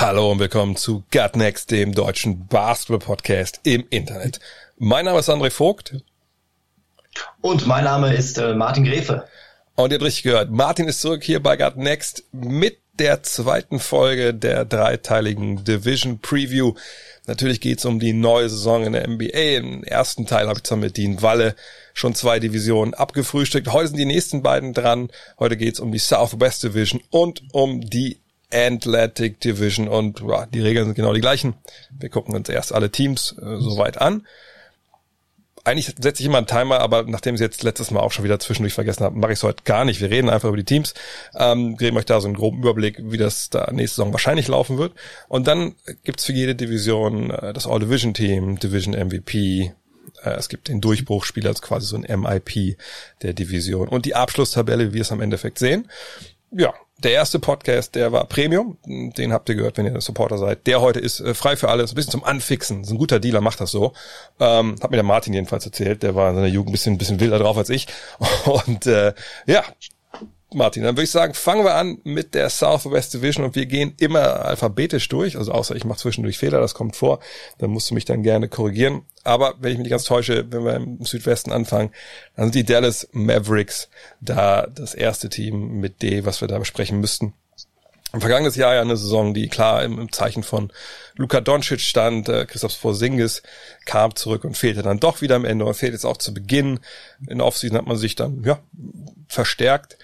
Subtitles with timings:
[0.00, 4.40] Hallo und willkommen zu Gut Next, dem deutschen Basketball-Podcast im Internet.
[4.76, 5.94] Mein Name ist André Vogt.
[7.40, 9.28] Und mein Name ist äh, Martin Gräfe.
[9.76, 13.78] Und ihr habt richtig gehört, Martin ist zurück hier bei Gut Next mit der zweiten
[13.78, 16.74] Folge der dreiteiligen Division Preview.
[17.28, 19.58] Natürlich geht's um die neue Saison in der NBA.
[19.58, 21.54] Im ersten Teil habe ich zusammen mit Dean Walle
[21.92, 23.72] schon zwei Divisionen abgefrühstückt.
[23.72, 25.08] Heute sind die nächsten beiden dran.
[25.38, 28.18] Heute geht's um die Southwest Division und um die
[28.52, 29.88] Atlantic Division.
[29.88, 31.54] Und ja, die Regeln sind genau die gleichen.
[31.98, 34.24] Wir gucken uns erst alle Teams äh, soweit an
[35.64, 38.38] eigentlich setze ich immer einen Timer, aber nachdem ich jetzt letztes Mal auch schon wieder
[38.38, 40.00] zwischendurch vergessen habe, mache ich es heute gar nicht.
[40.00, 40.92] Wir reden einfach über die Teams,
[41.34, 44.76] ähm, geben euch da so einen groben Überblick, wie das da nächste Saison wahrscheinlich laufen
[44.76, 44.92] wird.
[45.28, 49.72] Und dann gibt's für jede Division äh, das All-Division-Team, Division MVP,
[50.22, 52.76] äh, es gibt den Durchbruchspieler, also quasi so ein MIP
[53.22, 55.90] der Division und die Abschlusstabelle, wie wir es am Endeffekt sehen.
[56.50, 58.78] Ja, der erste Podcast, der war Premium.
[58.86, 60.66] Den habt ihr gehört, wenn ihr Supporter seid.
[60.66, 62.84] Der heute ist äh, frei für alles, ein bisschen zum Anfixen.
[62.84, 63.92] So ein guter Dealer macht das so.
[64.40, 66.02] Ähm, hat mir der Martin jedenfalls erzählt.
[66.02, 67.86] Der war in seiner Jugend ein bisschen, ein bisschen wilder drauf als ich.
[68.66, 69.12] Und äh,
[69.46, 69.62] ja,
[70.54, 73.94] Martin, dann würde ich sagen, fangen wir an mit der Southwest Division und wir gehen
[73.98, 77.20] immer alphabetisch durch, also außer ich mache zwischendurch Fehler, das kommt vor,
[77.58, 79.02] dann musst du mich dann gerne korrigieren.
[79.24, 81.90] Aber wenn ich mich nicht ganz täusche, wenn wir im Südwesten anfangen,
[82.36, 83.88] dann sind die Dallas Mavericks
[84.20, 87.34] da das erste Team mit D, was wir da besprechen müssten.
[88.14, 90.72] Im vergangenen Jahr ja eine Saison, die klar im, im Zeichen von
[91.16, 92.28] Luka Doncic stand.
[92.28, 93.42] Äh, Christoph Porzingis
[93.86, 96.78] kam zurück und fehlte dann doch wieder am Ende und fehlt jetzt auch zu Beginn.
[97.26, 98.60] In der Offseason hat man sich dann ja
[99.26, 99.98] verstärkt.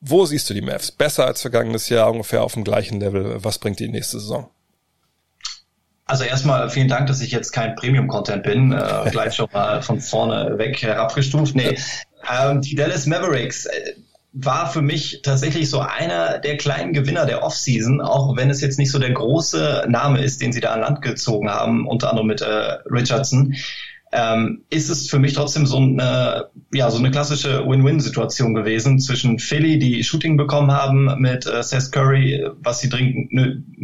[0.00, 0.90] Wo siehst du die Mavs?
[0.90, 3.42] Besser als vergangenes Jahr, ungefähr auf dem gleichen Level.
[3.42, 4.50] Was bringt die nächste Saison?
[6.04, 10.00] Also erstmal vielen Dank, dass ich jetzt kein Premium-Content bin, äh, gleich schon mal von
[10.00, 11.56] vorne weg herabgestuft.
[11.56, 11.76] Nee,
[12.30, 13.94] ähm, die Dallas Mavericks äh,
[14.32, 18.78] war für mich tatsächlich so einer der kleinen Gewinner der Offseason, auch wenn es jetzt
[18.78, 22.28] nicht so der große Name ist, den sie da an Land gezogen haben, unter anderem
[22.28, 22.46] mit äh,
[22.90, 23.54] Richardson
[24.12, 29.38] ähm, ist es für mich trotzdem so eine, ja, so eine klassische Win-Win-Situation gewesen zwischen
[29.38, 33.30] Philly, die Shooting bekommen haben mit äh, Seth Curry, was sie dringend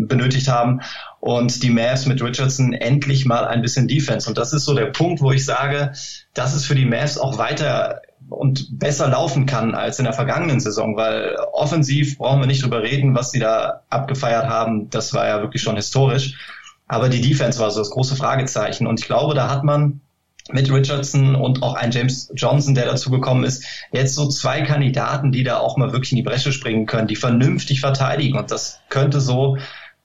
[0.08, 0.80] benötigt haben,
[1.20, 4.28] und die Mavs mit Richardson endlich mal ein bisschen Defense.
[4.28, 5.92] Und das ist so der Punkt, wo ich sage,
[6.34, 10.60] dass es für die Mavs auch weiter und besser laufen kann als in der vergangenen
[10.60, 14.88] Saison, weil offensiv brauchen wir nicht drüber reden, was sie da abgefeiert haben.
[14.90, 16.38] Das war ja wirklich schon historisch.
[16.86, 18.86] Aber die Defense war so das große Fragezeichen.
[18.86, 20.00] Und ich glaube, da hat man
[20.50, 25.32] mit Richardson und auch ein James Johnson, der dazu gekommen ist, jetzt so zwei Kandidaten,
[25.32, 28.38] die da auch mal wirklich in die Bresche springen können, die vernünftig verteidigen.
[28.38, 29.58] Und das könnte so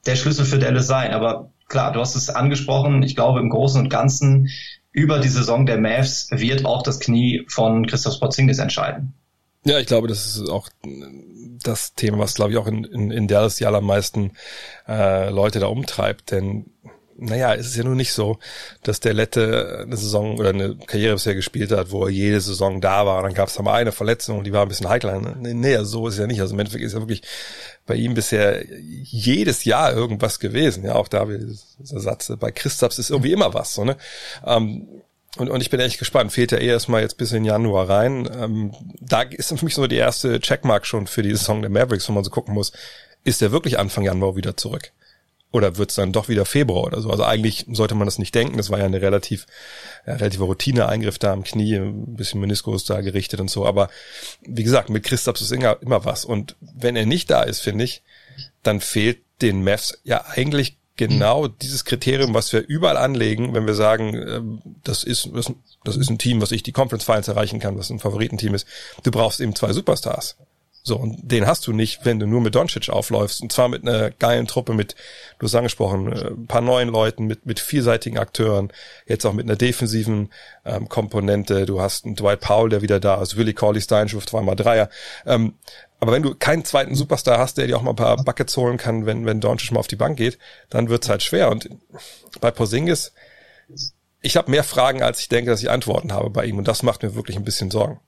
[0.06, 1.12] der Schlüssel für Dallas sein.
[1.12, 3.04] Aber klar, du hast es angesprochen.
[3.04, 4.50] Ich glaube, im Großen und Ganzen
[4.92, 9.14] über die Saison der Mavs wird auch das Knie von Christoph Porzingis entscheiden.
[9.64, 10.70] Ja, ich glaube, das ist auch
[11.64, 14.32] das Thema, was, glaube ich, auch in, in, in Dallas die allermeisten
[14.88, 16.32] äh, Leute da umtreibt.
[16.32, 16.68] Denn
[17.20, 18.40] naja, es ist ja nun nicht so,
[18.84, 22.80] dass der Lette eine Saison oder eine Karriere bisher gespielt hat, wo er jede Saison
[22.80, 23.24] da war.
[23.24, 25.20] Dann gab es mal eine Verletzung und die war ein bisschen heikler.
[25.20, 26.42] Nee, also so ist es ja nicht.
[26.42, 27.24] Also im Endeffekt ist ja wirklich
[27.86, 30.86] bei ihm bisher jedes Jahr irgendwas gewesen.
[30.86, 31.40] Ja, auch da wie
[31.80, 33.74] dieser Satz, bei Christaps ist irgendwie immer was.
[33.74, 33.98] So, ne?
[34.46, 34.88] Ähm,
[35.38, 36.32] und, und ich bin echt gespannt.
[36.32, 38.30] Fehlt ja eh erstmal jetzt bis in Januar rein.
[38.40, 42.08] Ähm, da ist für mich so die erste Checkmark schon für die Saison der Mavericks,
[42.10, 42.72] wo man so gucken muss,
[43.24, 44.92] ist er wirklich Anfang Januar wieder zurück?
[45.52, 47.10] Oder wird es dann doch wieder Februar oder so?
[47.10, 48.58] Also eigentlich sollte man das nicht denken.
[48.58, 49.48] Das war ja eine relativ,
[50.06, 53.66] ja, relative Routine-Eingriff da am Knie, ein bisschen Meniskus da gerichtet und so.
[53.66, 53.90] Aber
[54.42, 56.26] wie gesagt, mit Christoph ist immer, immer was.
[56.26, 58.04] Und wenn er nicht da ist, finde ich,
[58.62, 63.76] dann fehlt den Mavs ja eigentlich genau dieses Kriterium, was wir überall anlegen, wenn wir
[63.76, 65.30] sagen, ähm, das ist,
[65.84, 68.68] das ist ein Team, was ich die Conference Finals erreichen kann, was ein Favoritenteam ist.
[69.04, 70.36] Du brauchst eben zwei Superstars.
[70.88, 73.42] So, und den hast du nicht, wenn du nur mit Doncic aufläufst.
[73.42, 74.96] Und zwar mit einer geilen Truppe, mit,
[75.38, 78.72] du hast angesprochen, äh, ein paar neuen Leuten, mit, mit vielseitigen Akteuren,
[79.06, 80.32] jetzt auch mit einer defensiven
[80.64, 81.66] ähm, Komponente.
[81.66, 84.90] Du hast einen Dwight Powell, der wieder da ist, Willie Corley Stein schuf zweimal Dreier.
[85.26, 85.56] Ähm,
[86.00, 88.78] aber wenn du keinen zweiten Superstar hast, der dir auch mal ein paar Buckets holen
[88.78, 90.38] kann, wenn, wenn Doncic mal auf die Bank geht,
[90.70, 91.52] dann wird's halt schwer.
[91.52, 91.70] Und
[92.40, 93.12] bei Porzingis,
[94.22, 96.58] ich habe mehr Fragen, als ich denke, dass ich Antworten habe bei ihm.
[96.58, 98.00] Und das macht mir wirklich ein bisschen Sorgen.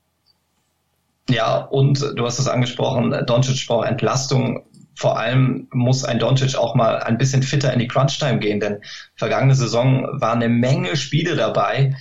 [1.28, 4.64] Ja, und du hast es angesprochen, Doncic braucht Entlastung.
[4.94, 8.80] vor allem muss ein Doncic auch mal ein bisschen fitter in die Crunch-Time gehen, denn
[9.16, 11.96] vergangene Saison waren eine Menge Spiele dabei,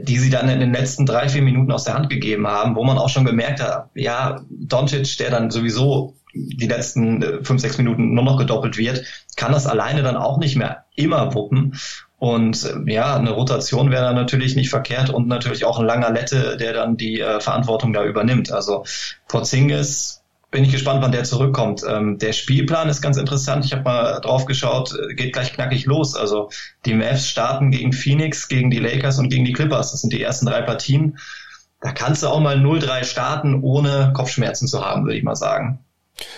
[0.00, 2.84] die sie dann in den letzten drei, vier Minuten aus der Hand gegeben haben, wo
[2.84, 7.76] man auch schon gemerkt hat, ja, Doncic, der dann sowieso die letzten äh, fünf, sechs
[7.78, 9.04] Minuten nur noch gedoppelt wird,
[9.36, 11.74] kann das alleine dann auch nicht mehr immer wuppen.
[12.20, 16.10] Und äh, ja, eine Rotation wäre dann natürlich nicht verkehrt und natürlich auch ein langer
[16.10, 18.52] Lette, der dann die äh, Verantwortung da übernimmt.
[18.52, 18.84] Also
[19.26, 21.82] Porzingis bin ich gespannt, wann der zurückkommt.
[21.88, 23.64] Ähm, der Spielplan ist ganz interessant.
[23.64, 26.14] Ich habe mal drauf geschaut, äh, geht gleich knackig los.
[26.14, 26.50] Also
[26.84, 29.92] die Mavs starten gegen Phoenix, gegen die Lakers und gegen die Clippers.
[29.92, 31.18] Das sind die ersten drei Partien.
[31.80, 35.82] Da kannst du auch mal 0-3 starten, ohne Kopfschmerzen zu haben, würde ich mal sagen.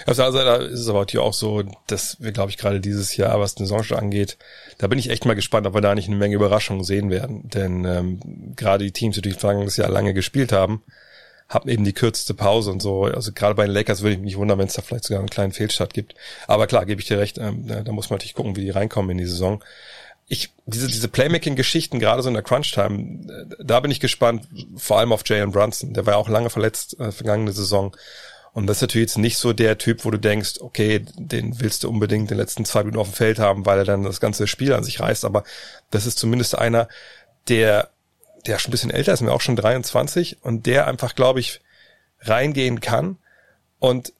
[0.06, 3.16] Auf der anderen Seite ist es aber auch so, dass wir, glaube ich, gerade dieses
[3.16, 4.38] Jahr, was den Saison angeht,
[4.78, 7.48] da bin ich echt mal gespannt, ob wir da nicht eine Menge Überraschungen sehen werden.
[7.48, 10.82] Denn ähm, gerade die Teams, die durch vergangenes Jahr lange gespielt haben,
[11.48, 13.04] haben eben die kürzeste Pause und so.
[13.04, 15.30] Also gerade bei den Lakers würde ich mich wundern, wenn es da vielleicht sogar einen
[15.30, 16.14] kleinen Fehlstart gibt.
[16.46, 19.10] Aber klar, gebe ich dir recht, ähm, da muss man natürlich gucken, wie die reinkommen
[19.10, 19.62] in die Saison.
[20.28, 24.98] Ich, diese, diese Playmaking-Geschichten, gerade so in der Crunch-Time, äh, da bin ich gespannt, vor
[24.98, 25.92] allem auf Jalen Brunson.
[25.92, 27.94] Der war ja auch lange verletzt äh, vergangene Saison.
[28.54, 31.84] Und das ist natürlich jetzt nicht so der Typ, wo du denkst, okay, den willst
[31.84, 34.46] du unbedingt den letzten zwei Minuten auf dem Feld haben, weil er dann das ganze
[34.46, 35.24] Spiel an sich reißt.
[35.24, 35.44] Aber
[35.90, 36.88] das ist zumindest einer,
[37.48, 37.88] der
[38.46, 41.60] der schon ein bisschen älter ist, mir auch schon 23 und der einfach, glaube ich,
[42.20, 43.18] reingehen kann
[43.78, 44.12] und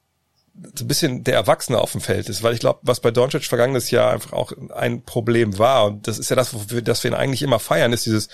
[0.75, 3.45] so ein bisschen der Erwachsene auf dem Feld ist, weil ich glaube, was bei Doncic
[3.45, 7.11] vergangenes Jahr einfach auch ein Problem war und das ist ja das, wofür das wir
[7.11, 8.29] ihn eigentlich immer feiern, ist dieses,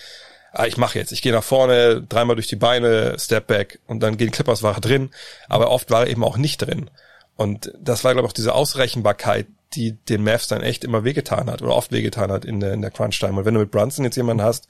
[0.51, 4.01] ah, ich mache jetzt, ich gehe nach vorne, dreimal durch die Beine, Step Back und
[4.01, 5.11] dann gehen Clippers war er drin,
[5.47, 6.89] aber oft war er eben auch nicht drin.
[7.35, 11.49] Und das war, glaube ich, auch diese Ausrechenbarkeit, die den Mavs dann echt immer wehgetan
[11.49, 13.39] hat oder oft wehgetan hat in der, in der Crunch-Time.
[13.39, 14.67] Und wenn du mit Brunson jetzt jemanden hast,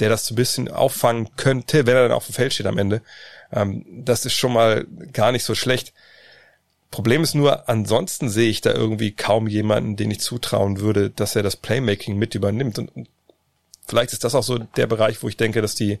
[0.00, 2.78] der das so ein bisschen auffangen könnte, wenn er dann auf dem Feld steht am
[2.78, 3.02] Ende.
[3.52, 5.92] Ähm, das ist schon mal gar nicht so schlecht.
[6.90, 11.36] Problem ist nur, ansonsten sehe ich da irgendwie kaum jemanden, den ich zutrauen würde, dass
[11.36, 12.78] er das Playmaking mit übernimmt.
[12.78, 13.08] Und
[13.92, 15.98] vielleicht ist das auch so der Bereich, wo ich denke, dass die,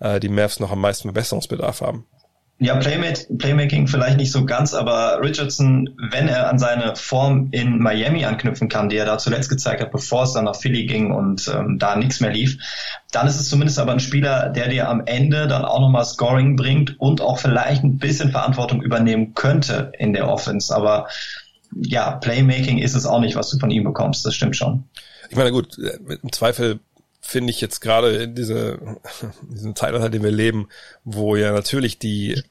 [0.00, 2.06] äh, die Mavs noch am meisten Verbesserungsbedarf haben.
[2.58, 8.24] Ja, Playmaking vielleicht nicht so ganz, aber Richardson, wenn er an seine Form in Miami
[8.24, 11.52] anknüpfen kann, die er da zuletzt gezeigt hat, bevor es dann nach Philly ging und
[11.54, 12.56] ähm, da nichts mehr lief,
[13.12, 16.56] dann ist es zumindest aber ein Spieler, der dir am Ende dann auch nochmal Scoring
[16.56, 20.74] bringt und auch vielleicht ein bisschen Verantwortung übernehmen könnte in der Offense.
[20.74, 21.08] Aber
[21.74, 24.84] ja, Playmaking ist es auch nicht, was du von ihm bekommst, das stimmt schon.
[25.28, 26.80] Ich meine, gut, äh, im Zweifel
[27.24, 28.78] finde ich jetzt gerade in diese,
[29.42, 30.68] diesem Zeitalter, in dem wir leben,
[31.04, 32.42] wo ja natürlich die,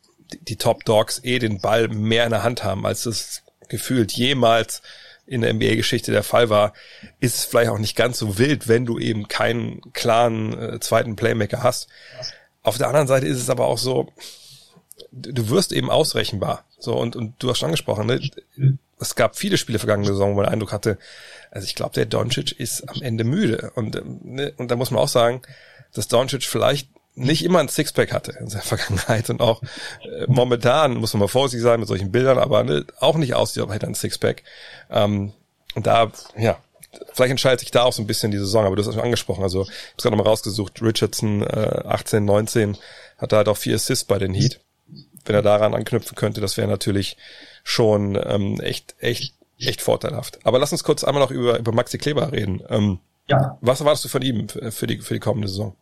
[0.41, 4.81] die Top Dogs eh den Ball mehr in der Hand haben, als es gefühlt jemals
[5.25, 6.73] in der NBA-Geschichte der Fall war,
[7.19, 11.15] ist es vielleicht auch nicht ganz so wild, wenn du eben keinen klaren äh, zweiten
[11.15, 11.87] Playmaker hast.
[12.61, 14.11] Auf der anderen Seite ist es aber auch so,
[15.11, 16.65] du wirst eben ausrechenbar.
[16.77, 18.77] So, und, und du hast schon angesprochen, ne?
[19.03, 20.97] Es gab viele Spiele vergangene Saison, wo man den Eindruck hatte,
[21.51, 23.71] also ich glaube, der Doncic ist am Ende müde.
[23.75, 25.41] Und, ähm, ne, und da muss man auch sagen,
[25.93, 29.61] dass Doncic vielleicht nicht immer ein Sixpack hatte in seiner Vergangenheit und auch
[30.03, 33.63] äh, momentan muss man mal vorsichtig sein mit solchen Bildern, aber ne, auch nicht aussieht,
[33.63, 34.43] als hätte ein Sixpack.
[34.89, 35.33] Ähm,
[35.75, 36.57] und da, ja,
[37.13, 39.03] vielleicht entscheidet sich da auch so ein bisschen die Saison, aber du hast es schon
[39.03, 42.77] angesprochen, also ich habe gerade mal rausgesucht, Richardson äh, 18, 19
[43.17, 44.59] hat da halt auch vier Assists bei den Heat.
[45.25, 47.15] Wenn er daran anknüpfen könnte, das wäre natürlich
[47.63, 49.33] schon ähm, echt, echt
[49.67, 50.39] echt vorteilhaft.
[50.43, 52.61] Aber lass uns kurz einmal noch über, über Maxi Kleber reden.
[52.69, 53.57] Ähm, ja.
[53.61, 55.75] Was erwartest du von ihm für die, für die kommende Saison?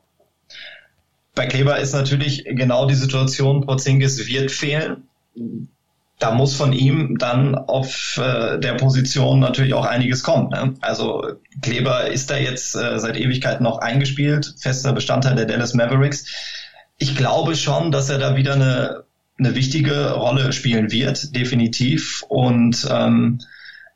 [1.34, 5.08] Bei Kleber ist natürlich genau die Situation, Porzingis wird fehlen.
[6.20, 10.50] Da muss von ihm dann auf äh, der Position natürlich auch einiges kommen.
[10.50, 10.76] Ne?
[10.82, 11.24] Also
[11.62, 16.26] Kleber ist da jetzt äh, seit Ewigkeit noch eingespielt, fester Bestandteil der Dallas Mavericks.
[17.00, 19.06] Ich glaube schon, dass er da wieder eine,
[19.44, 22.24] eine wichtige Rolle spielen wird, definitiv.
[22.28, 23.40] Und ähm,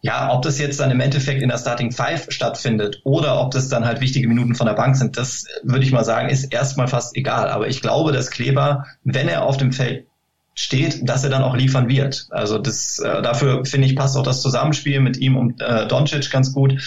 [0.02, 3.70] ja, ob das jetzt dann im Endeffekt in der Starting Five stattfindet oder ob das
[3.70, 6.88] dann halt wichtige Minuten von der Bank sind, das würde ich mal sagen, ist erstmal
[6.88, 7.50] fast egal.
[7.50, 10.06] Aber ich glaube, dass Kleber, wenn er auf dem Feld
[10.54, 12.28] steht, dass er dann auch liefern wird.
[12.30, 16.32] Also das äh, dafür finde ich passt auch das Zusammenspiel mit ihm und äh, Doncic
[16.32, 16.82] ganz gut.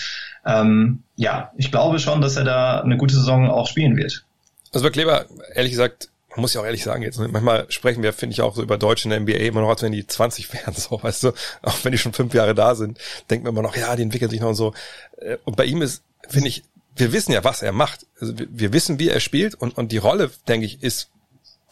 [0.46, 4.24] Ähm, ja, ich glaube schon, dass er da eine gute Saison auch spielen wird.
[4.72, 8.00] Also bei Kleber, ehrlich gesagt, man muss ja auch ehrlich sagen jetzt, ne, manchmal sprechen
[8.00, 10.06] wir, finde ich, auch so über Deutsche in der NBA immer noch, als wenn die
[10.06, 12.96] 20 wären, so, weißt du, auch wenn die schon fünf Jahre da sind,
[13.28, 14.72] denkt man immer noch, ja, die entwickeln sich noch und so.
[15.16, 16.62] Äh, und bei ihm ist, finde ich,
[16.94, 18.06] wir wissen ja, was er macht.
[18.20, 21.10] Also wir, wissen, wie er spielt und, und die Rolle, denke ich, ist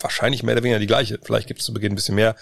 [0.00, 1.20] wahrscheinlich mehr oder weniger die gleiche.
[1.22, 2.34] Vielleicht gibt es zu Beginn ein bisschen mehr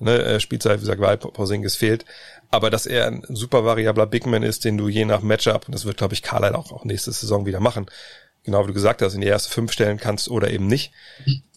[0.00, 2.04] ne, äh, Spielzeit, wie gesagt, weil Porzingis fehlt.
[2.50, 5.84] Aber dass er ein super variabler Bigman ist, den du je nach Matchup, und das
[5.84, 7.86] wird, glaube ich, Carlisle auch, auch nächste Saison wieder machen,
[8.48, 10.92] genau wie du gesagt hast, in die erste fünf stellen kannst oder eben nicht.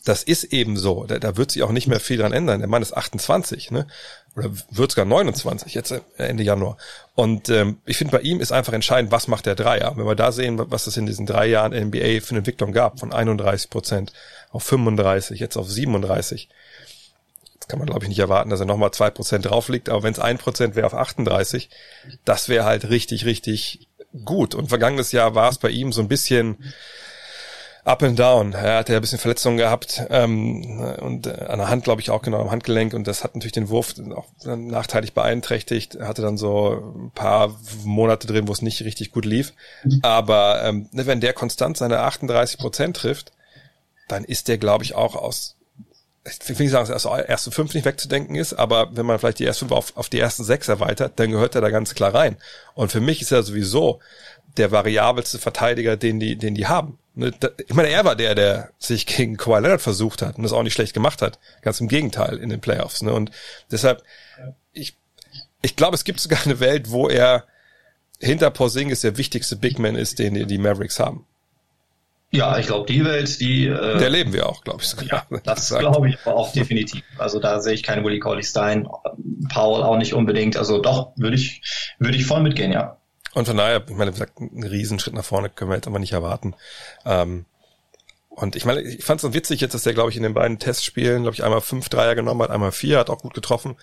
[0.04, 1.06] Das ist eben so.
[1.06, 2.60] Da, da wird sich auch nicht mehr viel dran ändern.
[2.60, 3.88] Der Mann ist 28, ne?
[4.36, 6.78] Oder wird sogar 29, jetzt äh, Ende Januar.
[7.16, 9.94] Und ähm, ich finde, bei ihm ist einfach entscheidend, was macht der Dreier.
[9.96, 13.00] Wenn wir da sehen, was es in diesen drei Jahren NBA für eine Entwicklung gab,
[13.00, 14.14] von 31 Prozent
[14.52, 16.50] auf 35, jetzt auf 37.
[17.54, 20.02] Jetzt kann man, glaube ich, nicht erwarten, dass er nochmal zwei Prozent drauf liegt, aber
[20.02, 21.70] wenn es ein Prozent wäre auf 38,
[22.26, 23.88] das wäre halt richtig, richtig
[24.26, 24.56] gut.
[24.56, 26.58] Und vergangenes Jahr war es bei ihm so ein bisschen
[27.84, 28.54] up and down.
[28.54, 32.12] Er hatte ja ein bisschen Verletzungen gehabt ähm, und äh, an der Hand, glaube ich,
[32.12, 35.96] auch genau am Handgelenk und das hat natürlich den Wurf auch nachteilig beeinträchtigt.
[35.96, 39.54] Er hatte dann so ein paar Monate drin, wo es nicht richtig gut lief.
[40.04, 43.32] Aber ähm, ne, wenn der konstant seine 38 Prozent trifft,
[44.08, 45.56] dann ist der, glaube ich, auch aus
[46.24, 49.40] ich will nicht sagen, dass aus ersten fünf nicht wegzudenken ist, aber wenn man vielleicht
[49.40, 52.14] die ersten fünf auf, auf die ersten sechs erweitert, dann gehört er da ganz klar
[52.14, 52.38] rein.
[52.76, 54.00] Und für mich ist er sowieso
[54.58, 57.00] der variabelste Verteidiger, den die, den die haben.
[57.16, 57.32] Ne,
[57.68, 60.64] ich meine, er war der, der sich gegen Kawhi Leonard versucht hat und das auch
[60.64, 61.40] nicht schlecht gemacht hat.
[61.62, 63.02] Ganz im Gegenteil in den Playoffs.
[63.02, 63.14] Ne?
[63.14, 63.32] Und
[63.72, 64.04] deshalb,
[64.74, 64.96] ich,
[65.62, 67.46] ich glaube, es gibt sogar eine Welt, wo er
[68.20, 71.26] hinter Porzingis der wichtigste Big Man ist, den die Mavericks haben.
[72.34, 73.68] Ja, ich glaube, die Welt, die.
[73.68, 74.88] Äh, Der leben wir auch, glaube ich.
[74.88, 77.04] Sogar, ja, das glaube ich aber auch definitiv.
[77.18, 78.88] Also da sehe ich keine Willie Cauley Stein,
[79.50, 80.56] Paul auch nicht unbedingt.
[80.56, 81.62] Also doch, würde ich,
[82.00, 82.98] würde ich voll mitgehen, ja.
[83.34, 86.00] Und von daher, ich meine, wie gesagt, einen Riesenschritt nach vorne können wir jetzt aber
[86.00, 86.54] nicht erwarten.
[87.06, 87.46] Ähm,
[88.30, 90.34] und ich meine, ich fand es so witzig jetzt, dass der, glaube ich, in den
[90.34, 93.76] beiden Testspielen, glaube ich, einmal fünf Dreier genommen hat, einmal vier, hat auch gut getroffen.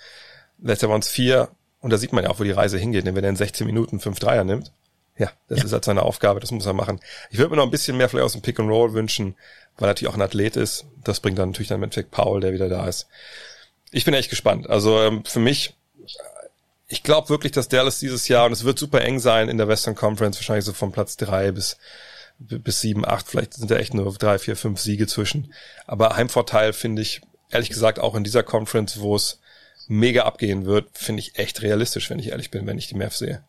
[0.58, 1.48] Letztes Jahr waren es vier.
[1.80, 3.66] Und da sieht man ja auch, wo die Reise hingeht, denn wenn er in 16
[3.66, 4.72] Minuten fünf Dreier nimmt,
[5.18, 5.64] ja, das ja.
[5.64, 7.00] ist halt seine Aufgabe, das muss er machen.
[7.30, 9.34] Ich würde mir noch ein bisschen mehr vielleicht aus dem Pick and Roll wünschen,
[9.76, 10.86] weil er natürlich auch ein Athlet ist.
[11.04, 13.08] Das bringt dann natürlich dann im Endeffekt Paul, der wieder da ist.
[13.90, 14.70] Ich bin echt gespannt.
[14.70, 15.74] Also ähm, für mich,
[16.86, 19.68] ich glaube wirklich, dass Dallas dieses Jahr, und es wird super eng sein in der
[19.68, 21.76] Western Conference, wahrscheinlich so von Platz drei bis
[22.38, 25.52] bis sieben, acht, vielleicht sind da echt nur drei, vier, fünf Siege zwischen.
[25.86, 27.20] Aber Heimvorteil finde ich,
[27.50, 29.40] ehrlich gesagt, auch in dieser Conference, wo es
[29.88, 33.18] mega abgehen wird, finde ich echt realistisch, wenn ich ehrlich bin, wenn ich die Mavs
[33.18, 33.42] sehe.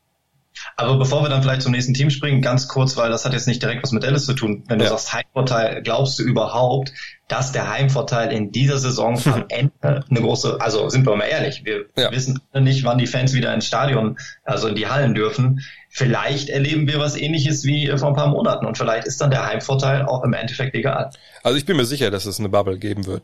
[0.75, 3.48] Aber bevor wir dann vielleicht zum nächsten Team springen, ganz kurz, weil das hat jetzt
[3.48, 4.63] nicht direkt was mit Alice zu tun.
[4.68, 4.92] Wenn du ja.
[4.92, 6.92] sagst Heimvorteil, glaubst du überhaupt,
[7.28, 11.63] dass der Heimvorteil in dieser Saison am Ende eine große, also sind wir mal ehrlich,
[11.63, 12.12] wir ja.
[12.12, 15.62] wissen nicht, wann die Fans wieder ins Stadion, also in die Hallen dürfen.
[15.92, 19.46] Vielleicht erleben wir was ähnliches wie vor ein paar Monaten und vielleicht ist dann der
[19.46, 21.12] Heimvorteil auch im Endeffekt egal.
[21.44, 23.24] Also ich bin mir sicher, dass es eine Bubble geben wird.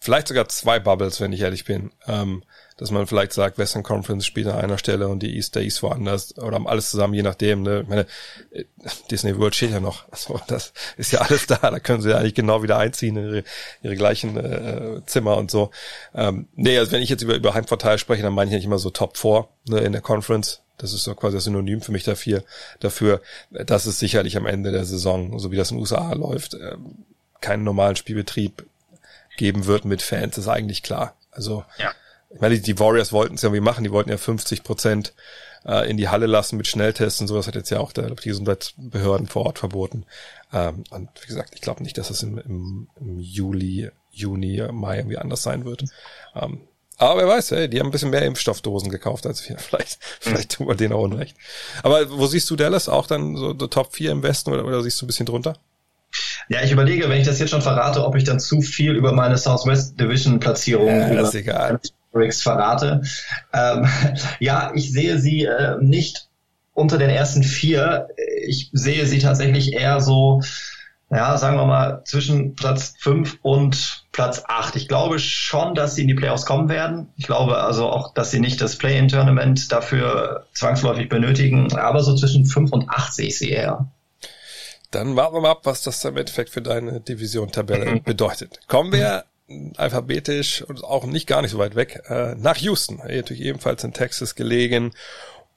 [0.00, 1.90] Vielleicht sogar zwei Bubbles, wenn ich ehrlich bin.
[2.06, 2.42] Ähm,
[2.82, 6.36] dass man vielleicht sagt, Western Conference spielt an einer Stelle und die East Days woanders
[6.36, 7.62] oder alles zusammen, je nachdem.
[7.62, 7.82] Ne?
[7.82, 8.06] Ich meine,
[8.50, 8.64] äh,
[9.08, 10.04] Disney World steht ja noch.
[10.12, 11.58] Also, das ist ja alles da.
[11.58, 13.44] Da können sie ja eigentlich genau wieder einziehen in ihre,
[13.82, 15.70] ihre gleichen äh, Zimmer und so.
[16.12, 18.78] Ähm, nee, also wenn ich jetzt über, über Heimvorteil spreche, dann meine ich nicht immer
[18.78, 20.60] so Top 4 ne, in der Conference.
[20.76, 22.42] Das ist so quasi das Synonym für mich dafür,
[22.80, 26.54] dafür, dass es sicherlich am Ende der Saison, so wie das in den USA läuft,
[26.54, 26.76] äh,
[27.40, 28.66] keinen normalen Spielbetrieb
[29.36, 31.14] geben wird mit Fans, ist eigentlich klar.
[31.30, 31.92] Also ja
[32.34, 35.14] ich meine, die Warriors wollten es ja irgendwie machen, die wollten ja 50 Prozent
[35.64, 37.36] äh, in die Halle lassen mit Schnelltests und so.
[37.36, 40.04] Das hat jetzt ja auch der, die Gesundheitsbehörden vor Ort verboten.
[40.52, 44.98] Ähm, und wie gesagt, ich glaube nicht, dass es im, im, im Juli, Juni, Mai
[44.98, 45.84] irgendwie anders sein wird.
[46.34, 46.62] Ähm,
[46.98, 49.58] aber wer weiß, ey, die haben ein bisschen mehr Impfstoffdosen gekauft als wir.
[49.72, 51.36] Vielleicht, vielleicht tun wir denen auch Unrecht.
[51.82, 52.88] Aber wo siehst du Dallas?
[52.88, 55.56] Auch dann so Top 4 im Westen oder, oder siehst du ein bisschen drunter?
[56.48, 59.12] Ja, ich überlege, wenn ich das jetzt schon verrate, ob ich dann zu viel über
[59.12, 61.80] meine Southwest Division Platzierung ja, das ist egal.
[62.12, 63.02] Briggs verrate.
[63.52, 63.88] Ähm,
[64.38, 66.28] ja, ich sehe sie äh, nicht
[66.74, 68.08] unter den ersten vier.
[68.46, 70.40] Ich sehe sie tatsächlich eher so,
[71.10, 74.76] ja, sagen wir mal, zwischen Platz fünf und Platz acht.
[74.76, 77.08] Ich glaube schon, dass sie in die Playoffs kommen werden.
[77.16, 81.74] Ich glaube also auch, dass sie nicht das Play-in-Tournament dafür zwangsläufig benötigen.
[81.76, 83.88] Aber so zwischen fünf und acht sehe ich sie eher.
[84.90, 88.60] Dann warten wir mal ab, was das im Endeffekt für deine Division-Tabelle bedeutet.
[88.68, 89.24] Kommen wir
[89.76, 93.92] alphabetisch und auch nicht gar nicht so weit weg, äh, nach Houston, natürlich ebenfalls in
[93.92, 94.92] Texas gelegen.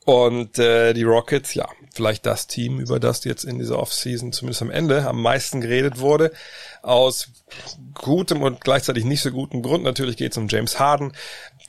[0.05, 4.61] Und äh, die Rockets, ja, vielleicht das Team, über das jetzt in dieser Offseason zumindest
[4.61, 6.31] am Ende am meisten geredet wurde.
[6.83, 7.29] Aus
[7.95, 9.83] gutem und gleichzeitig nicht so gutem Grund.
[9.83, 11.13] Natürlich geht es um James Harden.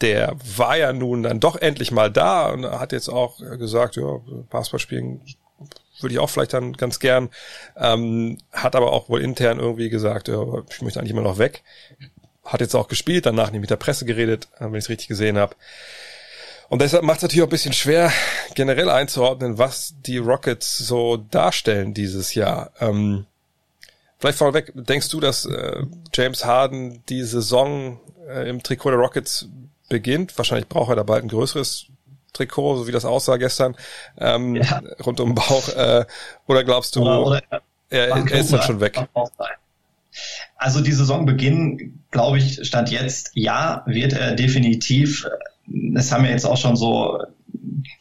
[0.03, 4.21] Der war ja nun dann doch endlich mal da und hat jetzt auch gesagt, ja,
[4.51, 5.23] Basketball spielen
[6.01, 7.31] würde ich auch vielleicht dann ganz gern.
[7.77, 11.63] Ähm, hat aber auch wohl intern irgendwie gesagt, ja, ich möchte eigentlich immer noch weg.
[12.47, 15.09] Hat jetzt auch gespielt, danach nicht mit der Presse geredet, äh, wenn ich es richtig
[15.09, 15.55] gesehen habe.
[16.69, 18.13] Und deshalb macht es natürlich auch ein bisschen schwer,
[18.55, 22.71] generell einzuordnen, was die Rockets so darstellen dieses Jahr.
[22.81, 23.27] Ähm,
[24.19, 29.49] vielleicht vorweg, denkst du, dass äh, James Harden die Saison äh, im Trikot der Rockets
[29.89, 30.37] beginnt?
[30.39, 31.87] Wahrscheinlich braucht er da bald ein größeres
[32.33, 33.77] Trikot, so wie das aussah gestern,
[34.19, 34.83] ähm, ja.
[35.05, 35.69] rund um den Bauch.
[35.69, 36.05] Äh,
[36.47, 37.03] oder glaubst du?
[37.03, 37.43] Oder, oder
[37.91, 38.99] Er, er ist dann schon weg.
[40.57, 45.27] Also die Saisonbeginn, glaube ich, stand jetzt, ja, wird er definitiv.
[45.67, 47.19] Das haben ja jetzt auch schon so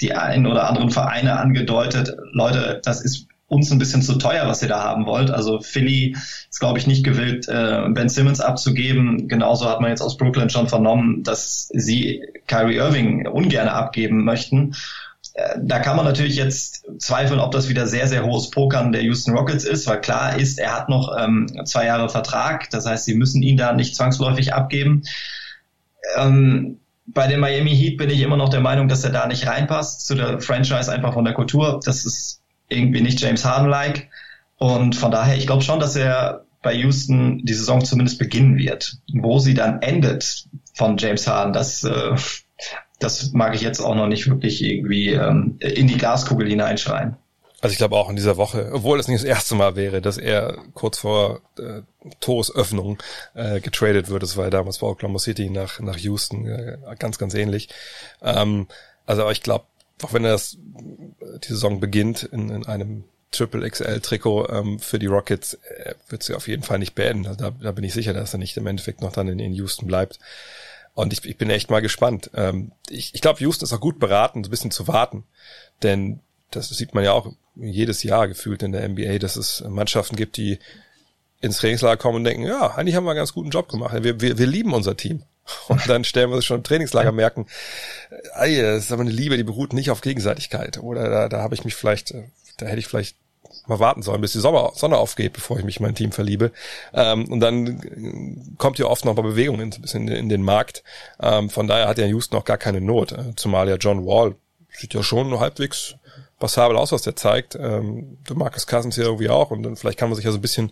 [0.01, 2.15] die einen oder anderen Vereine angedeutet.
[2.31, 5.29] Leute, das ist uns ein bisschen zu teuer, was ihr da haben wollt.
[5.29, 6.15] Also Philly
[6.49, 9.27] ist, glaube ich, nicht gewillt, äh, Ben Simmons abzugeben.
[9.27, 14.75] Genauso hat man jetzt aus Brooklyn schon vernommen, dass sie Kyrie Irving ungern abgeben möchten.
[15.35, 19.03] Äh, da kann man natürlich jetzt zweifeln, ob das wieder sehr, sehr hohes Pokern der
[19.03, 22.69] Houston Rockets ist, weil klar ist, er hat noch ähm, zwei Jahre Vertrag.
[22.69, 25.03] Das heißt, sie müssen ihn da nicht zwangsläufig abgeben.
[26.15, 29.45] Ähm, bei den Miami Heat bin ich immer noch der Meinung, dass er da nicht
[29.45, 31.79] reinpasst zu der Franchise einfach von der Kultur.
[31.83, 34.09] Das ist irgendwie nicht James Harden-like.
[34.57, 38.97] Und von daher, ich glaube schon, dass er bei Houston die Saison zumindest beginnen wird.
[39.13, 42.15] Wo sie dann endet von James Harden, das, äh,
[42.99, 47.17] das mag ich jetzt auch noch nicht wirklich irgendwie ähm, in die Glaskugel hineinschreien.
[47.61, 50.17] Also ich glaube auch in dieser Woche, obwohl es nicht das erste Mal wäre, dass
[50.17, 51.81] er kurz vor äh,
[52.19, 53.01] Toresöffnung
[53.33, 54.23] äh, getradet wird.
[54.23, 57.69] Das war ja damals bei Oklahoma City nach, nach Houston äh, ganz, ganz ähnlich.
[58.21, 58.67] Ähm,
[59.05, 59.65] also ich glaube,
[60.03, 64.99] auch wenn er das, die Saison beginnt in, in einem Triple XL Trikot ähm, für
[64.99, 67.27] die Rockets, äh, wird sie auf jeden Fall nicht beenden.
[67.27, 69.53] Also da, da bin ich sicher, dass er nicht im Endeffekt noch dann in, in
[69.53, 70.19] Houston bleibt.
[70.95, 72.31] Und ich, ich bin echt mal gespannt.
[72.33, 75.25] Ähm, ich ich glaube, Houston ist auch gut beraten, so ein bisschen zu warten.
[75.83, 76.21] Denn
[76.51, 80.37] das sieht man ja auch jedes Jahr gefühlt in der NBA, dass es Mannschaften gibt,
[80.37, 80.57] die
[81.41, 83.93] ins Trainingslager kommen und denken, ja, eigentlich haben wir einen ganz guten Job gemacht.
[84.03, 85.23] Wir, wir, wir lieben unser Team.
[85.67, 87.45] Und dann stellen wir uns schon im Trainingslager merken,
[88.33, 90.79] ey, das ist aber eine Liebe, die beruht nicht auf Gegenseitigkeit.
[90.79, 92.23] Oder da, da habe ich mich vielleicht, äh,
[92.57, 93.15] da hätte ich vielleicht
[93.67, 96.51] mal warten sollen, bis die Sommer, Sonne aufgeht, bevor ich mich in mein Team verliebe.
[96.93, 100.83] Ähm, und dann kommt ja oft noch mal Bewegung in, in, in den Markt.
[101.21, 103.11] Ähm, von daher hat ja Houston noch gar keine Not.
[103.11, 104.35] Äh, zumal ja John Wall
[104.69, 105.95] sieht ja schon halbwegs
[106.39, 107.55] passabel aus, was der zeigt.
[107.55, 110.37] Ähm, du Marcus Cousins hier irgendwie auch und dann vielleicht kann man sich ja so
[110.37, 110.71] ein bisschen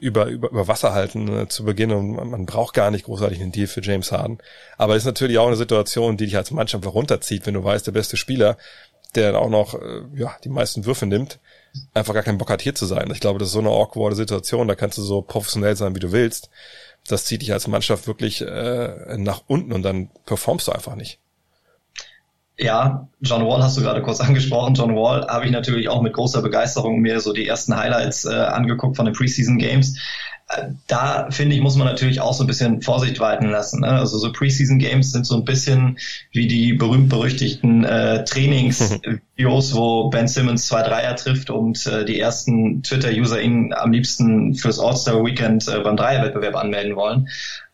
[0.00, 3.40] über, über, über Wasser halten äh, zu Beginn und man, man braucht gar nicht großartig
[3.40, 4.38] einen Deal für James Harden.
[4.76, 7.86] Aber es ist natürlich auch eine Situation, die dich als Mannschaft runterzieht, wenn du weißt,
[7.86, 8.56] der beste Spieler,
[9.14, 11.38] der dann auch noch äh, ja, die meisten Würfe nimmt,
[11.94, 13.10] einfach gar keinen Bock hat, hier zu sein.
[13.12, 16.00] Ich glaube, das ist so eine awkwarde Situation, da kannst du so professionell sein, wie
[16.00, 16.50] du willst.
[17.08, 21.18] Das zieht dich als Mannschaft wirklich äh, nach unten und dann performst du einfach nicht.
[22.58, 24.74] Ja, John Wall hast du gerade kurz angesprochen.
[24.74, 28.34] John Wall habe ich natürlich auch mit großer Begeisterung mir so die ersten Highlights äh,
[28.34, 29.98] angeguckt von den Preseason Games.
[30.86, 33.80] Da finde ich, muss man natürlich auch so ein bisschen Vorsicht walten lassen.
[33.80, 33.88] Ne?
[33.88, 35.98] Also so Preseason Games sind so ein bisschen
[36.30, 42.84] wie die berühmt-berüchtigten äh, Trainingsvideos, wo Ben Simmons zwei Dreier trifft und äh, die ersten
[42.84, 47.28] Twitter-User ihn am liebsten fürs All-Star-Weekend äh, beim Dreierwettbewerb anmelden wollen.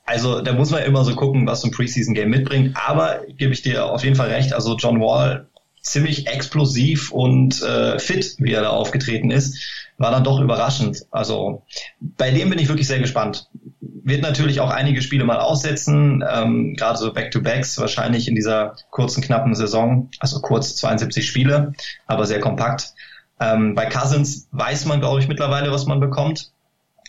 [0.07, 2.75] Also da muss man immer so gucken, was so ein Preseason-Game mitbringt.
[2.75, 5.47] Aber gebe ich dir auf jeden Fall recht, also John Wall
[5.83, 11.07] ziemlich explosiv und äh, fit, wie er da aufgetreten ist, war dann doch überraschend.
[11.11, 11.63] Also
[12.01, 13.49] bei dem bin ich wirklich sehr gespannt.
[13.81, 19.23] Wird natürlich auch einige Spiele mal aussetzen, ähm, gerade so Back-to-Backs wahrscheinlich in dieser kurzen,
[19.23, 21.73] knappen Saison, also kurz 72 Spiele,
[22.07, 22.95] aber sehr kompakt.
[23.41, 26.53] Ähm, bei Cousins weiß man, glaube ich, mittlerweile, was man bekommt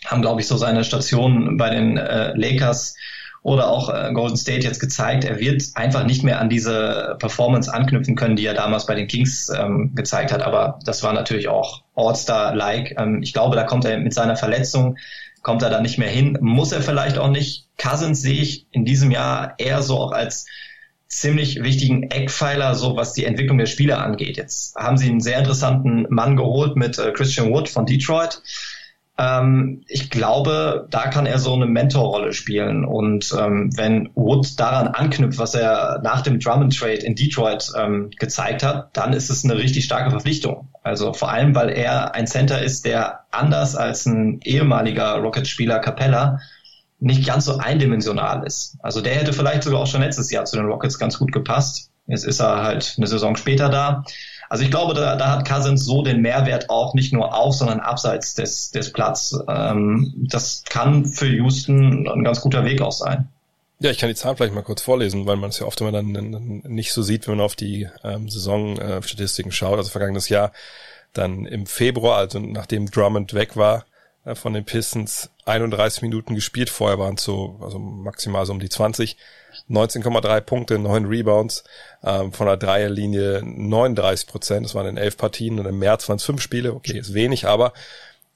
[0.05, 2.95] haben, glaube ich, so seine Station bei den äh, Lakers
[3.43, 7.71] oder auch äh, Golden State jetzt gezeigt, er wird einfach nicht mehr an diese Performance
[7.71, 10.41] anknüpfen können, die er damals bei den Kings ähm, gezeigt hat.
[10.41, 12.95] Aber das war natürlich auch All-Star-like.
[12.97, 14.97] Ähm, ich glaube, da kommt er mit seiner Verletzung,
[15.41, 16.37] kommt er da nicht mehr hin.
[16.39, 17.67] Muss er vielleicht auch nicht.
[17.77, 20.45] Cousins sehe ich in diesem Jahr eher so auch als
[21.09, 24.37] ziemlich wichtigen Eckpfeiler, so was die Entwicklung der Spieler angeht.
[24.37, 28.41] Jetzt haben sie einen sehr interessanten Mann geholt mit äh, Christian Wood von Detroit
[29.17, 32.83] ähm, ich glaube, da kann er so eine Mentorrolle spielen.
[32.83, 38.09] Und ähm, wenn Wood daran anknüpft, was er nach dem Drummond Trade in Detroit ähm,
[38.17, 40.69] gezeigt hat, dann ist es eine richtig starke Verpflichtung.
[40.81, 46.39] Also vor allem, weil er ein Center ist, der anders als ein ehemaliger Rocket-Spieler Capella
[46.99, 48.77] nicht ganz so eindimensional ist.
[48.81, 51.91] Also der hätte vielleicht sogar auch schon letztes Jahr zu den Rockets ganz gut gepasst.
[52.07, 54.03] Jetzt ist er halt eine Saison später da.
[54.53, 57.79] Also ich glaube, da, da hat Cousins so den Mehrwert auch nicht nur auf, sondern
[57.79, 59.35] abseits des, des Platz.
[59.47, 63.27] Ähm, das kann für Houston ein ganz guter Weg auch sein.
[63.79, 65.91] Ja, ich kann die Zahlen vielleicht mal kurz vorlesen, weil man es ja oft immer
[65.91, 66.11] dann,
[66.67, 69.79] nicht so sieht, wenn man auf die ähm, Saisonstatistiken äh, schaut.
[69.79, 70.51] Also vergangenes Jahr
[71.13, 73.85] dann im Februar, also nachdem Drummond weg war
[74.35, 76.69] von den Pistons, 31 Minuten gespielt.
[76.69, 79.17] Vorher waren es so, also maximal so um die 20.
[79.69, 81.63] 19,3 Punkte, 9 Rebounds,
[82.03, 86.17] ähm, von der Dreierlinie 39 Prozent, das waren in elf Partien und im März waren
[86.17, 87.73] es fünf Spiele, okay, ist wenig, aber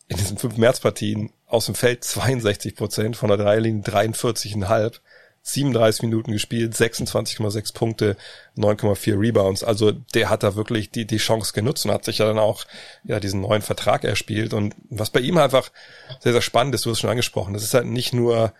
[0.07, 4.99] in diesen fünf Märzpartien aus dem Feld 62 Prozent, von der Dreierlinie 43,5,
[5.47, 8.17] 37 Minuten gespielt, 26,6 Punkte,
[8.57, 9.63] 9,4 Rebounds.
[9.63, 12.65] Also der hat da wirklich die, die Chance genutzt und hat sich ja dann auch
[13.03, 14.53] ja diesen neuen Vertrag erspielt.
[14.53, 15.71] Und was bei ihm einfach
[16.19, 18.53] sehr, sehr spannend ist, du hast es schon angesprochen, das ist halt nicht nur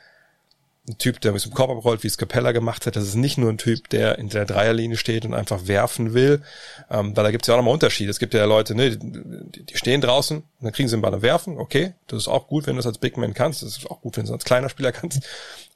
[0.89, 2.95] ein Typ, der mit dem Korb abrollt, wie es Capella gemacht hat.
[2.95, 6.41] Das ist nicht nur ein Typ, der in der Dreierlinie steht und einfach werfen will.
[6.89, 8.09] Ähm, weil da gibt es ja auch nochmal Unterschiede.
[8.09, 11.21] Es gibt ja Leute, ne, die, die stehen draußen, dann kriegen sie den Ball und
[11.21, 11.57] werfen.
[11.57, 13.63] Okay, das ist auch gut, wenn du das als Big Man kannst.
[13.63, 15.27] Das ist auch gut, wenn du es als kleiner Spieler kannst.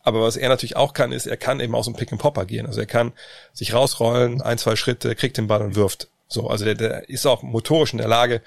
[0.04, 2.46] Aber was er natürlich auch kann, ist, er kann eben aus dem Pick and Popper
[2.46, 2.66] gehen.
[2.66, 3.14] Also er kann
[3.54, 6.08] sich rausrollen, ein, zwei Schritte, kriegt den Ball und wirft.
[6.28, 8.42] So, also der, der ist auch motorisch in der Lage,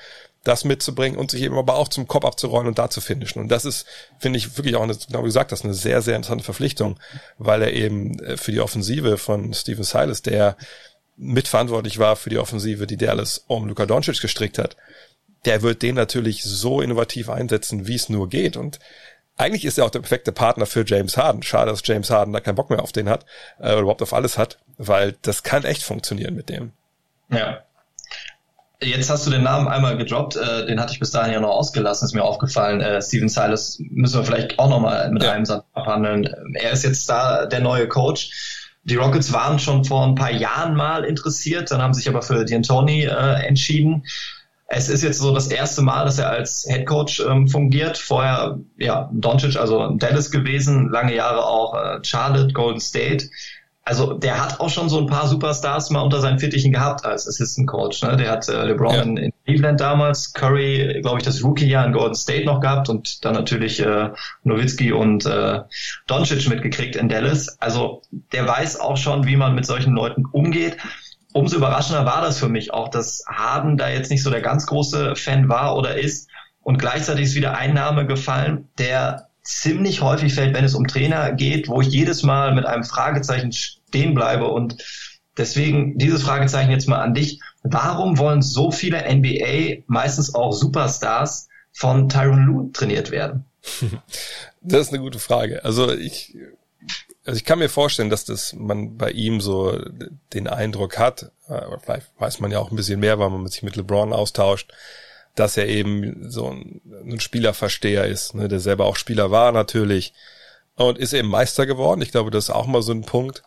[0.45, 3.41] das mitzubringen und sich eben aber auch zum Kopf abzurollen und da zu finishen.
[3.41, 3.87] Und das ist,
[4.19, 7.01] finde ich, wirklich auch, genau wie gesagt, das ist eine sehr, sehr interessante Verpflichtung,
[7.39, 10.57] weil er eben äh, für die Offensive von Steven Silas, der
[11.17, 14.77] mitverantwortlich war für die Offensive, die Dallas um Luka Doncic gestrickt hat,
[15.47, 18.57] der wird den natürlich so innovativ einsetzen, wie es nur geht.
[18.57, 18.79] Und
[19.37, 21.43] eigentlich ist er auch der perfekte Partner für James Harden.
[21.43, 23.27] Schade, dass James Harden da keinen Bock mehr auf den hat,
[23.59, 26.73] äh, oder überhaupt auf alles hat, weil das kann echt funktionieren mit dem.
[27.31, 27.65] Ja,
[28.85, 31.51] Jetzt hast du den Namen einmal gedroppt, äh, den hatte ich bis dahin ja noch
[31.51, 32.81] ausgelassen, ist mir aufgefallen.
[32.81, 35.33] Äh, Steven Silas müssen wir vielleicht auch nochmal mit ja.
[35.33, 36.29] einem Satz abhandeln.
[36.55, 38.71] Er ist jetzt da der neue Coach.
[38.83, 42.43] Die Rockets waren schon vor ein paar Jahren mal interessiert, dann haben sich aber für
[42.43, 44.05] D'Antoni äh, entschieden.
[44.67, 47.99] Es ist jetzt so das erste Mal, dass er als Head Coach ähm, fungiert.
[47.99, 53.29] Vorher, ja, Doncic, also Dallas gewesen, lange Jahre auch äh, Charlotte, Golden State
[53.87, 57.29] also der hat auch schon so ein paar Superstars mal unter seinen Fittichen gehabt als
[57.29, 58.03] Assistant Coach.
[58.03, 58.17] Ne?
[58.17, 59.03] Der hat äh, LeBron ja.
[59.03, 63.23] in, in, Cleveland damals, Curry, glaube ich, das Rookie-Jahr in Golden State noch gehabt und
[63.27, 64.09] dann natürlich äh,
[64.43, 65.61] Nowitzki und äh,
[66.07, 67.61] Doncic mitgekriegt in Dallas.
[67.61, 68.01] Also
[68.33, 70.79] der weiß auch schon, wie man mit solchen Leuten umgeht.
[71.35, 74.67] Umso überraschender war das für mich auch, dass Harden da jetzt nicht so der ganz
[74.67, 76.31] große Fan war oder ist.
[76.63, 81.33] Und gleichzeitig ist wieder ein Name gefallen, der ziemlich häufig fällt, wenn es um Trainer
[81.33, 84.47] geht, wo ich jedes Mal mit einem Fragezeichen stehen bleibe.
[84.47, 84.77] Und
[85.37, 87.41] deswegen dieses Fragezeichen jetzt mal an dich.
[87.65, 93.45] Warum wollen so viele NBA, meistens auch Superstars, von Tyron Lue trainiert werden?
[94.67, 95.63] Das ist eine gute Frage.
[95.63, 96.35] Also ich,
[97.25, 99.79] also ich kann mir vorstellen, dass das man bei ihm so
[100.33, 103.63] den Eindruck hat, äh, vielleicht weiß man ja auch ein bisschen mehr, weil man sich
[103.63, 104.73] mit LeBron austauscht,
[105.35, 110.13] dass er eben so ein, ein Spielerversteher ist, ne, der selber auch Spieler war natürlich
[110.77, 112.03] und ist eben Meister geworden.
[112.03, 113.43] Ich glaube, das ist auch mal so ein Punkt.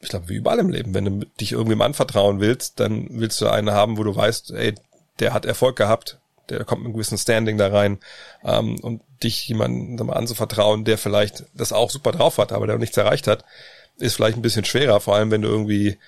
[0.00, 3.48] Ich glaube, wie überall im Leben, wenn du dich irgendwem anvertrauen willst, dann willst du
[3.48, 4.74] einen haben, wo du weißt, ey,
[5.20, 6.18] der hat Erfolg gehabt,
[6.48, 8.00] der kommt mit einem gewissen Standing da rein
[8.44, 12.96] ähm, und dich jemandem anzuvertrauen, der vielleicht das auch super drauf hat, aber der nichts
[12.96, 13.44] erreicht hat,
[13.98, 15.98] ist vielleicht ein bisschen schwerer, vor allem wenn du irgendwie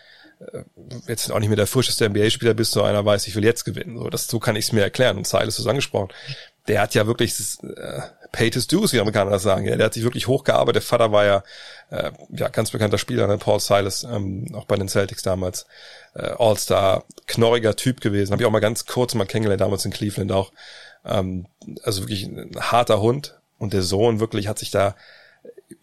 [0.52, 0.62] äh,
[1.08, 3.98] jetzt auch nicht mehr der frischeste NBA-Spieler bist, so einer weiß, ich will jetzt gewinnen.
[3.98, 5.16] So, das, so kann ich es mir erklären.
[5.16, 6.08] Und Silas ist angesprochen.
[6.68, 9.66] Der hat ja wirklich äh, paid his dues, wie Amerikaner das sagen.
[9.66, 10.76] Ja, der hat sich wirklich hochgearbeitet.
[10.76, 11.44] Der Vater war ja,
[11.90, 13.38] äh, ja ganz bekannter Spieler, ne?
[13.38, 15.66] Paul Silas, ähm, auch bei den Celtics damals.
[16.14, 18.32] Äh, All-Star, knorriger Typ gewesen.
[18.32, 20.52] Habe ich auch mal ganz kurz mal kennengelernt, damals in Cleveland auch.
[21.04, 21.46] Ähm,
[21.82, 23.38] also wirklich ein harter Hund.
[23.58, 24.96] Und der Sohn wirklich hat sich da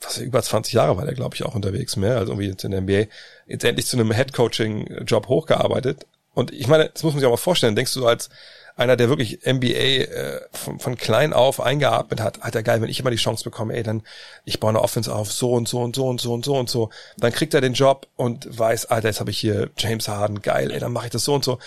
[0.02, 2.72] was über 20 Jahre war der, glaube ich, auch unterwegs mehr, also irgendwie jetzt in
[2.72, 3.12] der NBA,
[3.48, 6.06] jetzt endlich zu einem Head-Coaching-Job hochgearbeitet.
[6.34, 8.30] Und ich meine, das muss man sich auch mal vorstellen, denkst du als
[8.76, 13.00] einer, der wirklich NBA äh, von, von klein auf eingeatmet hat, alter geil, wenn ich
[13.00, 14.04] immer die Chance bekomme, ey, dann
[14.46, 16.70] ich baue eine Offense auf, so und so und so und so und so und
[16.70, 20.42] so, dann kriegt er den Job und weiß, alter, jetzt habe ich hier James Harden,
[20.42, 21.60] geil, ey, dann mache ich das so und so.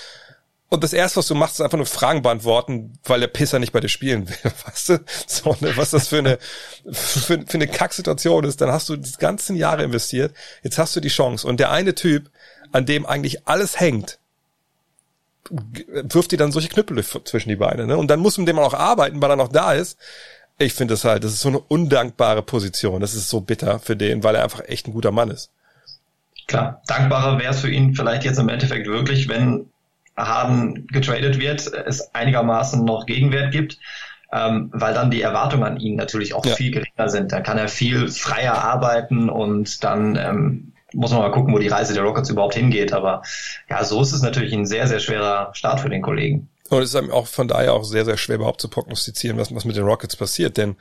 [0.72, 3.74] Und das erste, was du machst, ist einfach nur Fragen beantworten, weil der Pisser nicht
[3.74, 4.36] bei dir spielen will.
[4.64, 5.00] Weißt du?
[5.26, 6.38] So, ne, was das für eine,
[6.90, 8.58] für, für eine Kacksituation ist.
[8.58, 10.34] Dann hast du die ganzen Jahre investiert.
[10.62, 11.46] Jetzt hast du die Chance.
[11.46, 12.30] Und der eine Typ,
[12.72, 14.18] an dem eigentlich alles hängt,
[15.50, 17.86] wirft dir dann solche Knüppel zwischen die Beine.
[17.86, 17.98] Ne?
[17.98, 19.98] Und dann muss man dem auch arbeiten, weil er noch da ist.
[20.56, 23.02] Ich finde das halt, das ist so eine undankbare Position.
[23.02, 25.50] Das ist so bitter für den, weil er einfach echt ein guter Mann ist.
[26.46, 29.66] Klar, dankbarer wäre es für ihn vielleicht jetzt im Endeffekt wirklich, wenn
[30.16, 33.78] Harden getradet wird, es einigermaßen noch Gegenwert gibt,
[34.32, 36.54] ähm, weil dann die Erwartungen an ihn natürlich auch ja.
[36.54, 37.32] viel geringer sind.
[37.32, 41.68] Da kann er viel freier arbeiten und dann ähm, muss man mal gucken, wo die
[41.68, 42.92] Reise der Rockets überhaupt hingeht.
[42.92, 43.22] Aber
[43.68, 46.48] ja, so ist es natürlich ein sehr, sehr schwerer Start für den Kollegen.
[46.68, 49.64] Und es ist auch von daher auch sehr, sehr schwer überhaupt zu prognostizieren, was, was
[49.64, 50.76] mit den Rockets passiert, denn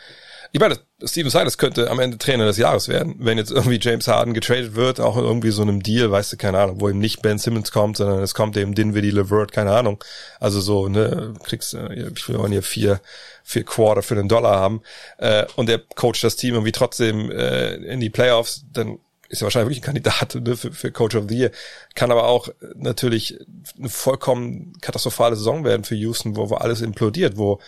[0.53, 4.07] ich meine, Steven Silas könnte am Ende Trainer des Jahres werden, wenn jetzt irgendwie James
[4.07, 6.99] Harden getradet wird, auch in irgendwie so einem Deal, weißt du, keine Ahnung, wo eben
[6.99, 10.03] nicht Ben Simmons kommt, sondern es kommt eben Dinwiddie LeVert, keine Ahnung.
[10.41, 12.99] Also so, ne, kriegst, äh, ich will auch hier vier,
[13.43, 14.81] vier Quarter für den Dollar haben,
[15.19, 19.45] äh, und der coacht das Team irgendwie trotzdem äh, in die Playoffs, dann ist ja
[19.45, 21.51] wahrscheinlich wirklich ein Kandidat ne, für, für Coach of the Year,
[21.95, 23.39] kann aber auch natürlich
[23.79, 27.61] eine vollkommen katastrophale Saison werden für Houston, wo, wo alles implodiert, wo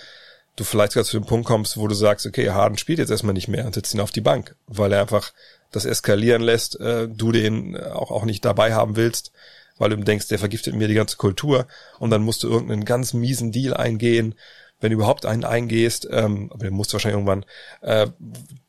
[0.56, 3.34] du vielleicht sogar zu dem Punkt kommst, wo du sagst, okay, Harden spielt jetzt erstmal
[3.34, 5.34] nicht mehr und setzt ihn auf die Bank, weil er einfach
[5.72, 9.32] das eskalieren lässt, äh, du den auch, auch nicht dabei haben willst,
[9.78, 11.68] weil du denkst, der vergiftet mir die ganze Kultur
[12.00, 14.36] und dann musst du irgendeinen ganz miesen Deal eingehen,
[14.80, 17.46] wenn du überhaupt einen eingehst, ähm, aber den musst du wahrscheinlich irgendwann,
[17.82, 18.08] äh,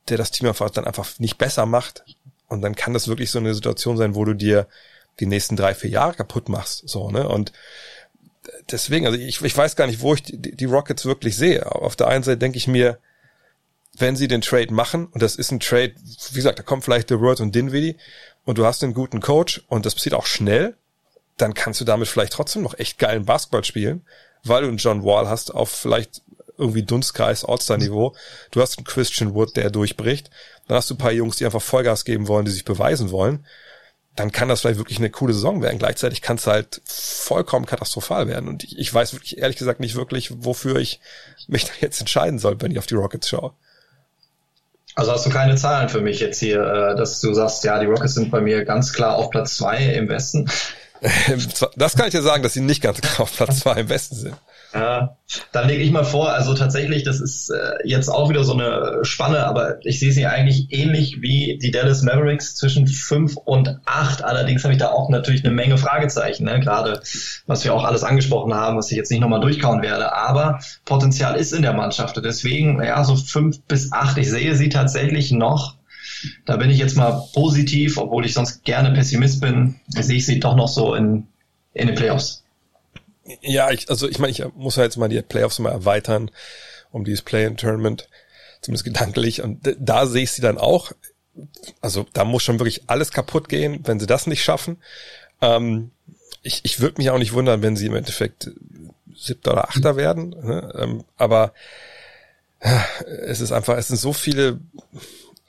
[0.08, 2.04] der das Team einfach dann einfach nicht besser macht
[2.48, 4.66] und dann kann das wirklich so eine Situation sein, wo du dir
[5.20, 7.52] die nächsten drei, vier Jahre kaputt machst, so, ne, und
[8.70, 11.70] deswegen, also ich, ich weiß gar nicht, wo ich die, die Rockets wirklich sehe.
[11.70, 12.98] Auf der einen Seite denke ich mir,
[13.96, 15.94] wenn sie den Trade machen, und das ist ein Trade,
[16.30, 17.96] wie gesagt, da kommt vielleicht The Word und Dinwiddie,
[18.44, 20.76] und du hast einen guten Coach, und das passiert auch schnell,
[21.36, 24.04] dann kannst du damit vielleicht trotzdem noch echt geilen Basketball spielen,
[24.44, 26.22] weil du einen John Wall hast auf vielleicht
[26.56, 28.14] irgendwie Dunstkreis, All-Star-Niveau.
[28.52, 30.30] Du hast einen Christian Wood, der durchbricht.
[30.68, 33.44] Dann hast du ein paar Jungs, die einfach Vollgas geben wollen, die sich beweisen wollen
[34.16, 35.78] dann kann das vielleicht wirklich eine coole Saison werden.
[35.78, 38.48] Gleichzeitig kann es halt vollkommen katastrophal werden.
[38.48, 41.00] Und ich, ich weiß wirklich, ehrlich gesagt, nicht wirklich, wofür ich
[41.48, 43.52] mich da jetzt entscheiden soll, wenn ich auf die Rockets schaue.
[44.94, 47.86] Also hast du keine Zahlen für mich jetzt hier, äh, dass du sagst, ja, die
[47.86, 50.48] Rockets sind bei mir ganz klar auf Platz zwei im Westen?
[51.76, 54.14] Das kann ich dir sagen, dass sie nicht ganz klar auf Platz zwei im Westen
[54.14, 54.36] sind.
[54.74, 55.18] Ja,
[55.52, 59.04] dann lege ich mal vor, also tatsächlich, das ist äh, jetzt auch wieder so eine
[59.04, 64.24] Spanne, aber ich sehe sie eigentlich ähnlich wie die Dallas Mavericks zwischen fünf und acht.
[64.24, 66.58] Allerdings habe ich da auch natürlich eine Menge Fragezeichen, ne?
[66.58, 67.00] gerade
[67.46, 70.12] was wir auch alles angesprochen haben, was ich jetzt nicht nochmal durchkauen werde.
[70.12, 72.16] Aber Potenzial ist in der Mannschaft.
[72.16, 74.18] Deswegen, ja, so fünf bis acht.
[74.18, 75.76] Ich sehe sie tatsächlich noch.
[76.46, 80.40] Da bin ich jetzt mal positiv, obwohl ich sonst gerne Pessimist bin, sehe ich sie
[80.40, 81.28] doch noch so in,
[81.74, 82.43] in den Playoffs.
[83.40, 86.30] Ja, ich, also ich meine, ich muss ja jetzt mal die Playoffs mal erweitern
[86.90, 88.08] um dieses Play-in-Tournament,
[88.60, 89.42] zumindest gedanklich.
[89.42, 90.92] Und da sehe ich sie dann auch.
[91.80, 94.76] Also da muss schon wirklich alles kaputt gehen, wenn sie das nicht schaffen.
[95.40, 95.90] Ähm,
[96.42, 98.50] ich ich würde mich auch nicht wundern, wenn sie im Endeffekt
[99.16, 100.30] siebter oder achter werden.
[100.30, 100.72] Ne?
[100.78, 101.52] Ähm, aber
[102.62, 102.84] ja,
[103.26, 104.60] es ist einfach, es sind so viele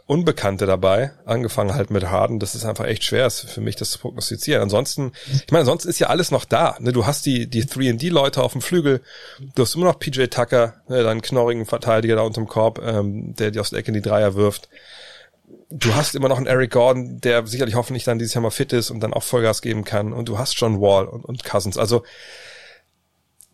[0.07, 3.89] Unbekannte dabei, angefangen halt mit Harden, dass es einfach echt schwer ist für mich, das
[3.89, 4.61] zu prognostizieren.
[4.61, 5.13] Ansonsten,
[5.45, 6.77] ich meine, sonst ist ja alles noch da.
[6.79, 6.91] Ne?
[6.91, 9.01] Du hast die, die 3D-Leute auf dem Flügel,
[9.55, 13.49] du hast immer noch PJ Tucker, ne, deinen knorrigen Verteidiger da unterm Korb, ähm, der
[13.49, 14.69] dir aus der Ecke in die Dreier wirft.
[15.71, 18.73] Du hast immer noch einen Eric Gordon, der sicherlich hoffentlich dann dieses Jahr mal fit
[18.73, 20.13] ist und dann auch Vollgas geben kann.
[20.13, 21.79] Und du hast John Wall und, und Cousins.
[21.79, 22.03] Also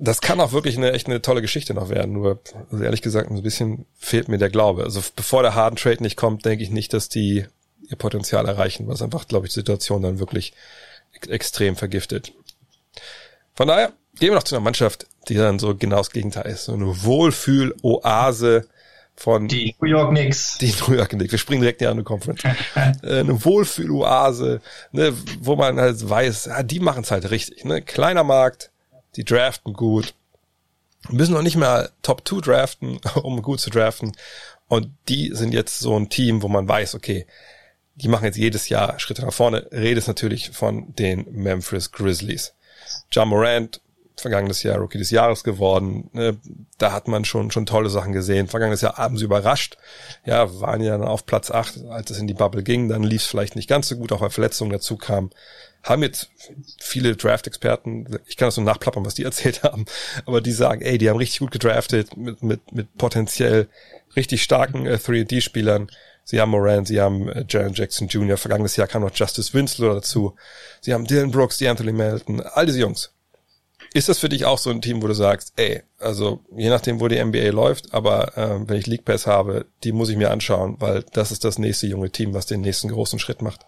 [0.02, 2.14] das kann auch wirklich eine echt eine tolle Geschichte noch werden.
[2.14, 2.40] Nur,
[2.72, 4.84] also ehrlich gesagt, ein bisschen fehlt mir der Glaube.
[4.84, 7.46] Also bevor der Harden Trade nicht kommt, denke ich nicht, dass die
[7.88, 10.54] ihr Potenzial erreichen, was einfach, glaube ich, die Situation dann wirklich
[11.28, 12.34] extrem vergiftet.
[13.54, 16.66] Von daher gehen wir noch zu einer Mannschaft, die dann so genau das Gegenteil ist.
[16.66, 18.68] So eine Wohlfühl-Oase
[19.16, 20.58] von die New York Knicks.
[20.58, 21.32] Die New York Knicks.
[21.32, 22.42] Wir springen direkt in die andere Conference.
[23.04, 24.62] Äh, eine Wohlfühl-Oase,
[24.94, 27.66] ne, wo man halt weiß, ja, die machen es halt richtig.
[27.66, 27.84] Ne?
[27.84, 28.71] Kleiner Markt,
[29.16, 30.14] die draften gut,
[31.10, 34.14] müssen noch nicht mehr Top 2 draften, um gut zu draften.
[34.68, 37.26] Und die sind jetzt so ein Team, wo man weiß, okay,
[37.96, 39.68] die machen jetzt jedes Jahr Schritte nach vorne.
[39.72, 42.54] Redest natürlich von den Memphis Grizzlies.
[43.12, 43.82] John Morant,
[44.22, 46.10] vergangenes Jahr Rookie des Jahres geworden.
[46.14, 46.38] Ne?
[46.78, 48.48] Da hat man schon, schon tolle Sachen gesehen.
[48.48, 49.78] Vergangenes Jahr haben sie überrascht.
[50.26, 52.90] Ja, waren ja dann auf Platz 8, als es in die Bubble ging.
[52.90, 55.32] Dann lief es vielleicht nicht ganz so gut, auch weil Verletzungen dazu kamen
[55.84, 56.30] haben jetzt
[56.80, 59.86] viele Draft-Experten, ich kann das so nachplappern, was die erzählt haben,
[60.26, 63.68] aber die sagen, ey, die haben richtig gut gedraftet mit, mit, mit potenziell
[64.16, 65.90] richtig starken äh, 3D-Spielern.
[66.24, 69.94] Sie haben Moran, sie haben äh, Jaron Jackson Jr., vergangenes Jahr kam noch Justice Winslow
[69.96, 70.36] dazu.
[70.82, 73.14] Sie haben Dylan Brooks, die Anthony Melton, all diese Jungs.
[73.94, 77.02] Ist das für dich auch so ein Team, wo du sagst, ey, also je nachdem,
[77.02, 80.32] wo die NBA läuft, aber äh, wenn ich League Pass habe, die muss ich mir
[80.32, 83.66] anschauen, weil das ist das nächste junge Team, was den nächsten großen Schritt macht.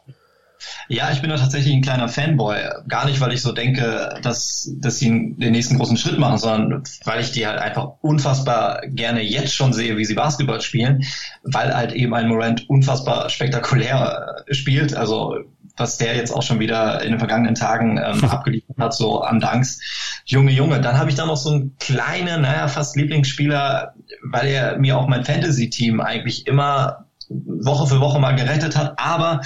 [0.87, 2.57] Ja, ich bin da tatsächlich ein kleiner Fanboy.
[2.87, 6.83] Gar nicht, weil ich so denke, dass, dass sie den nächsten großen Schritt machen, sondern
[7.03, 11.03] weil ich die halt einfach unfassbar gerne jetzt schon sehe, wie sie Basketball spielen,
[11.43, 14.95] weil halt eben ein Morant unfassbar spektakulär äh, spielt.
[14.95, 15.35] Also
[15.75, 19.39] was der jetzt auch schon wieder in den vergangenen Tagen ähm, abgeliefert hat, so an
[19.39, 19.79] Danks.
[20.25, 20.81] Junge, Junge.
[20.81, 25.07] Dann habe ich da noch so einen kleinen, naja, fast Lieblingsspieler, weil er mir auch
[25.07, 29.41] mein Fantasy-Team eigentlich immer Woche für Woche mal gerettet hat, aber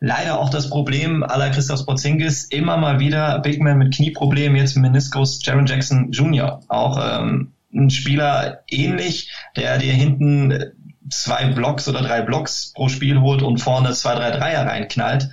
[0.00, 4.76] leider auch das Problem aller Christoph Porzingis, immer mal wieder Big Man mit Knieproblemen, jetzt
[4.76, 6.60] Meniskus, Jaron Jackson Jr.
[6.68, 10.72] Auch ähm, ein Spieler ähnlich, der dir hinten
[11.10, 15.30] zwei Blocks oder drei Blocks pro Spiel holt und vorne zwei, drei Dreier reinknallt.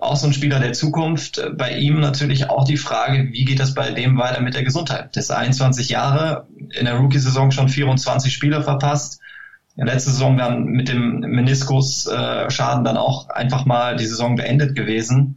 [0.00, 1.42] Auch so ein Spieler der Zukunft.
[1.56, 5.14] Bei ihm natürlich auch die Frage, wie geht das bei dem weiter mit der Gesundheit?
[5.14, 9.20] Der ist 21 Jahre, in der Rookie-Saison schon 24 Spiele verpasst
[9.76, 15.36] letzte Saison dann mit dem Meniskus-Schaden dann auch einfach mal die Saison beendet gewesen.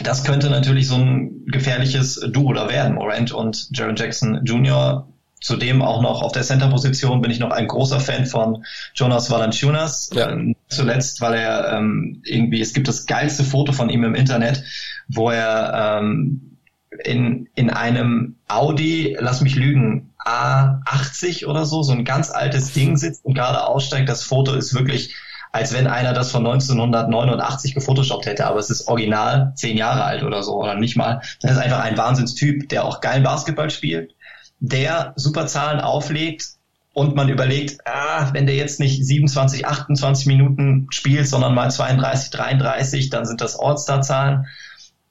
[0.00, 2.94] Das könnte natürlich so ein gefährliches Duo da werden.
[2.94, 5.08] Morant und Jaron Jackson Jr.
[5.40, 10.10] Zudem auch noch auf der Center-Position bin ich noch ein großer Fan von Jonas Valanciunas.
[10.12, 10.30] Ja.
[10.30, 14.64] Ähm, zuletzt, weil er ähm, irgendwie, es gibt das geilste Foto von ihm im Internet,
[15.08, 16.58] wo er ähm,
[17.04, 22.96] in, in einem Audi, lass mich lügen, A80 oder so, so ein ganz altes Ding
[22.96, 24.08] sitzt und gerade aussteigt.
[24.08, 25.14] Das Foto ist wirklich,
[25.52, 30.22] als wenn einer das von 1989 gefotoshoppt hätte, aber es ist original zehn Jahre alt
[30.22, 31.22] oder so oder nicht mal.
[31.40, 34.14] Das ist einfach ein Wahnsinnstyp, der auch geilen Basketball spielt,
[34.60, 36.48] der super Zahlen auflegt
[36.92, 42.30] und man überlegt, ah, wenn der jetzt nicht 27, 28 Minuten spielt, sondern mal 32,
[42.30, 44.46] 33, dann sind das All-Star-Zahlen.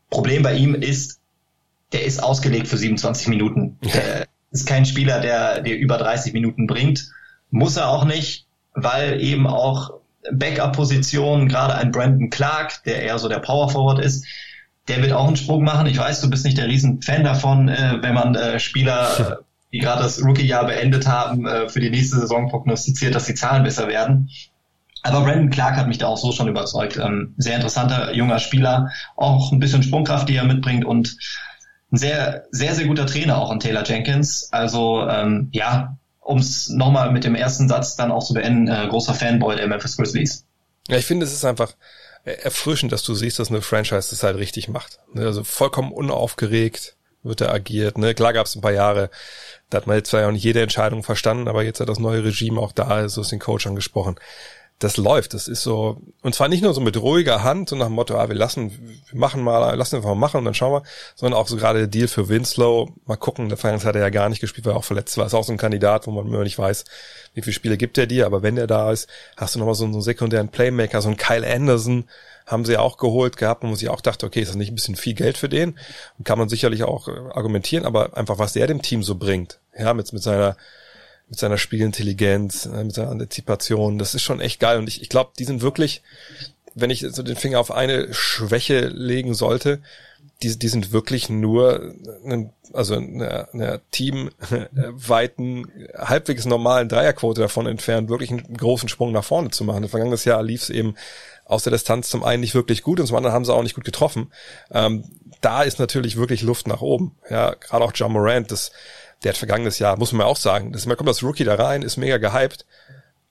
[0.09, 1.19] Problem bei ihm ist,
[1.93, 3.77] der ist ausgelegt für 27 Minuten.
[3.81, 7.09] Der ist kein Spieler, der dir über 30 Minuten bringt.
[7.51, 9.91] Muss er auch nicht, weil eben auch
[10.31, 14.25] Backup-Positionen, gerade ein Brandon Clark, der eher so der Power Forward ist,
[14.87, 15.87] der wird auch einen Sprung machen.
[15.87, 19.39] Ich weiß, du bist nicht der Riesenfan davon, äh, wenn man äh, Spieler,
[19.73, 23.63] die gerade das Rookie-Jahr beendet haben, äh, für die nächste Saison prognostiziert, dass die Zahlen
[23.63, 24.29] besser werden.
[25.03, 26.97] Aber Brandon Clark hat mich da auch so schon überzeugt.
[26.97, 31.17] Ähm, sehr interessanter junger Spieler, auch ein bisschen Sprungkraft, die er mitbringt und
[31.91, 34.49] ein sehr, sehr, sehr guter Trainer auch in Taylor Jenkins.
[34.51, 38.87] Also ähm, ja, um es nochmal mit dem ersten Satz dann auch zu beenden, äh,
[38.89, 40.45] großer Fanboy der Memphis Grizzlies.
[40.89, 41.73] Ja, ich finde, es ist einfach
[42.27, 44.99] erfrischend, dass du siehst, dass eine Franchise das halt richtig macht.
[45.13, 47.97] Ne, also vollkommen unaufgeregt wird er agiert.
[47.97, 48.13] Ne?
[48.13, 49.09] Klar gab es ein paar Jahre,
[49.69, 51.99] da hat man jetzt zwar ja auch nicht jede Entscheidung verstanden, aber jetzt hat das
[51.99, 54.17] neue Regime auch da, so ist den Coach angesprochen
[54.79, 55.33] das läuft.
[55.33, 58.15] Das ist so, und zwar nicht nur so mit ruhiger Hand, so nach dem Motto,
[58.15, 58.71] ah, wir lassen,
[59.09, 60.83] wir machen mal, lassen einfach mal machen und dann schauen wir,
[61.15, 64.09] sondern auch so gerade der Deal für Winslow, mal gucken, der Vergangenheit hat er ja
[64.09, 65.25] gar nicht gespielt, weil er auch verletzt war.
[65.25, 66.85] Ist auch so ein Kandidat, wo man immer nicht weiß,
[67.33, 69.85] wie viele Spiele gibt er dir, aber wenn er da ist, hast du nochmal so
[69.85, 72.05] einen sekundären Playmaker, so einen Kyle Anderson,
[72.45, 74.75] haben sie auch geholt gehabt, wo man sich auch dachte, okay, ist das nicht ein
[74.75, 75.77] bisschen viel Geld für den?
[76.17, 79.93] Und kann man sicherlich auch argumentieren, aber einfach, was der dem Team so bringt, ja,
[79.93, 80.55] mit, mit seiner,
[81.29, 83.97] mit seiner Spielintelligenz, äh, mit seiner Antizipation.
[83.97, 84.77] Das ist schon echt geil.
[84.79, 86.01] Und ich, ich glaube, die sind wirklich,
[86.75, 89.81] wenn ich so den Finger auf eine Schwäche legen sollte,
[90.43, 98.09] die, die sind wirklich nur, einen, also einer, einer teamweiten, halbwegs normalen Dreierquote davon entfernt,
[98.09, 99.87] wirklich einen großen Sprung nach vorne zu machen.
[99.89, 100.95] Vergangenes Jahr lief es eben
[101.45, 103.75] aus der Distanz zum einen nicht wirklich gut und zum anderen haben sie auch nicht
[103.75, 104.31] gut getroffen.
[104.69, 105.05] Ähm,
[105.41, 107.15] da ist natürlich wirklich Luft nach oben.
[107.29, 108.71] Ja, gerade auch John Morant, das
[109.23, 111.81] der hat vergangenes Jahr, muss man auch sagen, das, man kommt als Rookie da rein,
[111.81, 112.65] ist mega gehypt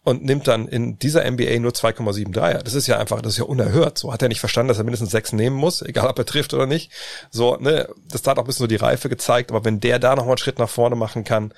[0.06, 2.62] und nimmt dann in dieser NBA nur 2,7 Dreier.
[2.62, 3.98] Das ist ja einfach, das ist ja unerhört.
[3.98, 6.54] So hat er nicht verstanden, dass er mindestens sechs nehmen muss, egal ob er trifft
[6.54, 6.92] oder nicht.
[7.30, 10.14] So, ne, das hat auch ein bisschen so die Reife gezeigt, aber wenn der da
[10.14, 11.52] nochmal einen Schritt nach vorne machen kann,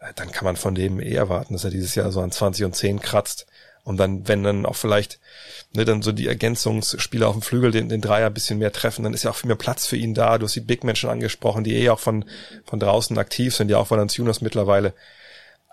[0.00, 2.64] äh, dann kann man von dem eh erwarten, dass er dieses Jahr so an 20
[2.64, 3.46] und 10 kratzt.
[3.84, 5.18] Und dann, wenn dann auch vielleicht
[5.72, 9.14] ne, dann so die Ergänzungsspieler auf dem Flügel den, den Dreier bisschen mehr treffen, dann
[9.14, 10.38] ist ja auch viel mehr Platz für ihn da.
[10.38, 12.24] Du hast die Big Men schon angesprochen, die eh auch von,
[12.64, 14.94] von draußen aktiv sind, ja auch von Valanciunas mittlerweile.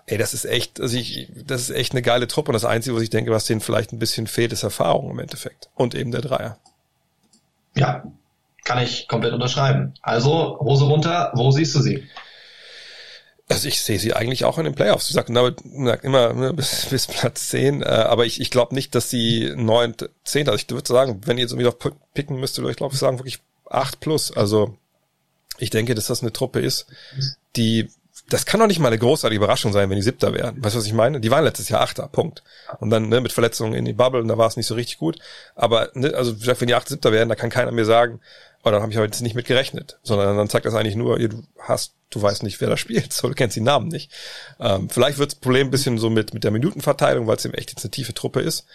[0.06, 2.96] Ey, das ist echt, also ich, das ist echt eine geile Truppe und das Einzige,
[2.96, 5.68] was ich denke, was denen vielleicht ein bisschen fehlt, ist Erfahrung im Endeffekt.
[5.76, 6.58] Und eben der Dreier.
[7.76, 8.04] Ja,
[8.64, 9.94] kann ich komplett unterschreiben.
[10.02, 12.08] Also, Hose runter, wo siehst du sie?
[13.50, 15.08] Also ich sehe sie eigentlich auch in den Playoffs.
[15.08, 19.10] Sie sagten immer ne, bis, bis Platz 10, äh, aber ich, ich glaube nicht, dass
[19.10, 21.76] sie 9, 10, also ich würde sagen, wenn ihr irgendwie noch
[22.14, 24.30] picken müsstet, ich glaube, sagen wirklich 8 plus.
[24.30, 24.76] Also
[25.58, 26.86] ich denke, dass das eine Truppe ist,
[27.56, 27.88] die
[28.30, 30.62] das kann doch nicht mal eine großartige Überraschung sein, wenn die Siebter wären.
[30.62, 31.20] Weißt du, was ich meine?
[31.20, 32.42] Die waren letztes Jahr Achter, Punkt.
[32.78, 34.98] Und dann ne, mit Verletzungen in die Bubble, und da war es nicht so richtig
[34.98, 35.18] gut.
[35.54, 38.20] Aber ne, also wenn die Achter, Siebter wären, da kann keiner mir sagen,
[38.64, 39.98] oh, dann habe ich heute nicht mit gerechnet.
[40.02, 43.28] Sondern dann zeigt das eigentlich nur, du hast du weißt nicht, wer da spielt, so,
[43.28, 44.10] du kennst die Namen nicht.
[44.58, 47.54] Ähm, vielleicht wird das Problem ein bisschen so mit, mit der Minutenverteilung, weil es eben
[47.54, 48.66] echt jetzt eine tiefe Truppe ist.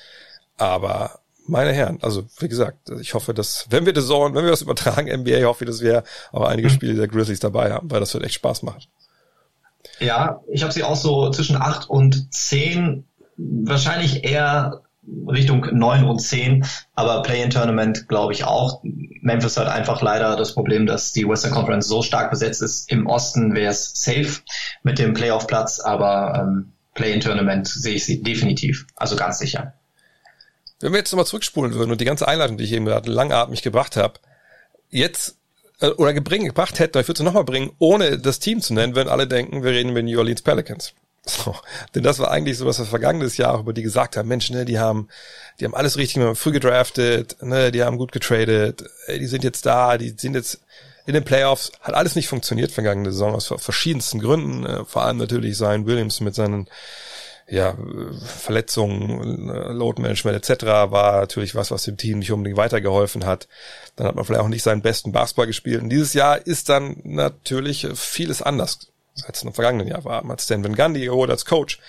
[0.57, 4.51] Aber meine Herren, also wie gesagt, ich hoffe, dass, wenn wir das so, wenn wir
[4.51, 7.99] das übertragen, NBA, hoffe ich, dass wir auch einige Spiele der Grizzlies dabei haben, weil
[7.99, 8.81] das wird echt Spaß machen.
[9.99, 13.05] Ja, ich habe sie auch so zwischen acht und zehn,
[13.37, 14.81] wahrscheinlich eher
[15.27, 18.81] Richtung 9 und 10, aber Play-in-Tournament glaube ich auch.
[18.83, 22.91] Memphis hat einfach leider das Problem, dass die Western Conference so stark besetzt ist.
[22.91, 24.41] Im Osten wäre es safe
[24.83, 29.73] mit dem Playoff-Platz, aber ähm, Play-in-Tournament sehe ich sie definitiv, also ganz sicher.
[30.79, 33.61] Wenn wir jetzt nochmal zurückspulen würden und die ganze Einleitung, die ich eben gerade langatmig
[33.61, 34.19] gebracht habe,
[34.89, 35.37] jetzt
[35.79, 38.95] äh, oder gebring, gebracht hätte, ich würde sie nochmal bringen, ohne das Team zu nennen,
[38.95, 40.93] würden alle denken, wir reden über New Orleans Pelicans.
[41.27, 41.55] So,
[41.95, 44.27] denn das war eigentlich so, was wir vergangenes Jahr auch über die gesagt haben.
[44.27, 45.09] Mensch, ne, die haben,
[45.59, 49.65] die haben alles richtig gemacht, früh gedraftet, ne, die haben gut getradet, die sind jetzt
[49.65, 50.61] da, die sind jetzt
[51.05, 51.71] in den Playoffs.
[51.81, 54.65] Hat alles nicht funktioniert vergangene Saison aus verschiedensten Gründen.
[54.65, 56.67] Äh, vor allem natürlich sein Williams mit seinen
[57.47, 57.75] ja,
[58.23, 60.65] Verletzungen, äh, Load Management etc.
[60.65, 63.47] war natürlich was, was dem Team nicht unbedingt weitergeholfen hat.
[63.95, 65.81] Dann hat man vielleicht auch nicht seinen besten Basketball gespielt.
[65.81, 68.91] Und dieses Jahr ist dann natürlich vieles anders
[69.23, 70.21] als es im vergangenen Jahr war.
[70.23, 71.79] Man hat Stan Van Gundy geholt als Coach.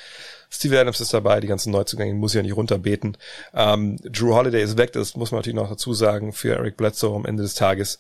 [0.49, 3.17] Steve Adams ist dabei, die ganzen Neuzugänge muss ich ja nicht runterbeten.
[3.53, 7.17] Ähm, Drew Holiday ist weg, das muss man natürlich noch dazu sagen für Eric Bledsoe
[7.17, 7.99] am Ende des Tages.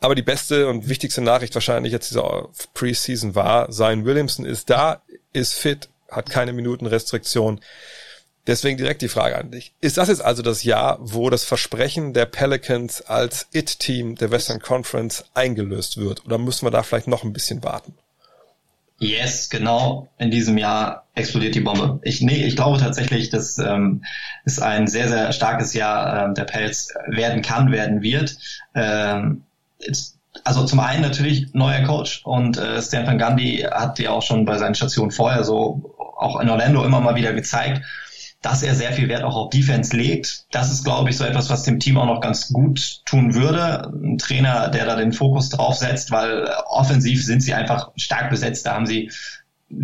[0.00, 5.02] Aber die beste und wichtigste Nachricht wahrscheinlich jetzt dieser Preseason war, Zion Williamson ist da,
[5.32, 7.60] ist fit, hat keine Minutenrestriktion.
[8.46, 9.72] Deswegen direkt die Frage an dich.
[9.80, 14.60] Ist das jetzt also das Jahr, wo das Versprechen der Pelicans als It-Team der Western
[14.60, 16.24] Conference eingelöst wird?
[16.24, 17.94] Oder müssen wir da vielleicht noch ein bisschen warten?
[18.98, 22.00] Yes, genau in diesem Jahr explodiert die Bombe.
[22.02, 24.04] Ich, nee, ich glaube tatsächlich, dass ähm,
[24.44, 28.38] es ein sehr, sehr starkes Jahr ähm, der Pelz werden kann, werden wird.
[28.74, 29.42] Ähm,
[30.44, 34.46] also zum einen natürlich neuer Coach und äh, Stan Van Gundy hat ja auch schon
[34.46, 37.82] bei seinen Stationen vorher so auch in Orlando immer mal wieder gezeigt,
[38.42, 40.44] dass er sehr viel Wert auch auf Defense legt.
[40.50, 43.90] Das ist, glaube ich, so etwas, was dem Team auch noch ganz gut tun würde.
[43.92, 48.66] Ein Trainer, der da den Fokus drauf setzt, weil offensiv sind sie einfach stark besetzt.
[48.66, 49.10] Da haben sie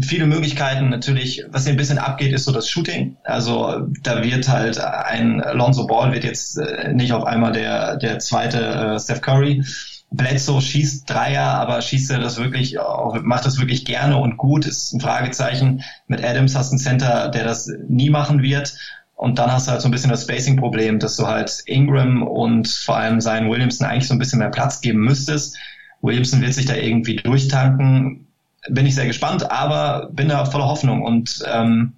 [0.00, 0.90] viele Möglichkeiten.
[0.90, 3.16] Natürlich, was hier ein bisschen abgeht, ist so das Shooting.
[3.24, 8.18] Also da wird halt ein Lonzo Ball wird jetzt äh, nicht auf einmal der, der
[8.18, 9.64] zweite äh, Steph Curry
[10.12, 12.76] Bledsoe schießt Dreier, aber schießt er das wirklich,
[13.22, 15.82] macht das wirklich gerne und gut, ist ein Fragezeichen.
[16.06, 18.74] Mit Adams hast du einen Center, der das nie machen wird.
[19.14, 22.68] Und dann hast du halt so ein bisschen das Spacing-Problem, dass du halt Ingram und
[22.68, 25.56] vor allem seinen Williamson eigentlich so ein bisschen mehr Platz geben müsstest.
[26.02, 28.26] Williamson wird sich da irgendwie durchtanken.
[28.68, 31.02] Bin ich sehr gespannt, aber bin da voller Hoffnung.
[31.02, 31.94] Und ähm,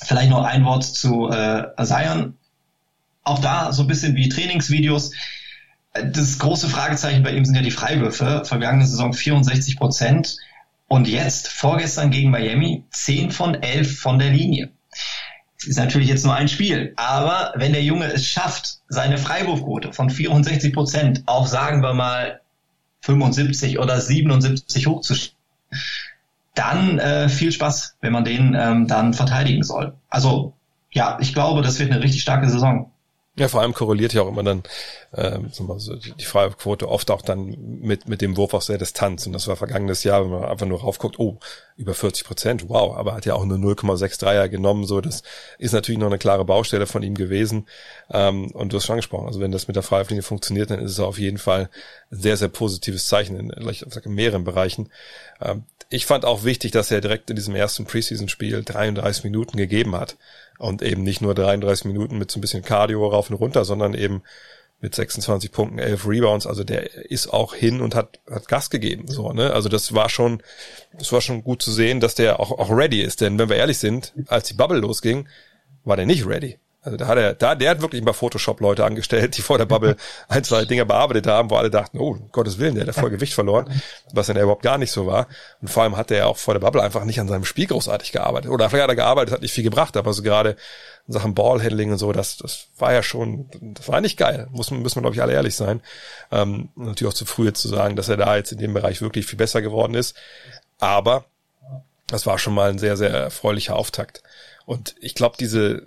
[0.00, 2.34] vielleicht noch ein Wort zu äh, Zion.
[3.24, 5.10] Auch da so ein bisschen wie Trainingsvideos
[5.92, 8.44] das große Fragezeichen bei ihm sind ja die Freiwürfe.
[8.44, 10.36] Vergangene Saison 64 Prozent.
[10.88, 14.70] Und jetzt, vorgestern gegen Miami, 10 von 11 von der Linie.
[15.64, 16.94] Ist natürlich jetzt nur ein Spiel.
[16.96, 22.40] Aber wenn der Junge es schafft, seine Freiwurfquote von 64 Prozent auf, sagen wir mal,
[23.02, 25.36] 75 oder 77 hochzuschieben,
[26.54, 29.94] dann äh, viel Spaß, wenn man den ähm, dann verteidigen soll.
[30.08, 30.54] Also
[30.92, 32.90] ja, ich glaube, das wird eine richtig starke Saison.
[33.40, 34.62] Ja, vor allem korreliert ja auch immer dann
[35.14, 39.26] ähm, so die Freiquote oft auch dann mit mit dem Wurf aus der Distanz.
[39.26, 41.38] Und das war vergangenes Jahr, wenn man einfach nur raufguckt, oh,
[41.78, 44.84] über 40 Prozent, wow, aber hat ja auch nur 0,63er genommen.
[44.84, 45.22] So, das
[45.56, 47.66] ist natürlich noch eine klare Baustelle von ihm gewesen.
[48.10, 50.90] Ähm, und du hast schon angesprochen, also wenn das mit der Freiwurflinie funktioniert, dann ist
[50.90, 51.70] es auf jeden Fall
[52.10, 54.90] ein sehr, sehr positives Zeichen in, in mehreren Bereichen.
[55.40, 59.96] Ähm, ich fand auch wichtig, dass er direkt in diesem ersten Preseason-Spiel 33 Minuten gegeben
[59.96, 60.18] hat
[60.60, 63.94] und eben nicht nur 33 Minuten mit so ein bisschen Cardio rauf und runter, sondern
[63.94, 64.22] eben
[64.80, 69.08] mit 26 Punkten, 11 Rebounds, also der ist auch hin und hat, hat Gas gegeben,
[69.08, 69.52] so, ne?
[69.52, 70.42] Also das war schon,
[70.98, 73.56] das war schon gut zu sehen, dass der auch, auch ready ist, denn wenn wir
[73.56, 75.28] ehrlich sind, als die Bubble losging,
[75.84, 76.58] war der nicht ready.
[76.82, 79.96] Also da hat er, da, der hat wirklich paar Photoshop-Leute angestellt, die vor der Bubble
[80.28, 83.10] ein, zwei Dinge bearbeitet haben, wo alle dachten, oh, um Gottes Willen, der hat voll
[83.10, 85.28] Gewicht verloren, was dann überhaupt gar nicht so war.
[85.60, 88.12] Und vor allem hat er auch vor der Bubble einfach nicht an seinem Spiel großartig
[88.12, 88.50] gearbeitet.
[88.50, 90.56] Oder vielleicht hat er gearbeitet, hat nicht viel gebracht, aber so gerade
[91.06, 94.48] in Sachen Ballhandling und so, das, das war ja schon, das war nicht geil.
[94.50, 95.82] Muss, müssen wir, glaube ich, alle ehrlich sein.
[96.32, 99.02] Ähm, natürlich auch zu früh jetzt zu sagen, dass er da jetzt in dem Bereich
[99.02, 100.16] wirklich viel besser geworden ist.
[100.78, 101.26] Aber
[102.06, 104.22] das war schon mal ein sehr, sehr erfreulicher Auftakt.
[104.64, 105.82] Und ich glaube, diese,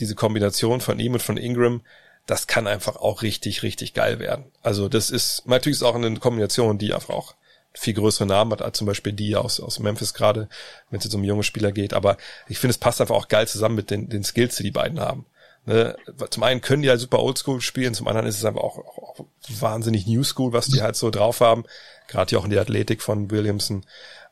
[0.00, 1.82] diese Kombination von ihm und von Ingram,
[2.26, 4.46] das kann einfach auch richtig, richtig geil werden.
[4.62, 7.34] Also das ist, natürlich ist auch eine Kombination, die einfach auch
[7.72, 10.48] viel größere Namen hat als zum Beispiel die aus, aus Memphis gerade,
[10.90, 11.94] wenn es jetzt um junge Spieler geht.
[11.94, 12.16] Aber
[12.48, 15.00] ich finde, es passt einfach auch geil zusammen mit den, den Skills, die die beiden
[15.00, 15.26] haben.
[15.66, 15.96] Ne?
[16.30, 18.98] Zum einen können die halt super Oldschool spielen, zum anderen ist es einfach auch, auch,
[18.98, 19.26] auch
[19.60, 21.64] wahnsinnig New School, was die halt so drauf haben.
[22.08, 23.84] Gerade hier auch in die Athletik von Williamson.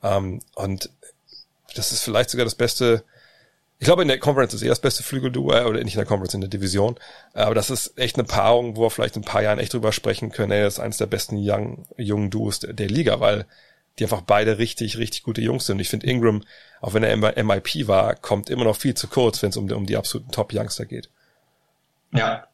[0.02, 0.90] Ähm, und
[1.74, 3.04] das ist vielleicht sogar das beste,
[3.78, 6.06] ich glaube, in der Conference ist eher das beste Flügelduo, äh, oder nicht in der
[6.06, 6.96] Conference, in der Division.
[7.34, 9.92] Aber das ist echt eine Paarung, wo wir vielleicht in ein paar Jahren echt drüber
[9.92, 10.52] sprechen können.
[10.52, 13.44] Ey, das ist eines der besten young, jungen Duos der, der, Liga, weil
[13.98, 15.80] die einfach beide richtig, richtig gute Jungs sind.
[15.80, 16.42] Ich finde Ingram,
[16.80, 19.86] auch wenn er MIP war, kommt immer noch viel zu kurz, wenn es um, um
[19.86, 21.10] die absoluten Top-Youngster geht.
[22.12, 22.46] Ja,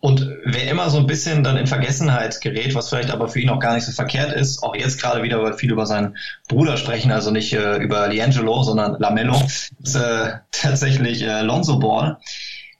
[0.00, 3.50] und wer immer so ein bisschen dann in Vergessenheit gerät, was vielleicht aber für ihn
[3.50, 6.16] auch gar nicht so verkehrt ist, auch jetzt gerade wieder, viele über seinen
[6.48, 9.42] Bruder sprechen, also nicht äh, über Liangelo, sondern Lamello,
[9.82, 12.18] ist äh, tatsächlich äh, Lonzo Ball.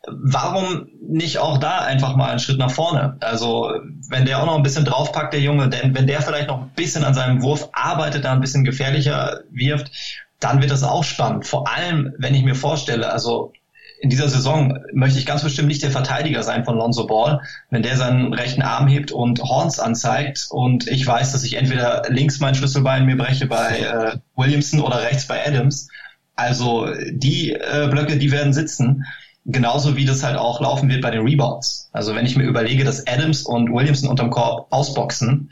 [0.07, 3.17] Warum nicht auch da einfach mal einen Schritt nach vorne?
[3.21, 3.73] Also
[4.09, 6.71] wenn der auch noch ein bisschen draufpackt, der Junge, denn wenn der vielleicht noch ein
[6.77, 9.91] bisschen an seinem Wurf arbeitet, da ein bisschen gefährlicher wirft,
[10.39, 11.47] dann wird das auch spannend.
[11.47, 13.53] Vor allem, wenn ich mir vorstelle, also
[14.01, 17.41] in dieser Saison möchte ich ganz bestimmt nicht der Verteidiger sein von Lonzo Ball,
[17.71, 22.03] wenn der seinen rechten Arm hebt und Horns anzeigt und ich weiß, dass ich entweder
[22.09, 25.89] links mein Schlüsselbein mir breche bei äh, Williamson oder rechts bei Adams.
[26.37, 29.05] Also die äh, Blöcke, die werden sitzen.
[29.45, 31.89] Genauso wie das halt auch laufen wird bei den Rebounds.
[31.93, 35.51] Also wenn ich mir überlege, dass Adams und Williamson unterm Korb ausboxen,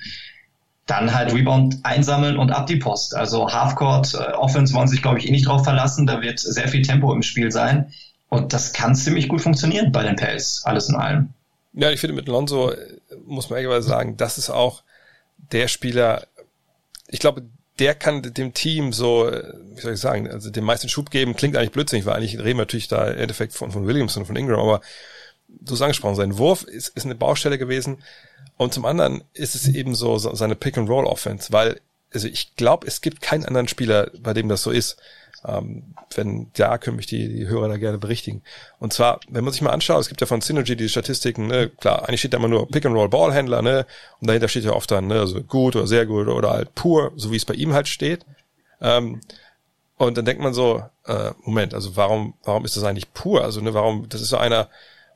[0.86, 3.16] dann halt Rebound einsammeln und ab die Post.
[3.16, 6.06] Also Halfcourt äh, Offense wollen sich, glaube ich, eh nicht drauf verlassen.
[6.06, 7.92] Da wird sehr viel Tempo im Spiel sein.
[8.28, 11.30] Und das kann ziemlich gut funktionieren bei den Pels, alles in allem.
[11.72, 14.82] Ja, ich finde mit Lonzo, äh, muss man ehrlich sagen, das ist auch
[15.52, 16.26] der Spieler,
[17.08, 17.42] ich glaube,
[17.78, 21.36] der kann dem Team so, äh, wie soll ich sagen, also den meisten Schub geben,
[21.36, 24.26] klingt eigentlich blödsinnig, weil eigentlich reden wir natürlich da im Endeffekt von, von Williams und
[24.26, 24.80] von Ingram, aber
[25.48, 28.02] du hast angesprochen, sein Wurf ist, ist eine Baustelle gewesen
[28.56, 31.80] und zum anderen ist es eben so, so seine Pick-and-Roll-Offense, weil,
[32.16, 34.96] also ich glaube, es gibt keinen anderen Spieler, bei dem das so ist.
[35.44, 38.42] Ähm, wenn ja, können mich die, die Hörer da gerne berichtigen.
[38.80, 41.68] Und zwar, wenn man sich mal anschaut, es gibt ja von Synergy die Statistiken, ne,
[41.68, 43.86] klar, eigentlich steht da immer nur Pick-and-Roll-Ballhändler, ne,
[44.20, 47.12] und dahinter steht ja oft dann, ne, also gut oder sehr gut oder halt pur,
[47.16, 48.24] so wie es bei ihm halt steht.
[48.80, 49.20] Ähm,
[49.98, 53.44] und dann denkt man so, äh, Moment, also warum, warum ist das eigentlich pur?
[53.44, 54.68] Also, ne, warum, das ist so einer,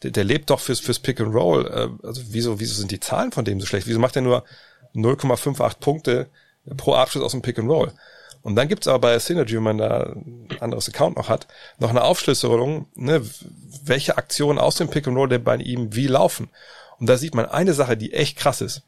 [0.02, 1.66] der, der lebt doch fürs, fürs Pick and Roll.
[1.66, 3.86] Äh, also wieso, wieso sind die Zahlen von dem so schlecht?
[3.86, 4.44] Wieso macht er nur
[4.94, 6.28] 0,58 Punkte
[6.76, 7.92] pro Abschluss aus dem Pick and Roll?
[8.42, 11.46] Und dann gibt's aber bei Synergy, wenn man da ein anderes Account noch hat,
[11.78, 13.22] noch eine Aufschlüsselung, ne,
[13.84, 16.48] welche Aktionen aus dem Pick and Roll der bei ihm wie laufen.
[16.98, 18.82] Und da sieht man eine Sache, die echt krass ist.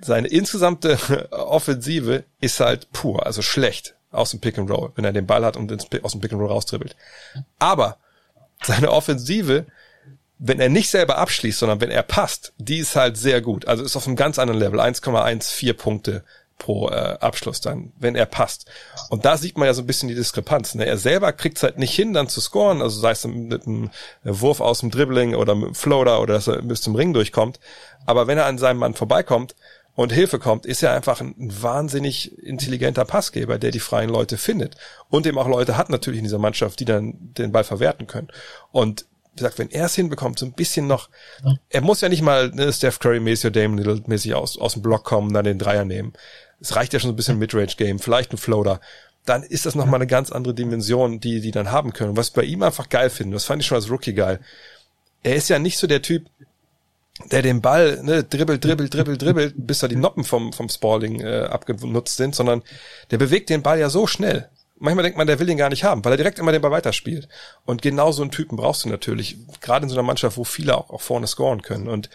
[0.00, 0.98] Seine insgesamte
[1.30, 5.44] Offensive ist halt pur, also schlecht aus dem Pick and Roll, wenn er den Ball
[5.44, 5.72] hat und
[6.04, 6.96] aus dem Pick and Roll raustribbelt.
[7.58, 7.98] Aber
[8.64, 9.66] seine Offensive,
[10.38, 13.68] wenn er nicht selber abschließt, sondern wenn er passt, die ist halt sehr gut.
[13.68, 16.24] Also ist auf einem ganz anderen Level, 1,14 Punkte
[16.62, 18.66] pro äh, Abschluss dann, wenn er passt.
[19.10, 20.76] Und da sieht man ja so ein bisschen die Diskrepanz.
[20.76, 20.86] Ne?
[20.86, 23.90] Er selber kriegt es halt nicht hin, dann zu scoren, also sei es mit einem
[24.22, 27.58] Wurf aus dem Dribbling oder mit einem Floater oder dass er bis zum Ring durchkommt.
[28.06, 29.56] Aber wenn er an seinem Mann vorbeikommt
[29.96, 34.76] und Hilfe kommt, ist er einfach ein wahnsinnig intelligenter Passgeber, der die freien Leute findet.
[35.10, 38.28] Und eben auch Leute hat natürlich in dieser Mannschaft, die dann den Ball verwerten können.
[38.70, 41.08] Und wie gesagt, wenn er es hinbekommt, so ein bisschen noch,
[41.70, 44.74] er muss ja nicht mal ne, Steph Curry mäßig oder Damon Little mäßig aus, aus
[44.74, 46.12] dem Block kommen, dann den Dreier nehmen
[46.62, 48.80] es reicht ja schon so ein bisschen Midrange-Game, vielleicht ein Floater,
[49.24, 52.16] dann ist das nochmal eine ganz andere Dimension, die die dann haben können.
[52.16, 54.40] Was ich bei ihm einfach geil finde, das fand ich schon als Rookie geil.
[55.22, 56.26] Er ist ja nicht so der Typ,
[57.30, 61.20] der den Ball ne, dribbelt, dribbelt, dribbelt, dribbelt, bis da die Noppen vom, vom Spalling
[61.20, 62.62] äh, abgenutzt sind, sondern
[63.10, 64.48] der bewegt den Ball ja so schnell.
[64.78, 66.72] Manchmal denkt man, der will ihn gar nicht haben, weil er direkt immer den Ball
[66.72, 67.28] weiterspielt.
[67.64, 70.76] Und genau so einen Typen brauchst du natürlich, gerade in so einer Mannschaft, wo viele
[70.76, 71.86] auch, auch vorne scoren können.
[71.86, 72.10] Und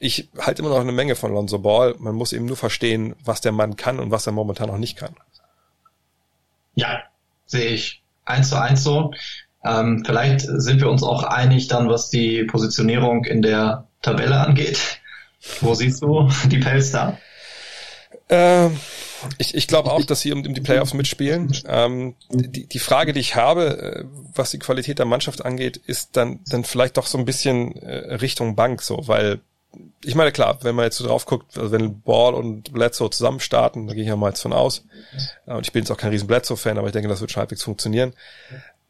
[0.00, 1.94] ich halte immer noch eine Menge von Lonzo Ball.
[1.98, 4.96] Man muss eben nur verstehen, was der Mann kann und was er momentan noch nicht
[4.96, 5.14] kann.
[6.74, 7.02] Ja,
[7.46, 9.12] sehe ich eins zu eins so.
[9.62, 15.00] Ähm, vielleicht sind wir uns auch einig dann, was die Positionierung in der Tabelle angeht.
[15.60, 17.18] Wo siehst du die Pels da?
[18.30, 18.78] Ähm,
[19.36, 21.54] ich ich glaube auch, dass sie um, um die Playoffs mitspielen.
[21.66, 26.16] Ähm, die, die Frage, die ich habe, äh, was die Qualität der Mannschaft angeht, ist
[26.16, 29.40] dann, dann vielleicht doch so ein bisschen äh, Richtung Bank so, weil
[30.02, 33.40] ich meine, klar, wenn man jetzt so drauf guckt, also wenn Ball und Bledsoe zusammen
[33.40, 34.84] starten, da gehe ich ja mal jetzt von aus,
[35.46, 37.62] und ich bin jetzt auch kein riesen Bledsoe-Fan, aber ich denke, das wird schon halbwegs
[37.62, 38.14] funktionieren,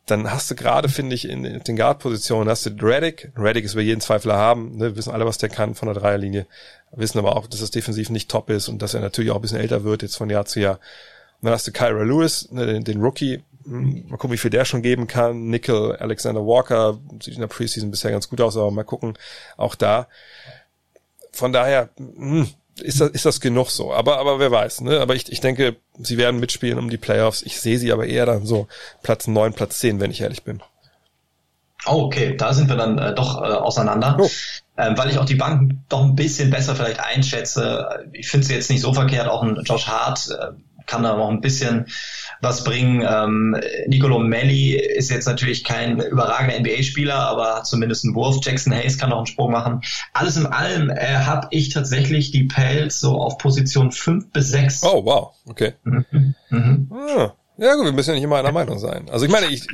[0.06, 3.72] dann hast du gerade, finde ich, in, in den Guard-Positionen, hast du Reddick, Reddick ist
[3.72, 6.46] über jeden Zweifler haben, ne, wissen alle, was der kann von der Dreierlinie,
[6.92, 9.42] wissen aber auch, dass es defensiv nicht top ist und dass er natürlich auch ein
[9.42, 10.78] bisschen älter wird, jetzt von Jahr zu Jahr.
[11.40, 14.50] Und dann hast du Kyra Lewis, ne, den, den Rookie, hm, mal gucken, wie viel
[14.50, 15.48] der schon geben kann.
[15.48, 19.18] Nickel, Alexander Walker, sieht in der Preseason bisher ganz gut aus, aber mal gucken,
[19.56, 20.06] auch da
[21.32, 22.48] von daher mh, hm,
[22.82, 23.92] ist das, ist das genug so.
[23.92, 25.00] Aber, aber wer weiß, ne?
[25.00, 27.42] Aber ich, ich denke, sie werden mitspielen um die Playoffs.
[27.42, 28.68] Ich sehe sie aber eher dann so
[29.02, 30.62] Platz neun, Platz zehn, wenn ich ehrlich bin.
[31.86, 34.16] Oh, okay, da sind wir dann äh, doch äh, auseinander.
[34.20, 34.28] Oh.
[34.76, 38.06] Ähm, weil ich auch die Bank doch ein bisschen besser vielleicht einschätze.
[38.12, 39.28] Ich finde sie jetzt nicht so verkehrt.
[39.28, 40.52] Auch ein Josh Hart äh,
[40.86, 41.86] kann da noch ein bisschen
[42.40, 43.06] was bringen.
[43.06, 48.38] Ähm, Nicolo Melli ist jetzt natürlich kein überragender NBA-Spieler, aber hat zumindest einen Wurf.
[48.42, 49.82] Jackson Hayes kann noch einen Sprung machen.
[50.12, 54.84] Alles in allem äh, habe ich tatsächlich die Pels so auf Position 5 bis 6.
[54.84, 55.74] Oh, wow, okay.
[55.84, 56.34] Mhm.
[56.50, 56.92] Mhm.
[56.92, 57.34] Ah.
[57.60, 59.10] Ja gut, wir müssen ja nicht immer einer Meinung sein.
[59.10, 59.66] Also ich meine, ich,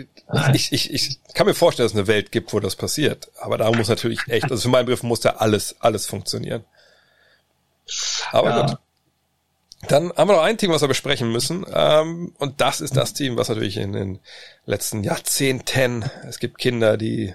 [0.53, 3.31] ich, ich, ich kann mir vorstellen, dass es eine Welt gibt, wo das passiert.
[3.41, 6.65] Aber da muss natürlich echt, also für meinen Begriff muss ja alles, alles funktionieren.
[8.33, 8.67] Aber ja.
[8.67, 8.79] gut.
[9.89, 11.65] Dann haben wir noch ein Team, was wir besprechen müssen.
[11.73, 14.21] Ähm, und das ist das Team, was natürlich in den
[14.65, 17.35] letzten Jahrzehnten, es gibt Kinder, die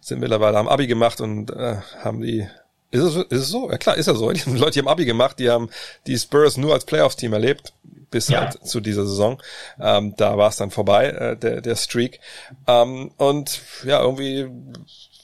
[0.00, 2.46] sind mittlerweile am Abi gemacht und äh, haben die
[2.90, 3.70] ist es, ist es so?
[3.70, 4.30] Ja klar, ist ja so.
[4.32, 5.68] Die Leute, die haben Abi gemacht, die haben
[6.06, 7.74] die Spurs nur als Playoffs-Team erlebt,
[8.10, 8.40] bis ja.
[8.40, 9.42] halt zu dieser Saison.
[9.78, 12.20] Ähm, da war es dann vorbei, äh, der, der Streak.
[12.66, 14.48] Ähm, und ja, irgendwie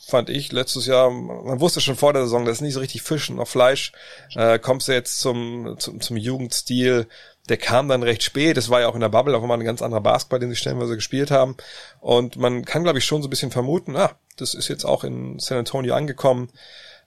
[0.09, 3.02] fand ich letztes Jahr, man wusste schon vor der Saison, das ist nicht so richtig
[3.02, 3.92] Fischen auf Fleisch.
[4.34, 7.07] Äh, kommst du jetzt zum, zum, zum Jugendstil,
[7.48, 8.57] der kam dann recht spät.
[8.57, 10.57] Es war ja auch in der Bubble auch immer ein ganz anderer Basketball, den sie
[10.57, 11.57] stellenweise gespielt haben.
[12.00, 15.05] Und man kann, glaube ich, schon so ein bisschen vermuten, ah, das ist jetzt auch
[15.05, 16.50] in San Antonio angekommen.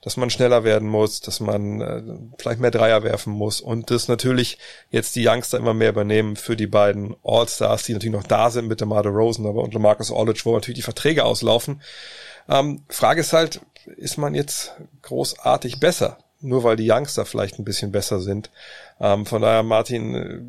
[0.00, 2.02] dass man schneller werden muss, dass man äh,
[2.38, 4.58] vielleicht mehr Dreier werfen muss und das natürlich
[4.90, 8.68] jetzt die Youngster immer mehr übernehmen für die beiden All-Stars, die natürlich noch da sind
[8.68, 11.82] mit der Marder Rosen aber und Marcus Aldridge, wo natürlich die Verträge auslaufen.
[12.48, 13.60] Ähm, Frage ist halt,
[13.96, 14.72] ist man jetzt
[15.02, 16.18] großartig besser?
[16.40, 18.50] Nur weil die Youngster vielleicht ein bisschen besser sind.
[19.00, 20.40] Ähm, von daher, Martin, äh,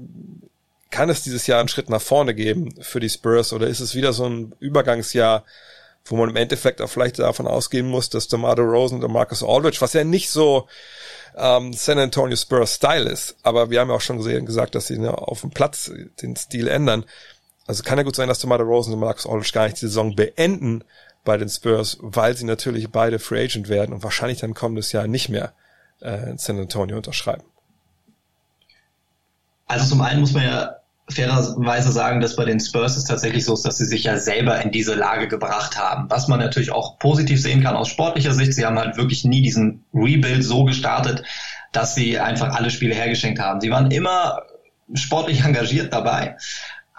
[0.92, 3.96] kann es dieses Jahr einen Schritt nach vorne geben für die Spurs oder ist es
[3.96, 5.44] wieder so ein Übergangsjahr,
[6.06, 9.78] wo man im Endeffekt auch vielleicht davon ausgehen muss, dass Mardo Rosen und Marcus Aldridge,
[9.82, 10.68] was ja nicht so
[11.38, 14.88] ähm, San Antonio Spurs Style ist, aber wir haben ja auch schon gesehen, gesagt, dass
[14.88, 15.92] sie ne, auf dem Platz
[16.22, 17.06] den Stil ändern.
[17.68, 20.16] Also kann ja gut sein, dass Mardo Rosen und Marcus Aldridge gar nicht die Saison
[20.16, 20.84] beenden
[21.24, 25.08] bei den Spurs, weil sie natürlich beide Free Agent werden und wahrscheinlich dann kommendes Jahr
[25.08, 25.54] nicht mehr
[26.02, 27.44] äh, San Antonio unterschreiben.
[29.68, 30.76] Also zum einen muss man ja
[31.10, 34.62] fairerweise sagen, dass bei den Spurs es tatsächlich so ist, dass sie sich ja selber
[34.62, 36.10] in diese Lage gebracht haben.
[36.10, 38.54] Was man natürlich auch positiv sehen kann aus sportlicher Sicht.
[38.54, 41.24] Sie haben halt wirklich nie diesen Rebuild so gestartet,
[41.72, 43.60] dass sie einfach alle Spiele hergeschenkt haben.
[43.62, 44.44] Sie waren immer
[44.94, 46.38] sportlich engagiert dabei.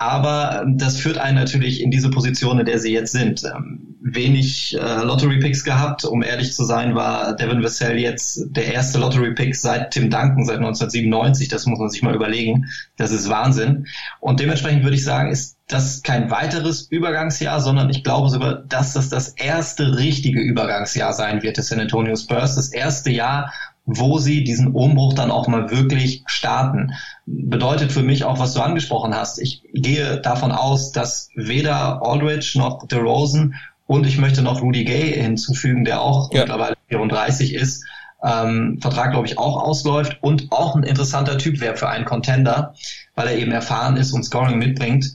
[0.01, 3.45] Aber ähm, das führt einen natürlich in diese Position, in der sie jetzt sind.
[3.45, 6.07] Ähm, wenig äh, Lottery-Picks gehabt.
[6.07, 10.57] Um ehrlich zu sein, war Devin Vassell jetzt der erste Lottery-Pick seit Tim Duncan, seit
[10.57, 11.49] 1997.
[11.49, 12.71] Das muss man sich mal überlegen.
[12.97, 13.89] Das ist Wahnsinn.
[14.21, 18.95] Und dementsprechend würde ich sagen, ist das kein weiteres Übergangsjahr, sondern ich glaube sogar, dass
[18.95, 22.57] das das erste richtige Übergangsjahr sein wird des San Antonio Spurs.
[22.57, 23.53] Das erste Jahr,
[23.85, 26.93] wo sie diesen Umbruch dann auch mal wirklich starten.
[27.33, 29.39] Bedeutet für mich auch, was du angesprochen hast.
[29.39, 33.55] Ich gehe davon aus, dass weder Aldridge noch DeRozan
[33.87, 36.41] und ich möchte noch Rudy Gay hinzufügen, der auch ja.
[36.41, 37.85] mittlerweile 34 ist,
[38.23, 42.75] ähm, Vertrag, glaube ich, auch ausläuft und auch ein interessanter Typ wäre für einen Contender,
[43.15, 45.13] weil er eben erfahren ist und Scoring mitbringt,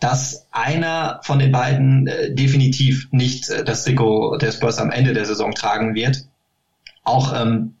[0.00, 5.12] dass einer von den beiden äh, definitiv nicht äh, das Trikot der Spurs am Ende
[5.14, 6.26] der Saison tragen wird.
[7.04, 7.74] Auch ähm,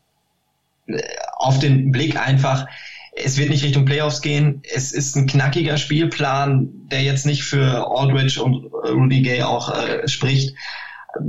[1.36, 2.66] auf den Blick einfach,
[3.14, 4.62] es wird nicht Richtung Playoffs gehen.
[4.74, 10.08] Es ist ein knackiger Spielplan, der jetzt nicht für Aldridge und Rudy Gay auch äh,
[10.08, 10.54] spricht.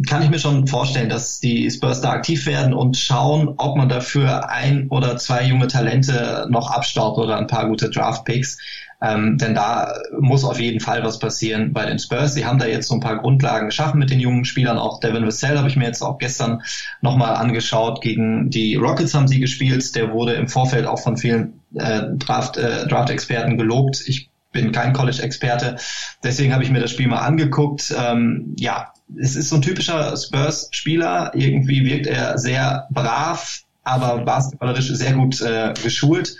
[0.07, 3.89] Kann ich mir schon vorstellen, dass die Spurs da aktiv werden und schauen, ob man
[3.89, 8.57] dafür ein oder zwei junge Talente noch abstaubt oder ein paar gute Draft Picks.
[9.03, 12.33] Ähm, denn da muss auf jeden Fall was passieren bei den Spurs.
[12.33, 14.77] Sie haben da jetzt so ein paar Grundlagen geschaffen mit den jungen Spielern.
[14.77, 16.61] Auch Devin Vassell habe ich mir jetzt auch gestern
[17.01, 18.01] nochmal angeschaut.
[18.01, 19.93] Gegen die Rockets haben sie gespielt.
[19.95, 24.01] Der wurde im Vorfeld auch von vielen äh, Draft, äh, Draft-Experten gelobt.
[24.07, 25.75] Ich bin kein College-Experte.
[26.23, 27.93] Deswegen habe ich mir das Spiel mal angeguckt.
[27.97, 31.31] Ähm, ja, es ist so ein typischer Spurs-Spieler.
[31.35, 36.37] Irgendwie wirkt er sehr brav, aber basketballerisch sehr gut äh, geschult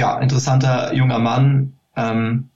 [0.00, 1.74] ja, interessanter junger Mann.
[1.96, 2.48] Ähm,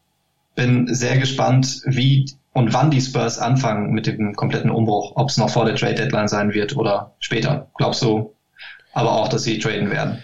[0.54, 5.12] bin sehr gespannt, wie und wann die Spurs anfangen mit dem kompletten Umbruch.
[5.16, 7.68] Ob es noch vor der Trade Deadline sein wird oder später.
[7.76, 8.32] Glaubst du
[8.92, 10.22] aber auch, dass sie traden werden?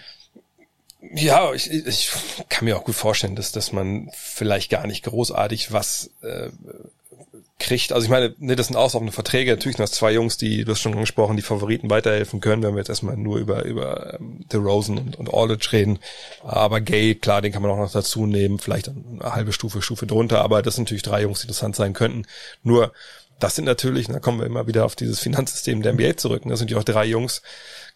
[1.13, 2.11] Ja, ich, ich
[2.47, 6.49] kann mir auch gut vorstellen, dass, dass man vielleicht gar nicht großartig was äh,
[7.61, 7.93] kriegt.
[7.93, 9.51] Also ich meine, ne, das sind auslaufende Verträge.
[9.51, 12.73] Natürlich sind das zwei Jungs, die, du hast schon angesprochen, die Favoriten weiterhelfen können, wenn
[12.73, 15.99] wir jetzt erstmal nur über, über ähm, The Rosen und, und Aldridge reden.
[16.43, 20.05] Aber Gay, klar, den kann man auch noch dazu nehmen, vielleicht eine halbe Stufe, Stufe
[20.07, 22.25] drunter, aber das sind natürlich drei Jungs, die interessant sein könnten.
[22.63, 22.91] Nur,
[23.43, 26.43] das sind natürlich, da kommen wir immer wieder auf dieses Finanzsystem der NBA zurück.
[26.45, 27.41] Das sind ja auch drei Jungs,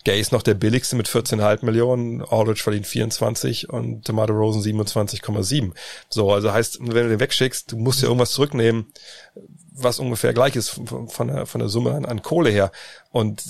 [0.05, 5.71] Gay ist noch der billigste mit 14,5 Millionen, Aldridge verdient 24 und Tomato Rosen 27,7.
[6.09, 8.85] So, also heißt, wenn du den wegschickst, du musst ja irgendwas zurücknehmen,
[9.77, 12.71] was ungefähr gleich ist von, von, der, von der Summe an, an Kohle her.
[13.11, 13.43] Und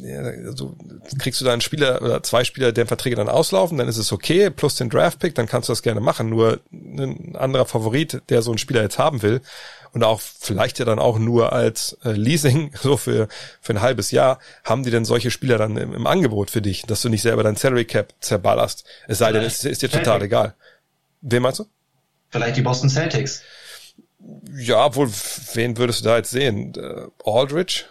[0.00, 0.16] äh,
[0.46, 0.76] also
[1.18, 4.12] kriegst du da einen Spieler oder zwei Spieler, deren Verträge dann auslaufen, dann ist es
[4.12, 6.30] okay, plus den Draft-Pick, dann kannst du das gerne machen.
[6.30, 9.40] Nur ein anderer Favorit, der so einen Spieler jetzt haben will,
[9.92, 13.28] und auch vielleicht ja dann auch nur als äh, Leasing, so für,
[13.60, 16.82] für ein halbes Jahr, haben die denn solche Spieler dann im, im Angebot für dich,
[16.82, 18.84] dass du nicht selber dein Salary Cap zerballerst.
[19.06, 20.54] Es sei denn, es ist dir total egal.
[21.20, 21.66] Wen meinst du?
[22.30, 23.42] Vielleicht die Boston Celtics.
[24.56, 25.10] Ja, obwohl,
[25.54, 26.74] wen würdest du da jetzt sehen?
[26.76, 27.84] Äh, Aldridge?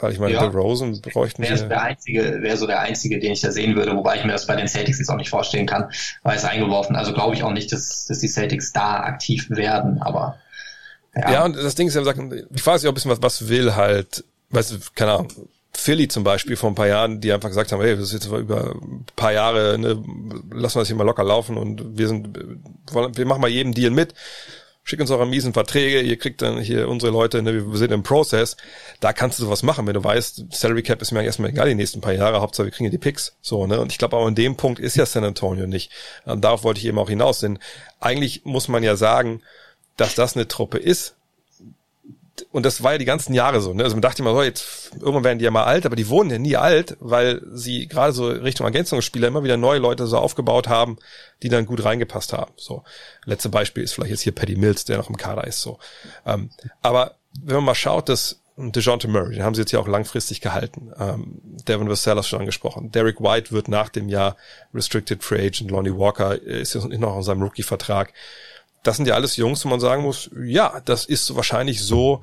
[0.00, 0.44] Weil ich meine, ja.
[0.44, 4.16] Rosen bräuchten wäre der einzige, wäre so der einzige, den ich da sehen würde, wobei
[4.16, 5.90] ich mir das bei den Celtics jetzt auch nicht vorstellen kann,
[6.22, 6.94] weil es eingeworfen.
[6.94, 10.38] Also glaube ich auch nicht, dass, dass die Celtics da aktiv werden, aber
[11.16, 11.32] ja.
[11.32, 13.74] ja, und das Ding ist ja, ich weiß ja auch ein bisschen, was, was will
[13.74, 15.32] halt, weißt du, keine Ahnung,
[15.72, 18.26] Philly zum Beispiel vor ein paar Jahren, die einfach gesagt haben, hey, das ist jetzt
[18.26, 20.02] über ein paar Jahre, ne,
[20.52, 22.38] lassen wir das hier mal locker laufen und wir sind,
[22.92, 24.14] wir machen mal jeden Deal mit.
[24.88, 28.02] Schick uns eure miesen Verträge, ihr kriegt dann hier unsere Leute, ne, wir sind im
[28.02, 28.56] Prozess.
[29.00, 31.74] Da kannst du sowas machen, wenn du weißt, Salary Cap ist mir erstmal egal die
[31.74, 33.36] nächsten paar Jahre, Hauptsache wir kriegen ja die Picks.
[33.42, 33.82] So, ne?
[33.82, 35.92] Und ich glaube, aber in dem Punkt ist ja San Antonio nicht.
[36.24, 37.58] Und darauf wollte ich eben auch hinaus, denn
[38.00, 39.42] eigentlich muss man ja sagen,
[39.98, 41.16] dass das eine Truppe ist,
[42.52, 43.72] und das war ja die ganzen Jahre so.
[43.72, 43.82] Ne?
[43.84, 46.30] Also man dachte immer so, jetzt irgendwann werden die ja mal alt, aber die wurden
[46.30, 50.68] ja nie alt, weil sie gerade so Richtung Ergänzungsspieler immer wieder neue Leute so aufgebaut
[50.68, 50.98] haben,
[51.42, 52.52] die dann gut reingepasst haben.
[52.56, 52.84] So
[53.24, 55.60] letzte Beispiel ist vielleicht jetzt hier Paddy Mills, der noch im Kader ist.
[55.60, 55.78] So,
[56.26, 56.50] ähm,
[56.82, 60.40] aber wenn man mal schaut, dass DeJounte Murray, den haben sie jetzt ja auch langfristig
[60.40, 60.92] gehalten.
[60.98, 62.90] Ähm, Devin Vassell schon angesprochen.
[62.90, 64.36] Derek White wird nach dem Jahr
[64.74, 65.70] Restricted Free Agent.
[65.70, 68.12] Lonnie Walker ist jetzt noch in seinem Rookie-Vertrag
[68.82, 72.22] das sind ja alles Jungs, wo man sagen muss, ja, das ist wahrscheinlich so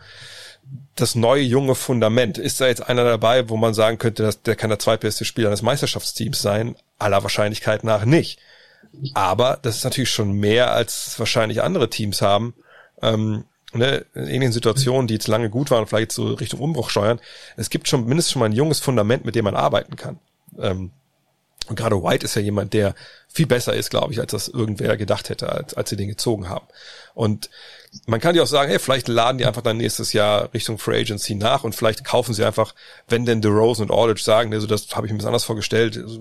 [0.95, 2.37] das neue junge Fundament.
[2.37, 5.49] Ist da jetzt einer dabei, wo man sagen könnte, dass der kann der zweitbeste Spieler
[5.49, 6.75] eines Meisterschaftsteams sein?
[6.97, 8.39] Aller Wahrscheinlichkeit nach nicht.
[9.13, 12.53] Aber das ist natürlich schon mehr, als wahrscheinlich andere Teams haben.
[13.01, 13.43] Ähm,
[13.73, 17.19] ne, in ähnlichen Situationen, die jetzt lange gut waren, vielleicht so Richtung Umbruch steuern.
[17.57, 20.19] Es gibt schon mindestens schon mal ein junges Fundament, mit dem man arbeiten kann.
[20.59, 20.91] Ähm,
[21.67, 22.95] und gerade White ist ja jemand, der
[23.27, 26.47] viel besser ist, glaube ich, als das irgendwer gedacht hätte, als, als sie den gezogen
[26.47, 26.65] haben.
[27.13, 27.49] Und
[28.05, 31.01] man kann ja auch sagen, hey, vielleicht laden die einfach dann nächstes Jahr Richtung Free
[31.01, 32.75] Agency nach und vielleicht kaufen sie einfach,
[33.07, 36.19] wenn denn DeRozan und Aldridge sagen, also das habe ich mir anders vorgestellt, also,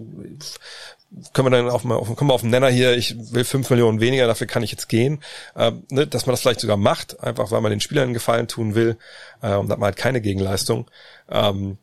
[1.32, 4.00] können wir dann auf, auf, kommen wir auf den Nenner hier, ich will fünf Millionen
[4.00, 5.22] weniger, dafür kann ich jetzt gehen,
[5.56, 8.48] ähm, ne, dass man das vielleicht sogar macht, einfach weil man den Spielern einen Gefallen
[8.48, 8.96] tun will
[9.42, 10.90] äh, und hat man halt keine Gegenleistung.
[11.30, 11.78] Ähm,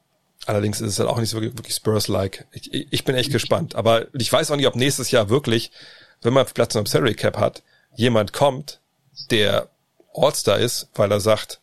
[0.45, 2.47] Allerdings ist es halt auch nicht so wirklich, Spurs-like.
[2.51, 3.75] Ich, ich bin echt gespannt.
[3.75, 5.71] Aber ich weiß auch nicht, ob nächstes Jahr wirklich,
[6.21, 7.63] wenn man Platz im Salary Cap hat,
[7.95, 8.79] jemand kommt,
[9.29, 9.69] der
[10.13, 11.61] All-Star ist, weil er sagt,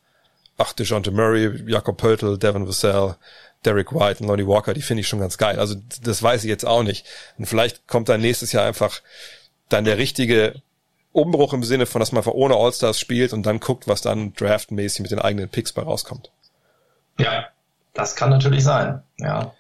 [0.58, 3.16] ach, DeJounte Murray, Jakob Pöltl, Devin Vassell,
[3.64, 5.58] Derek White und Lonnie Walker, die finde ich schon ganz geil.
[5.58, 7.04] Also das weiß ich jetzt auch nicht.
[7.36, 9.00] Und vielleicht kommt dann nächstes Jahr einfach
[9.68, 10.62] dann der richtige
[11.12, 14.34] Umbruch im Sinne von, dass man einfach ohne All-Stars spielt und dann guckt, was dann
[14.34, 16.30] draftmäßig mit den eigenen Picks bei rauskommt.
[17.18, 17.48] Ja,
[17.98, 19.52] das kann natürlich sein, ja.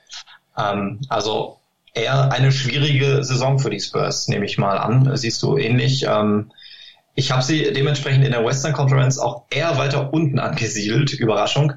[0.56, 1.58] Ähm, also
[1.94, 5.16] eher eine schwierige Saison für die Spurs, nehme ich mal an.
[5.16, 6.04] Siehst du ähnlich.
[6.08, 6.52] Ähm,
[7.14, 11.12] ich habe sie dementsprechend in der Western Conference auch eher weiter unten angesiedelt.
[11.12, 11.74] Überraschung.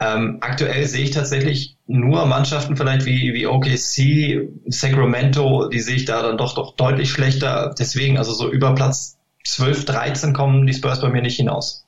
[0.00, 6.04] Ähm, aktuell sehe ich tatsächlich nur Mannschaften vielleicht wie, wie OKC, Sacramento, die sehe ich
[6.04, 7.74] da dann doch, doch deutlich schlechter.
[7.76, 11.84] Deswegen, also so über Platz 12, 13 kommen die Spurs bei mir nicht hinaus.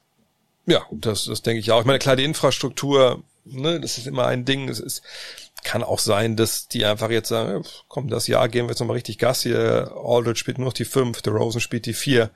[0.67, 1.81] Ja, das, das denke ich auch.
[1.81, 4.69] Ich meine, klar, die Infrastruktur ne, das ist immer ein Ding.
[4.69, 5.03] Es ist,
[5.63, 8.97] kann auch sein, dass die einfach jetzt sagen, komm, das Jahr gehen wir jetzt nochmal
[8.97, 9.93] richtig Gas hier.
[10.05, 12.31] Aldridge spielt nur noch die fünf, der Rosen spielt die vier.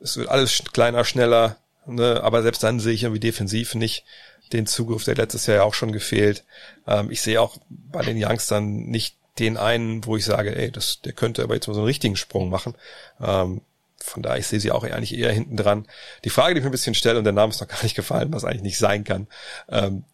[0.00, 4.04] Es wird alles kleiner, schneller, ne, aber selbst dann sehe ich irgendwie defensiv nicht
[4.52, 6.44] den Zugriff, der letztes Jahr ja auch schon gefehlt.
[6.86, 11.00] Ähm, ich sehe auch bei den Youngstern nicht den einen, wo ich sage, ey, das,
[11.00, 12.74] der könnte aber jetzt mal so einen richtigen Sprung machen.
[13.20, 13.60] Ähm,
[14.00, 15.86] von daher, ich sehe sie auch eigentlich eher hinten dran.
[16.24, 17.94] Die Frage, die ich mir ein bisschen stelle, und der Name ist noch gar nicht
[17.94, 19.26] gefallen, was eigentlich nicht sein kann,
[19.68, 20.04] ähm,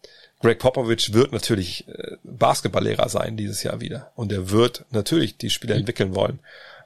[0.45, 4.11] Greg Popovich wird natürlich äh, Basketballlehrer sein dieses Jahr wieder.
[4.13, 6.39] Und er wird natürlich die Spieler entwickeln wollen.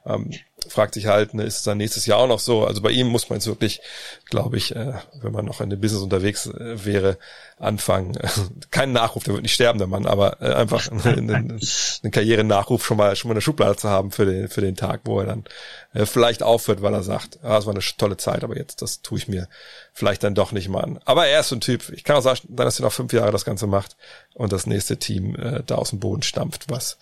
[0.06, 0.30] Ähm,
[0.68, 2.64] fragt sich halt, ne, ist es dann nächstes Jahr auch noch so?
[2.64, 3.80] Also bei ihm muss man jetzt wirklich,
[4.26, 7.18] glaube ich, äh, wenn man noch in dem Business unterwegs äh, wäre,
[7.60, 8.18] anfangen.
[8.70, 11.60] kein Nachruf, der wird nicht sterben, der Mann, aber äh, einfach einen, einen,
[12.02, 15.02] einen Karrierenachruf schon mal schon mal eine Schublade zu haben für den für den Tag,
[15.04, 15.44] wo er dann
[15.92, 19.02] äh, vielleicht aufhört, weil er sagt, ah, es war eine tolle Zeit, aber jetzt das
[19.02, 19.48] tue ich mir
[19.92, 21.00] vielleicht dann doch nicht mal an.
[21.04, 21.90] Aber er ist so ein Typ.
[21.90, 23.96] Ich kann auch sagen, dann, dass er noch fünf Jahre das Ganze macht
[24.34, 26.98] und das nächste Team äh, da aus dem Boden stampft, was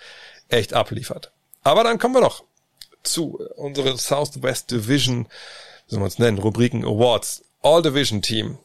[0.48, 1.32] echt abliefert.
[1.62, 2.44] Aber dann kommen wir doch
[3.02, 5.26] zu unserer Southwest Division,
[5.86, 8.58] wie soll man es nennen, Rubriken Awards, All Division Team.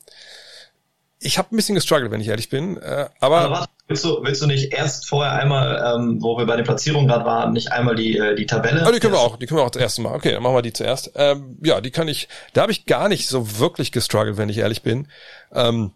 [1.19, 3.37] Ich habe ein bisschen gestruggelt, wenn ich ehrlich bin, äh, aber...
[3.39, 6.65] aber warte, willst, du, willst du nicht erst vorher einmal, ähm, wo wir bei den
[6.65, 8.83] Platzierungen gerade waren, nicht einmal die, äh, die Tabelle?
[8.85, 10.15] Oh, die können wir auch, die können wir auch das erste Mal.
[10.15, 11.11] Okay, dann machen wir die zuerst.
[11.15, 14.57] Ähm, ja, die kann ich, da habe ich gar nicht so wirklich gestruggelt, wenn ich
[14.57, 15.07] ehrlich bin.
[15.53, 15.91] Ähm,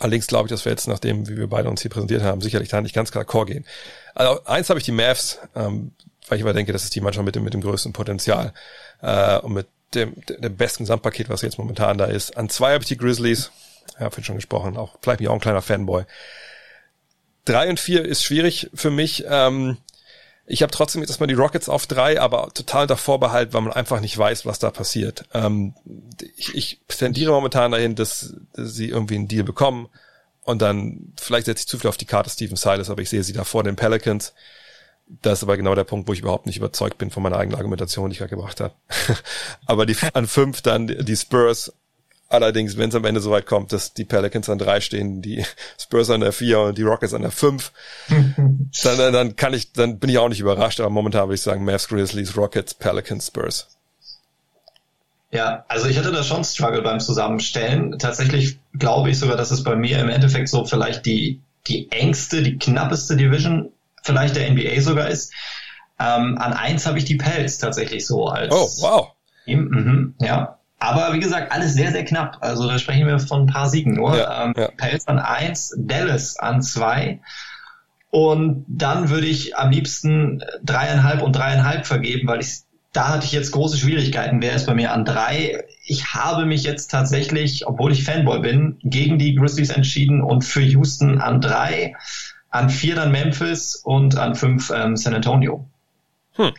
[0.00, 2.68] Allerdings glaube ich, dass wir jetzt, nachdem, wie wir beide uns hier präsentiert haben, sicherlich
[2.68, 3.64] da nicht ganz klar Core gehen.
[4.14, 5.92] Also eins habe ich die Mavs, ähm,
[6.30, 8.52] weil ich immer denke, das ist die Mannschaft mit dem, mit dem größten Potenzial
[9.02, 12.36] äh, und mit dem, dem besten Gesamtpaket, was jetzt momentan da ist.
[12.36, 13.50] An zwei habe ich die Grizzlies,
[13.98, 16.04] ja, vorhin schon gesprochen, auch vielleicht bin ich auch ein kleiner Fanboy.
[17.44, 19.24] Drei und vier ist schwierig für mich.
[19.26, 19.78] Ähm,
[20.46, 23.72] ich habe trotzdem jetzt erstmal die Rockets auf drei, aber total unter Vorbehalt, weil man
[23.72, 25.24] einfach nicht weiß, was da passiert.
[25.34, 25.74] Ähm,
[26.36, 29.88] ich, ich tendiere momentan dahin, dass, dass sie irgendwie einen Deal bekommen
[30.44, 33.22] und dann vielleicht setze ich zu viel auf die Karte Steven Silas, aber ich sehe
[33.22, 34.32] sie da vor den Pelicans.
[35.22, 37.56] Das ist aber genau der Punkt, wo ich überhaupt nicht überzeugt bin von meiner eigenen
[37.56, 38.74] Argumentation, die ich gerade gebracht habe.
[39.66, 41.72] aber die an fünf dann die Spurs.
[42.30, 45.46] Allerdings, wenn es am Ende soweit kommt, dass die Pelicans an drei stehen, die
[45.80, 47.72] Spurs an der vier und die Rockets an der fünf,
[48.82, 50.80] dann, dann kann ich, dann bin ich auch nicht überrascht.
[50.80, 53.78] Aber momentan würde ich sagen, Mavs, Grizzlies, Rockets, Pelicans, Spurs.
[55.30, 57.98] Ja, also ich hatte da schon Struggle beim Zusammenstellen.
[57.98, 62.42] Tatsächlich glaube ich sogar, dass es bei mir im Endeffekt so vielleicht die, die engste,
[62.42, 63.70] die knappeste Division
[64.08, 65.32] vielleicht der NBA sogar ist.
[66.00, 68.52] Ähm, an eins habe ich die Pelz tatsächlich so als.
[68.52, 69.12] Oh, wow.
[69.46, 70.58] Mhm, ja.
[70.80, 72.38] Aber wie gesagt, alles sehr, sehr knapp.
[72.40, 74.16] Also da sprechen wir von ein paar Siegen nur.
[74.16, 74.68] Ja, ähm, ja.
[74.76, 77.20] Pelz an eins, Dallas an zwei.
[78.10, 83.32] Und dann würde ich am liebsten dreieinhalb und dreieinhalb vergeben, weil ich da hatte ich
[83.32, 84.40] jetzt große Schwierigkeiten.
[84.40, 85.62] Wer ist bei mir an drei?
[85.84, 90.62] Ich habe mich jetzt tatsächlich, obwohl ich Fanboy bin, gegen die Grizzlies entschieden und für
[90.62, 91.94] Houston an drei,
[92.50, 95.66] an vier dann Memphis und an fünf ähm, San Antonio.
[96.34, 96.52] Hm.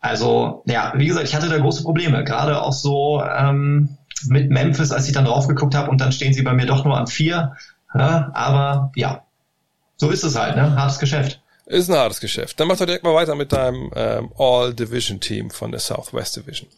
[0.00, 3.96] Also, ja, wie gesagt, ich hatte da große Probleme, gerade auch so ähm,
[4.26, 6.84] mit Memphis, als ich dann drauf geguckt habe und dann stehen sie bei mir doch
[6.84, 7.56] nur an vier.
[7.94, 9.24] Ja, aber ja,
[9.96, 10.76] so ist es halt, ne?
[10.76, 11.40] Hartes Geschäft.
[11.66, 12.60] Ist ein hartes Geschäft.
[12.60, 16.68] Dann mach doch direkt mal weiter mit deinem ähm, All-Division-Team von der Southwest Division.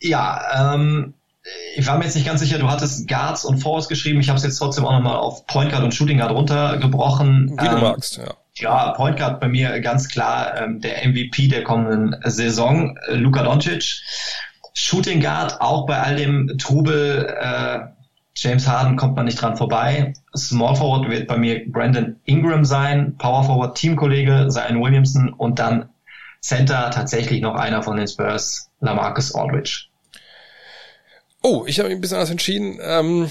[0.00, 1.14] Ja, ähm,
[1.76, 4.20] ich war mir jetzt nicht ganz sicher, du hattest Guards und Forwards geschrieben.
[4.20, 7.56] Ich habe es jetzt trotzdem auch nochmal auf Point Guard und Shooting Guard runtergebrochen.
[7.58, 8.34] Wie ähm, du magst, ja.
[8.58, 13.42] Ja, Point Guard bei mir ganz klar ähm, der MVP der kommenden Saison, äh, Luka
[13.42, 14.00] Doncic.
[14.72, 17.80] Shooting Guard auch bei all dem Trubel äh,
[18.34, 20.12] James Harden kommt man nicht dran vorbei.
[20.36, 25.88] Small Forward wird bei mir Brandon Ingram sein, Power Forward Teamkollege Zion Williamson und dann
[26.40, 29.88] Center tatsächlich noch einer von den Spurs, Lamarcus Aldridge.
[31.48, 32.80] Oh, ich habe mich ein bisschen anders entschieden.
[32.82, 33.30] Ähm,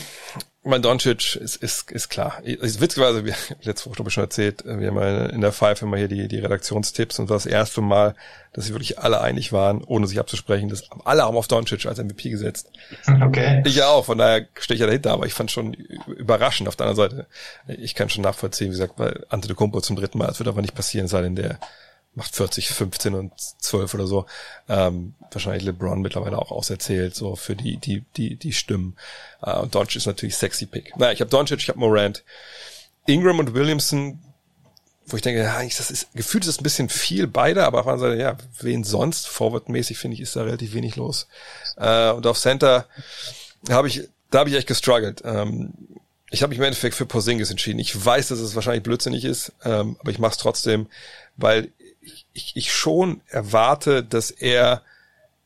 [0.63, 2.41] mein Doncic ist, ist, ist klar.
[2.45, 5.97] Ist witzigerweise, wie letzte Woche habe ich schon erzählt, wir haben in der Five immer
[5.97, 8.15] hier die, die Redaktionstipps und das, das erste Mal,
[8.53, 11.99] dass sie wirklich alle einig waren, ohne sich abzusprechen, dass alle haben auf Doncic als
[12.01, 12.69] MVP gesetzt.
[13.21, 13.61] Okay.
[13.65, 16.77] Ich ja auch, von daher stehe ich ja dahinter, aber ich fand schon überraschend auf
[16.77, 17.27] der anderen Seite.
[17.67, 20.47] Ich kann schon nachvollziehen, wie gesagt, bei Ante de Kumpo zum dritten Mal, das wird
[20.47, 21.59] aber nicht passieren, sei denn der
[22.15, 24.25] macht 40, 15 und 12 oder so.
[24.69, 28.95] Ähm, wahrscheinlich LeBron mittlerweile auch auserzählt, so für die, die, die, die Stimmen.
[29.41, 30.97] Äh, und Doncic ist natürlich sexy Pick.
[30.97, 32.23] Naja, ich habe Doncic, ich habe Morant.
[33.05, 34.19] Ingram und Williamson,
[35.05, 37.85] wo ich denke, ja, das ist, gefühlt ist es ein bisschen viel beide, aber auf
[37.85, 39.27] der anderen Seite, ja, wen sonst?
[39.27, 41.27] Forward-mäßig finde ich, ist da relativ wenig los.
[41.77, 42.87] Äh, und auf Center
[43.69, 45.21] habe ich, da habe ich echt gestruggelt.
[45.25, 45.73] Ähm,
[46.31, 47.79] ich habe mich im Endeffekt für Porzingis entschieden.
[47.79, 50.87] Ich weiß, dass es wahrscheinlich blödsinnig ist, ähm, aber ich mache es trotzdem,
[51.37, 51.69] weil
[52.35, 54.83] ich, ich schon erwarte, dass er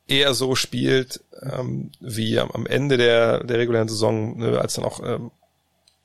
[0.08, 5.02] eher so spielt ähm, wie am, Ende der, der regulären Saison, ne, als dann auch
[5.04, 5.32] ähm,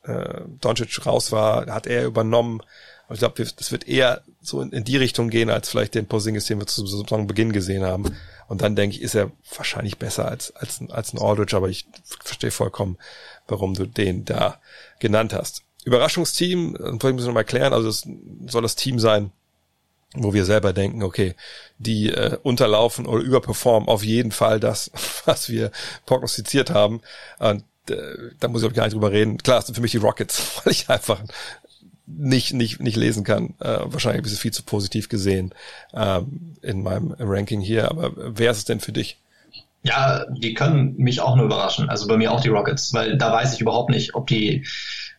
[0.03, 2.61] äh, Doncic raus war, hat er übernommen.
[3.09, 6.07] Und ich glaube, das wird eher so in, in, die Richtung gehen, als vielleicht den
[6.07, 8.14] Porzingis, den wir zu Saisonbeginn gesehen haben.
[8.47, 11.87] Und dann denke ich, ist er wahrscheinlich besser als, als, als ein Aldridge, aber ich
[12.22, 12.99] verstehe vollkommen,
[13.49, 14.61] warum du den da
[14.99, 15.62] genannt hast.
[15.87, 18.07] Überraschungsteam, das muss ich noch mal erklären, also es
[18.47, 19.32] soll das Team sein,
[20.14, 21.34] wo wir selber denken, okay,
[21.78, 24.90] die äh, unterlaufen oder überperformen auf jeden Fall das,
[25.24, 25.70] was wir
[26.06, 27.00] prognostiziert haben.
[27.38, 27.96] Und äh,
[28.40, 29.38] da muss ich auch gar nicht drüber reden.
[29.38, 31.20] Klar, es sind für mich die Rockets, weil ich einfach
[32.06, 33.54] nicht nicht nicht lesen kann.
[33.60, 35.54] Äh, wahrscheinlich ein bisschen viel zu positiv gesehen
[35.94, 37.90] ähm, in meinem Ranking hier.
[37.90, 39.18] Aber wer ist es denn für dich?
[39.82, 41.90] Ja, die können mich auch nur überraschen.
[41.90, 44.66] Also bei mir auch die Rockets, weil da weiß ich überhaupt nicht, ob die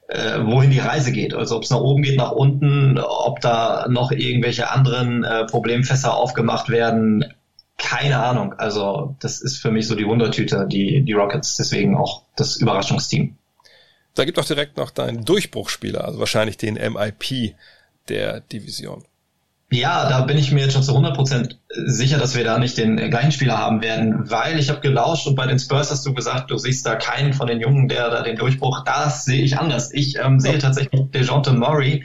[0.07, 1.33] äh, wohin die Reise geht.
[1.33, 6.15] Also ob es nach oben geht, nach unten, ob da noch irgendwelche anderen äh, Problemfässer
[6.15, 7.33] aufgemacht werden.
[7.77, 8.53] Keine Ahnung.
[8.53, 11.55] Also das ist für mich so die Wundertüte, die, die Rockets.
[11.55, 13.35] Deswegen auch das Überraschungsteam.
[14.13, 17.55] Da gibt auch direkt noch deinen Durchbruchspieler, also wahrscheinlich den MIP
[18.07, 19.03] der Division.
[19.72, 21.55] Ja, da bin ich mir jetzt schon zu 100%
[21.88, 25.36] sicher, dass wir da nicht den gleichen Spieler haben werden, weil ich habe gelauscht und
[25.36, 28.22] bei den Spurs hast du gesagt, du siehst da keinen von den Jungen, der da
[28.22, 29.91] den Durchbruch, das sehe ich anders.
[29.91, 32.03] Ich ähm, sehe tatsächlich DeJounte Murray,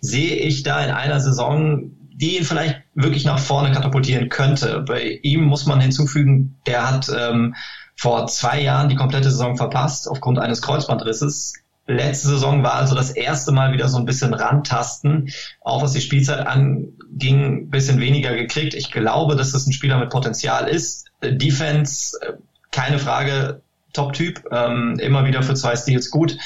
[0.00, 4.80] sehe ich da in einer Saison, die ihn vielleicht wirklich nach vorne katapultieren könnte.
[4.80, 7.54] Bei ihm muss man hinzufügen, der hat ähm,
[7.94, 11.54] vor zwei Jahren die komplette Saison verpasst aufgrund eines Kreuzbandrisses
[11.86, 15.30] Letzte Saison war also das erste Mal wieder so ein bisschen rantasten,
[15.60, 18.74] auch was die Spielzeit anging, bisschen weniger gekriegt.
[18.74, 21.06] Ich glaube, dass das ein Spieler mit Potenzial ist.
[21.22, 22.32] Defense, äh,
[22.72, 23.62] keine Frage,
[23.92, 26.36] Top-Typ, ähm, immer wieder für zwei Steals gut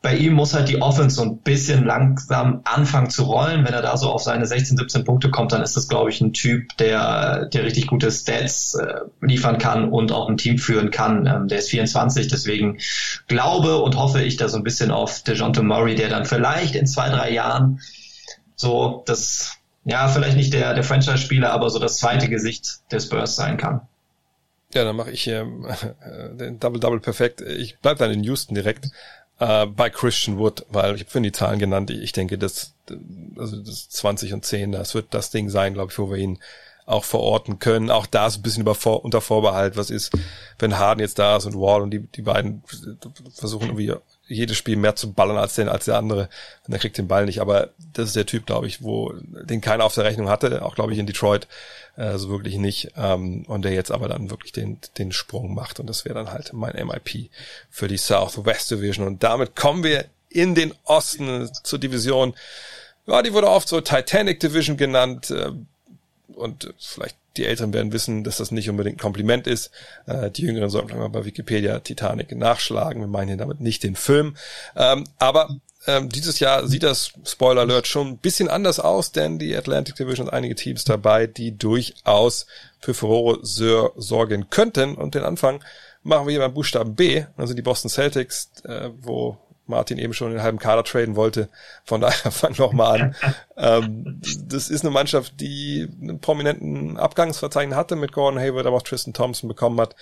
[0.00, 3.64] bei ihm muss halt die Offense so ein bisschen langsam anfangen zu rollen.
[3.64, 6.20] Wenn er da so auf seine 16, 17 Punkte kommt, dann ist das, glaube ich,
[6.20, 10.92] ein Typ, der, der richtig gute Stats äh, liefern kann und auch ein Team führen
[10.92, 11.26] kann.
[11.26, 12.78] Ähm, der ist 24, deswegen
[13.26, 16.86] glaube und hoffe ich da so ein bisschen auf DeJounte Murray, der dann vielleicht in
[16.86, 17.80] zwei, drei Jahren
[18.54, 23.34] so das, ja, vielleicht nicht der, der Franchise-Spieler, aber so das zweite Gesicht des Spurs
[23.34, 23.80] sein kann.
[24.74, 25.40] Ja, dann mache ich hier
[26.00, 27.40] äh, den Double-Double perfekt.
[27.40, 28.90] Ich bleib dann in Houston direkt
[29.38, 31.90] äh, bei Christian Wood, weil ich finde die Zahlen genannt.
[31.90, 32.74] Ich denke, das,
[33.36, 36.38] also das 20 und 10, das wird das Ding sein, glaube ich, wo wir ihn
[36.86, 37.90] auch verorten können.
[37.90, 40.12] Auch da ist ein bisschen über vor, unter Vorbehalt, was ist,
[40.58, 42.62] wenn Harden jetzt da ist und Wall und die, die beiden
[43.34, 43.94] versuchen irgendwie
[44.28, 46.28] jedes Spiel mehr zu ballern als den, als der andere.
[46.66, 47.40] Und er kriegt den Ball nicht.
[47.40, 50.74] Aber das ist der Typ, glaube ich, wo, den keiner auf der Rechnung hatte, auch
[50.74, 51.48] glaube ich in Detroit,
[51.96, 52.92] äh, so wirklich nicht.
[52.96, 55.80] Ähm, und der jetzt aber dann wirklich den, den Sprung macht.
[55.80, 57.30] Und das wäre dann halt mein MIP
[57.70, 59.06] für die Southwest Division.
[59.06, 62.34] Und damit kommen wir in den Osten zur Division.
[63.06, 65.30] Ja, die wurde oft so Titanic Division genannt.
[66.34, 69.70] Und vielleicht die Älteren werden wissen, dass das nicht unbedingt ein Kompliment ist.
[70.06, 73.00] Äh, die Jüngeren sollten mal bei Wikipedia Titanic nachschlagen.
[73.00, 74.36] Wir meinen hier damit nicht den Film.
[74.76, 75.48] Ähm, aber
[75.86, 79.94] ähm, dieses Jahr sieht das, Spoiler Alert, schon ein bisschen anders aus, denn die Atlantic
[79.94, 82.46] Division hat einige Teams dabei, die durchaus
[82.80, 84.96] für Furore sorgen könnten.
[84.96, 85.64] Und den Anfang
[86.02, 89.38] machen wir hier beim Buchstaben B, also die Boston Celtics, äh, wo
[89.68, 91.48] Martin eben schon den halben Kader traden wollte.
[91.84, 93.16] Von daher fang noch mal an.
[93.56, 98.82] ähm, das ist eine Mannschaft, die einen prominenten Abgangsverzeichnis hatte mit Gordon Hayward, aber auch
[98.82, 99.94] Tristan Thompson bekommen hat.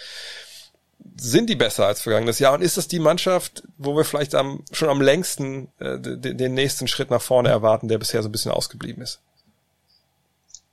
[1.17, 2.55] Sind die besser als vergangenes Jahr?
[2.55, 6.55] Und ist das die Mannschaft, wo wir vielleicht am, schon am längsten äh, den, den
[6.55, 9.21] nächsten Schritt nach vorne erwarten, der bisher so ein bisschen ausgeblieben ist?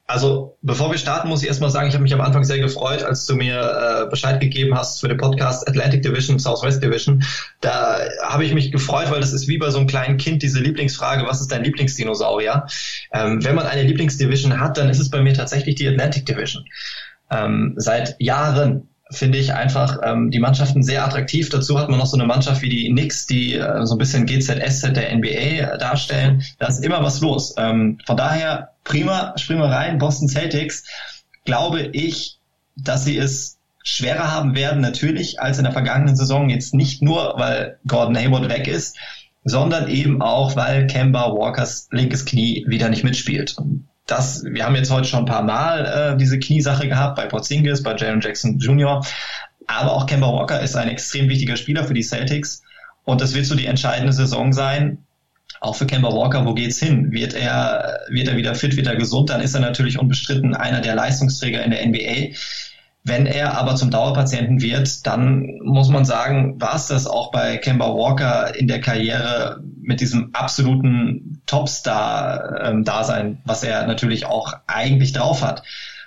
[0.06, 3.04] Also bevor wir starten, muss ich erstmal sagen, ich habe mich am Anfang sehr gefreut,
[3.04, 7.24] als du mir äh, Bescheid gegeben hast für den Podcast Atlantic Division, Southwest Division.
[7.62, 10.60] Da habe ich mich gefreut, weil das ist wie bei so einem kleinen Kind diese
[10.60, 12.68] Lieblingsfrage, was ist dein Lieblingsdinosaurier?
[13.14, 16.66] Ähm, wenn man eine Lieblingsdivision hat, dann ist es bei mir tatsächlich die Atlantic Division.
[17.32, 21.49] Ähm, seit Jahren finde ich einfach ähm, die Mannschaften sehr attraktiv.
[21.49, 24.26] Dazu hat man noch so eine Mannschaft wie die Knicks, die äh, so ein bisschen
[24.26, 26.43] GZSZ der NBA äh, darstellen.
[26.59, 27.55] Da ist immer was los.
[27.57, 29.97] Ähm, von daher prima, springen wir rein.
[29.97, 30.84] Boston Celtics,
[31.45, 32.38] glaube ich,
[32.76, 36.49] dass sie es schwerer haben werden, natürlich, als in der vergangenen Saison.
[36.49, 38.97] Jetzt nicht nur, weil Gordon Hayward weg ist,
[39.43, 43.55] sondern eben auch, weil Kemba Walkers linkes Knie wieder nicht mitspielt.
[44.06, 47.84] Das, wir haben jetzt heute schon ein paar Mal äh, diese Kniesache gehabt, bei Porzingis,
[47.84, 49.06] bei Jaron Jackson Jr.,
[49.66, 52.64] aber auch Kemba Walker ist ein extrem wichtiger Spieler für die Celtics
[53.06, 55.06] und das wird so die entscheidende Saison sein,
[55.62, 57.12] auch für Kemba Walker, wo geht's hin?
[57.12, 59.30] Wird er, wird er wieder fit, wird er gesund?
[59.30, 62.36] Dann ist er natürlich unbestritten einer der Leistungsträger in der NBA.
[63.06, 67.58] Wenn er aber zum Dauerpatienten wird, dann muss man sagen, war es das auch bei
[67.58, 75.12] Kemba Walker in der Karriere mit diesem absoluten Topstar-Dasein, ähm, was er natürlich auch eigentlich
[75.12, 75.64] drauf hat.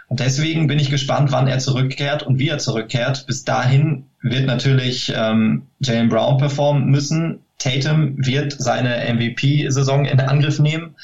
[0.08, 3.26] Und deswegen bin ich gespannt, wann er zurückkehrt und wie er zurückkehrt.
[3.26, 7.40] Bis dahin wird natürlich ähm, Jalen Brown performen müssen.
[7.58, 10.94] Tatum wird seine MVP-Saison in Angriff nehmen.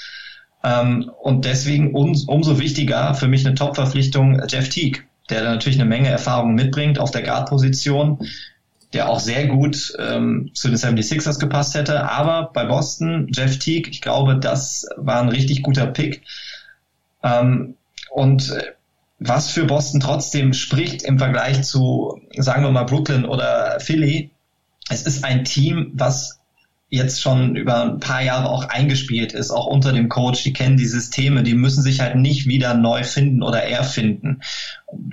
[0.64, 5.88] Ähm, und deswegen um, umso wichtiger für mich eine Top-Verpflichtung Jeff Teague, der natürlich eine
[5.88, 8.18] Menge Erfahrung mitbringt auf der Guard-Position,
[8.92, 12.10] der auch sehr gut ähm, zu den 76ers gepasst hätte.
[12.10, 16.22] Aber bei Boston, Jeff Teague, ich glaube, das war ein richtig guter Pick.
[17.22, 17.74] Ähm,
[18.10, 18.72] und äh,
[19.18, 24.30] was für Boston trotzdem spricht im Vergleich zu, sagen wir mal, Brooklyn oder Philly,
[24.88, 26.41] es ist ein Team, was
[26.92, 30.76] jetzt schon über ein paar Jahre auch eingespielt ist, auch unter dem Coach, die kennen
[30.76, 34.42] die Systeme, die müssen sich halt nicht wieder neu finden oder erfinden.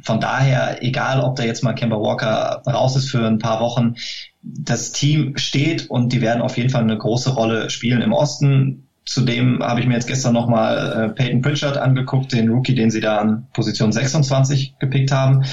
[0.04, 3.96] Von daher, egal ob da jetzt mal Kemba Walker raus ist für ein paar Wochen,
[4.42, 8.90] das Team steht und die werden auf jeden Fall eine große Rolle spielen im Osten.
[9.06, 13.00] Zudem habe ich mir jetzt gestern nochmal äh, Peyton Pritchard angeguckt, den Rookie, den sie
[13.00, 15.46] da an Position 26 gepickt haben.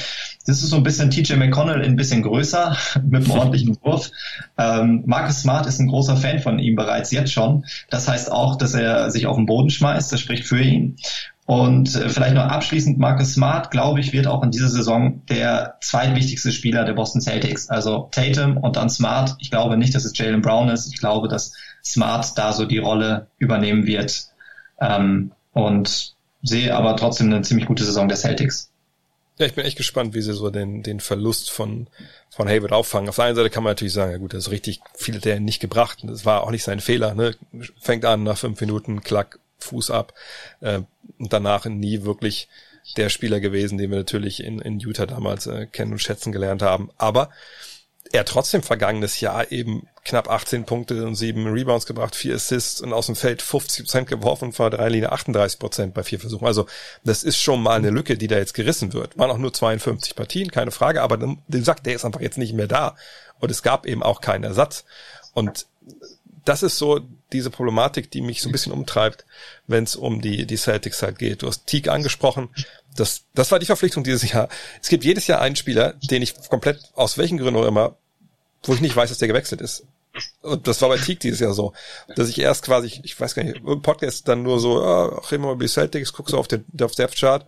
[0.46, 4.10] Das ist so ein bisschen TJ McConnell ein bisschen größer, mit einem ordentlichen Wurf.
[4.58, 7.64] Ähm, Marcus Smart ist ein großer Fan von ihm bereits jetzt schon.
[7.90, 10.12] Das heißt auch, dass er sich auf den Boden schmeißt.
[10.12, 10.96] Das spricht für ihn.
[11.46, 15.76] Und äh, vielleicht noch abschließend, Marcus Smart, glaube ich, wird auch in dieser Saison der
[15.80, 17.68] zweitwichtigste Spieler der Boston Celtics.
[17.68, 19.36] Also Tatum und dann Smart.
[19.38, 20.92] Ich glaube nicht, dass es Jalen Brown ist.
[20.92, 21.52] Ich glaube, dass
[21.84, 24.26] Smart da so die Rolle übernehmen wird.
[24.80, 28.70] Ähm, und sehe aber trotzdem eine ziemlich gute Saison der Celtics.
[29.38, 31.88] Ja, ich bin echt gespannt, wie sie so den, den Verlust von,
[32.30, 33.08] von Hayward auffangen.
[33.08, 35.26] Auf der einen Seite kann man natürlich sagen, ja gut, das ist richtig viel hat
[35.26, 35.98] er nicht gebracht.
[36.04, 37.14] Das war auch nicht sein Fehler.
[37.14, 37.34] Ne?
[37.80, 40.14] Fängt an nach fünf Minuten, klack, Fuß ab.
[40.60, 40.80] Äh,
[41.18, 42.48] und danach nie wirklich
[42.96, 46.62] der Spieler gewesen, den wir natürlich in, in Utah damals äh, kennen und schätzen gelernt
[46.62, 46.90] haben.
[46.96, 47.30] Aber
[48.16, 52.92] er trotzdem vergangenes Jahr eben knapp 18 Punkte und sieben Rebounds gebracht, vier Assists und
[52.92, 56.46] aus dem Feld 50 Prozent geworfen, von der Dreilinie 38 Prozent bei vier Versuchen.
[56.46, 56.66] Also
[57.04, 59.18] das ist schon mal eine Lücke, die da jetzt gerissen wird.
[59.18, 62.54] Waren auch nur 52 Partien, keine Frage, aber den sagt, der ist einfach jetzt nicht
[62.54, 62.96] mehr da.
[63.40, 64.84] Und es gab eben auch keinen Ersatz.
[65.34, 65.66] Und
[66.44, 67.00] das ist so
[67.32, 69.26] diese Problematik, die mich so ein bisschen umtreibt,
[69.66, 71.42] wenn es um die, die Celtics halt geht.
[71.42, 72.48] Du hast Teague angesprochen.
[72.94, 74.48] Das, das war die Verpflichtung dieses Jahr.
[74.80, 77.96] Es gibt jedes Jahr einen Spieler, den ich komplett, aus welchen Gründen auch immer,
[78.62, 79.84] wo ich nicht weiß, dass der gewechselt ist.
[80.40, 81.72] Und das war bei Teague dieses Jahr so,
[82.14, 85.42] dass ich erst quasi, ich weiß gar nicht, im Podcast dann nur so, ah, reden
[85.42, 87.44] wir mal die Celtics, guckst du auf den, auf Depth Chart,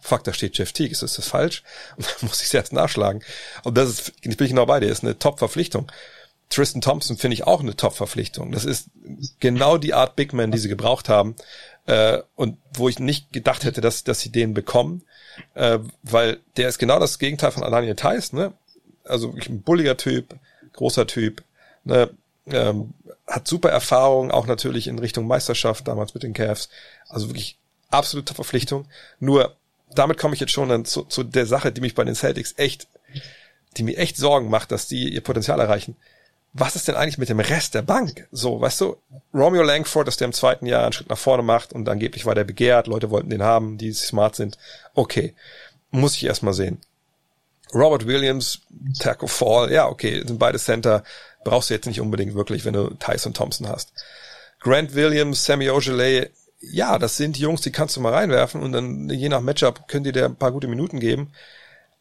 [0.00, 1.62] fuck, da steht Jeff Teague, ist das, das falsch?
[1.96, 3.22] Und dann muss ich es erst nachschlagen.
[3.64, 5.90] Und das ist, ich bin genau bei dir, ist eine Top-Verpflichtung.
[6.50, 8.52] Tristan Thompson finde ich auch eine Top-Verpflichtung.
[8.52, 8.88] Das ist
[9.38, 11.36] genau die Art Big Man, die sie gebraucht haben.
[11.86, 15.02] Äh, und wo ich nicht gedacht hätte, dass, dass sie den bekommen.
[15.54, 18.54] Äh, weil der ist genau das Gegenteil von Alania Theiss, ne?
[19.04, 20.34] Also ein bulliger Typ,
[20.78, 21.42] großer Typ,
[21.84, 22.10] ne?
[22.46, 22.94] Ähm,
[23.26, 26.70] hat super Erfahrung, auch natürlich in Richtung Meisterschaft damals mit den Cavs.
[27.08, 27.58] Also wirklich
[27.90, 28.86] absolute Verpflichtung.
[29.20, 29.54] Nur
[29.94, 32.54] damit komme ich jetzt schon dann zu, zu der Sache, die mich bei den Celtics
[32.56, 32.88] echt,
[33.76, 35.96] die mir echt Sorgen macht, dass die ihr Potenzial erreichen.
[36.54, 38.26] Was ist denn eigentlich mit dem Rest der Bank?
[38.32, 38.96] So, weißt du,
[39.34, 42.34] Romeo Langford, dass der im zweiten Jahr einen Schritt nach vorne macht und angeblich war
[42.34, 44.56] der begehrt, Leute wollten den haben, die smart sind.
[44.94, 45.34] Okay,
[45.90, 46.80] muss ich erstmal sehen.
[47.74, 48.60] Robert Williams,
[48.98, 51.02] Taco Fall, ja, okay, sind beide Center,
[51.44, 53.92] brauchst du jetzt nicht unbedingt wirklich, wenn du Tyson Thompson hast.
[54.60, 56.28] Grant Williams, Sammy Ogilvy,
[56.60, 60.04] ja, das sind Jungs, die kannst du mal reinwerfen und dann je nach Matchup können
[60.04, 61.30] die dir ein paar gute Minuten geben.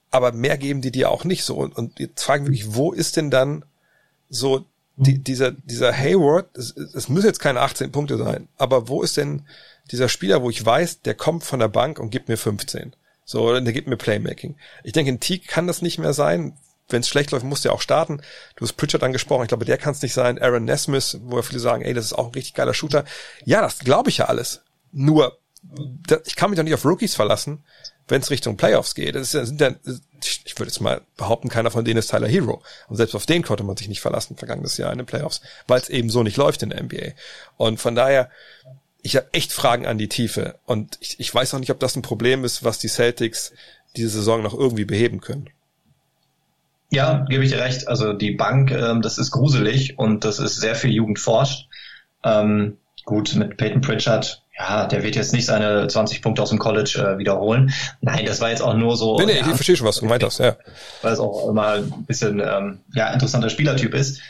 [0.09, 1.55] Aber mehr geben die dir auch nicht so.
[1.55, 3.65] Und, und jetzt fragen wir mich, wo ist denn dann
[4.29, 4.65] so
[4.95, 9.17] die, dieser, dieser Hayward, es, es müssen jetzt keine 18 Punkte sein, aber wo ist
[9.17, 9.43] denn
[9.91, 12.93] dieser Spieler, wo ich weiß, der kommt von der Bank und gibt mir 15?
[13.29, 14.55] So, der gibt mir Playmaking.
[14.83, 16.57] Ich denke, in Teague kann das nicht mehr sein
[16.89, 18.21] wenn es schlecht läuft, muss der auch starten.
[18.55, 20.41] Du hast Pritchard angesprochen, ich glaube, der kann es nicht sein.
[20.41, 23.05] Aaron Nesmith, wo ja viele sagen, ey, das ist auch ein richtig geiler Shooter.
[23.45, 24.61] Ja, das glaube ich ja alles.
[24.91, 25.37] Nur,
[26.25, 27.63] ich kann mich doch nicht auf Rookies verlassen,
[28.07, 29.15] wenn es Richtung Playoffs geht.
[29.15, 29.75] Das sind ja,
[30.23, 32.63] ich würde jetzt mal behaupten, keiner von denen ist Tyler Hero.
[32.87, 35.81] Und selbst auf den konnte man sich nicht verlassen vergangenes Jahr in den Playoffs, weil
[35.81, 37.13] es eben so nicht läuft in der NBA.
[37.57, 38.31] Und von daher,
[39.01, 40.55] ich habe echt Fragen an die Tiefe.
[40.65, 43.53] Und ich, ich weiß auch nicht, ob das ein Problem ist, was die Celtics
[43.95, 45.49] diese Saison noch irgendwie beheben können.
[46.89, 47.87] Ja, gebe ich dir recht.
[47.87, 51.67] Also die Bank, ähm, das ist gruselig und das ist sehr viel Jugend forscht.
[52.23, 56.59] Ähm, gut, mit Peyton Pritchard, ja, der wird jetzt nicht seine 20 Punkte aus dem
[56.59, 57.73] College äh, wiederholen.
[58.01, 59.17] Nein, das war jetzt auch nur so.
[59.17, 60.55] Nee, nee, ja, ich verstehe schon, was du gemeint hast, ja.
[61.01, 64.21] Weil es auch immer ein bisschen ähm, ja, interessanter Spielertyp ist.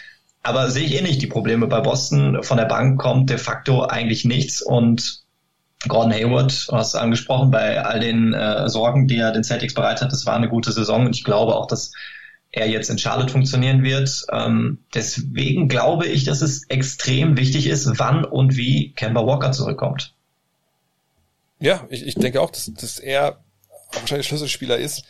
[0.43, 2.43] Aber sehe ich eh nicht die Probleme bei Boston.
[2.43, 5.23] Von der Bank kommt de facto eigentlich nichts und
[5.87, 10.01] Gordon Hayward, du hast angesprochen, bei all den äh, Sorgen, die er den Celtics bereit
[10.01, 11.91] hat, das war eine gute Saison und ich glaube auch, dass
[12.51, 14.25] er jetzt in Charlotte funktionieren wird.
[14.31, 20.13] Ähm, deswegen glaube ich, dass es extrem wichtig ist, wann und wie Kemba Walker zurückkommt.
[21.59, 23.43] Ja, ich, ich denke auch, dass, dass er
[23.91, 25.03] wahrscheinlich Schlüsselspieler ist,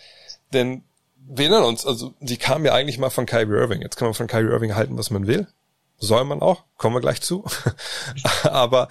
[0.53, 0.83] denn
[1.29, 3.81] wir erinnern uns, also die kam ja eigentlich mal von Kyrie Irving.
[3.81, 5.47] Jetzt kann man von Kyrie Irving halten, was man will.
[5.99, 7.45] Soll man auch, kommen wir gleich zu.
[8.43, 8.87] aber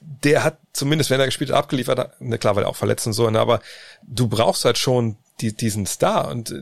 [0.00, 3.12] der hat zumindest, wenn er gespielt hat, abgeliefert, ne, klar, weil er auch verletzt und
[3.12, 3.60] so, ne, aber
[4.02, 6.54] du brauchst halt schon die, diesen Star und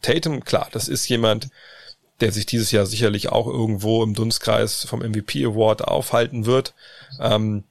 [0.00, 1.48] Tatum, klar, das ist jemand,
[2.20, 6.74] der sich dieses Jahr sicherlich auch irgendwo im Dunstkreis vom MVP Award aufhalten wird.
[7.20, 7.64] Ähm,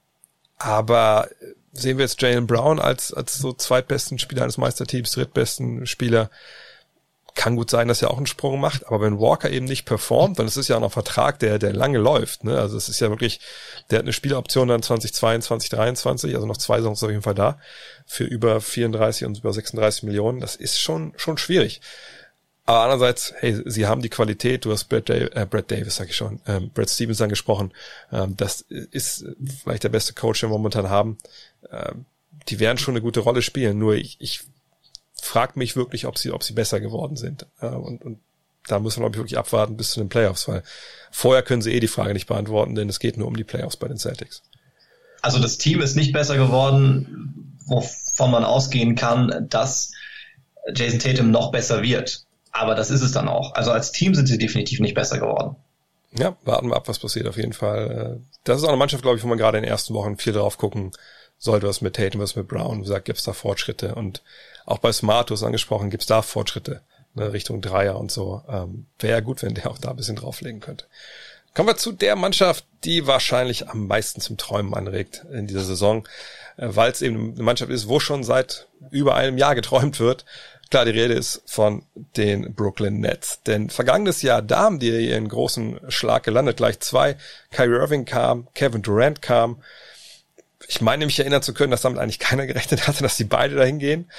[0.56, 1.28] aber
[1.72, 6.30] sehen wir jetzt Jalen Brown als, als so zweitbesten Spieler eines Meisterteams, drittbesten Spieler,
[7.38, 10.40] kann gut sein, dass er auch einen Sprung macht, aber wenn Walker eben nicht performt,
[10.40, 12.58] dann ist es ja auch noch ein Vertrag, der, der lange läuft, ne?
[12.58, 13.38] Also es ist ja wirklich,
[13.90, 17.60] der hat eine Spieleroption dann 2022, 2023, also noch zwei Saisons auf jeden Fall da,
[18.06, 20.40] für über 34 und über 36 Millionen.
[20.40, 21.80] Das ist schon, schon schwierig.
[22.68, 26.08] Aber andererseits, hey, sie haben die Qualität, du hast Brad, Davis, äh, Brad Davis, sag
[26.10, 27.72] ich schon, ähm, Brad Stevens angesprochen,
[28.12, 29.24] ähm, das ist
[29.62, 31.18] vielleicht der beste Coach, den wir momentan haben.
[31.72, 32.04] Ähm,
[32.48, 34.44] die werden schon eine gute Rolle spielen, nur ich, ich
[35.20, 37.46] frage mich wirklich, ob sie, ob sie besser geworden sind.
[37.60, 38.20] Äh, und, und
[38.66, 40.62] da muss man, glaube ich, wirklich abwarten bis zu den Playoffs, weil
[41.10, 43.76] vorher können sie eh die Frage nicht beantworten, denn es geht nur um die Playoffs
[43.76, 44.42] bei den Celtics.
[45.22, 49.92] Also das Team ist nicht besser geworden, wovon man ausgehen kann, dass
[50.74, 52.24] Jason Tatum noch besser wird.
[52.52, 53.54] Aber das ist es dann auch.
[53.54, 55.56] Also als Team sind sie definitiv nicht besser geworden.
[56.18, 58.20] Ja, warten wir ab, was passiert auf jeden Fall.
[58.44, 60.32] Das ist auch eine Mannschaft, glaube ich, wo man gerade in den ersten Wochen viel
[60.32, 60.92] drauf gucken
[61.38, 62.78] sollte, was mit Tatum, was mit Brown.
[62.78, 63.94] Wie gesagt, gibt es da Fortschritte.
[63.94, 64.22] Und
[64.66, 66.82] auch bei Smart, du hast angesprochen, gibt es da Fortschritte
[67.14, 68.42] ne, Richtung Dreier und so.
[68.48, 70.86] Ähm, Wäre ja gut, wenn der auch da ein bisschen drauflegen könnte.
[71.54, 76.06] Kommen wir zu der Mannschaft, die wahrscheinlich am meisten zum Träumen anregt in dieser Saison,
[76.56, 80.24] äh, weil es eben eine Mannschaft ist, wo schon seit über einem Jahr geträumt wird.
[80.70, 81.82] Klar, die Rede ist von
[82.16, 83.42] den Brooklyn Nets.
[83.46, 86.58] Denn vergangenes Jahr, da haben die ihren großen Schlag gelandet.
[86.58, 87.16] Gleich zwei.
[87.50, 89.62] Kyrie Irving kam, Kevin Durant kam.
[90.70, 93.56] Ich meine mich erinnern zu können, dass damit eigentlich keiner gerechnet hatte, dass die beide
[93.56, 94.10] dahin gehen.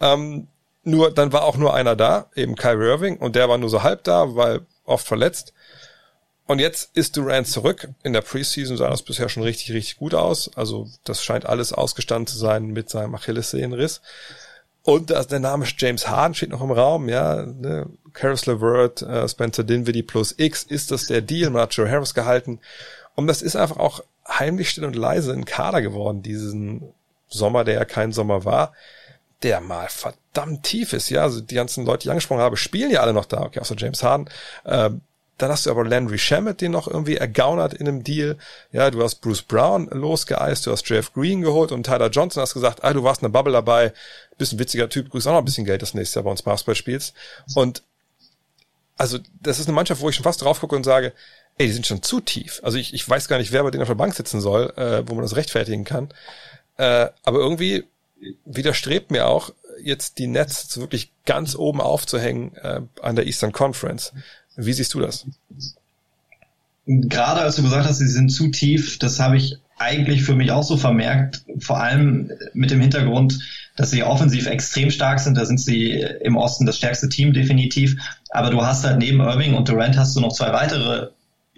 [0.00, 0.46] Ähm,
[0.84, 3.82] nur, dann war auch nur einer da, eben Kyrie Irving, und der war nur so
[3.82, 5.52] halb da, weil oft verletzt.
[6.46, 7.88] Und jetzt ist Durant zurück.
[8.04, 10.48] In der Preseason sah das bisher schon richtig, richtig gut aus.
[10.54, 14.00] Also das scheint alles ausgestanden zu sein mit seinem Achillessehnenriss.
[14.84, 17.44] Und das, der Name James Harden steht noch im Raum, ja.
[17.44, 17.88] Ne?
[18.12, 21.50] Caris LeVert, äh, Spencer Dinwiddie plus X, ist das der Deal?
[21.50, 22.60] Man hat Joe Harris gehalten.
[23.16, 26.92] Und das ist einfach auch heimlich still und leise ein Kader geworden, diesen
[27.28, 28.72] Sommer, der ja kein Sommer war,
[29.42, 31.22] der mal verdammt tief ist, ja.
[31.22, 33.76] Also die ganzen Leute, die ich angesprochen habe, spielen ja alle noch da, okay, außer
[33.76, 34.28] James Harden.
[34.64, 34.90] Äh,
[35.38, 38.38] dann hast du aber Landry Shamet, den noch irgendwie ergaunert in einem Deal.
[38.72, 42.54] Ja, du hast Bruce Brown losgeeist, du hast Jeff Green geholt und Tyler Johnson hast
[42.54, 43.92] gesagt, ah, du warst in der Bubble dabei,
[44.38, 46.42] bist ein witziger Typ, kriegst auch noch ein bisschen Geld das nächste Jahr bei uns
[46.42, 47.14] Basketball spielst.
[47.54, 47.82] Und
[48.96, 51.12] also das ist eine Mannschaft, wo ich schon fast drauf gucke und sage,
[51.58, 52.60] ey, die sind schon zu tief.
[52.62, 55.08] Also ich, ich weiß gar nicht, wer bei denen auf der Bank sitzen soll, äh,
[55.08, 56.08] wo man das rechtfertigen kann.
[56.76, 57.84] Äh, aber irgendwie
[58.44, 59.50] widerstrebt mir auch,
[59.82, 64.12] jetzt die Nets wirklich ganz oben aufzuhängen äh, an der Eastern Conference.
[64.56, 65.26] Wie siehst du das?
[66.86, 70.50] Gerade als du gesagt hast, sie sind zu tief, das habe ich eigentlich für mich
[70.50, 73.38] auch so vermerkt, vor allem mit dem Hintergrund,
[73.76, 75.36] dass sie offensiv extrem stark sind.
[75.36, 77.94] Da sind sie im Osten das stärkste Team definitiv.
[78.30, 81.10] Aber du hast halt neben Irving und Durant hast du noch zwei weitere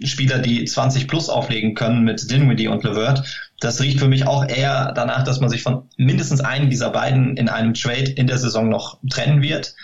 [0.03, 3.51] Spieler, die 20 plus auflegen können mit Dinwiddie und LeVert.
[3.59, 7.35] Das riecht für mich auch eher danach, dass man sich von mindestens einem dieser beiden
[7.35, 9.75] in einem Trade in der Saison noch trennen wird.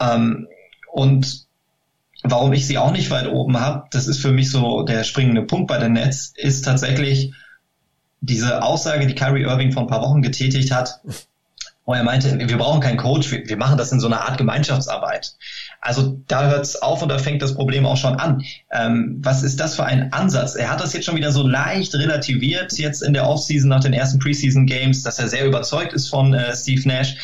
[0.00, 0.48] Ähm,
[0.90, 1.44] und
[2.22, 5.42] warum ich sie auch nicht weit oben habe, das ist für mich so der springende
[5.42, 7.32] Punkt bei den Nets, ist tatsächlich
[8.20, 11.00] diese Aussage, die Kyrie Irving vor ein paar Wochen getätigt hat,
[11.84, 14.38] wo er meinte, wir brauchen keinen Coach, wir, wir machen das in so einer Art
[14.38, 15.34] Gemeinschaftsarbeit.
[15.80, 18.42] Also da hört es auf und da fängt das Problem auch schon an.
[18.72, 20.54] Ähm, was ist das für ein Ansatz?
[20.54, 23.92] Er hat das jetzt schon wieder so leicht relativiert, jetzt in der Offseason nach den
[23.92, 27.16] ersten Preseason Games, dass er sehr überzeugt ist von äh, Steve Nash.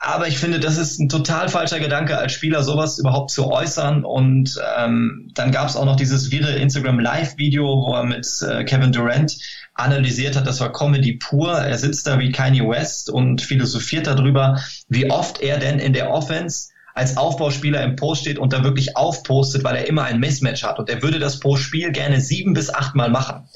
[0.00, 4.04] Aber ich finde, das ist ein total falscher Gedanke, als Spieler sowas überhaupt zu äußern.
[4.04, 8.64] Und ähm, dann gab es auch noch dieses wirre Instagram Live-Video, wo er mit äh,
[8.64, 9.34] Kevin Durant
[9.74, 11.52] analysiert hat, das war Comedy pur.
[11.52, 16.10] Er sitzt da wie Kanye West und philosophiert darüber, wie oft er denn in der
[16.10, 20.62] Offense als Aufbauspieler im Post steht und da wirklich aufpostet, weil er immer ein Mismatch
[20.62, 20.78] hat.
[20.78, 23.48] Und er würde das pro Spiel gerne sieben bis acht Mal machen.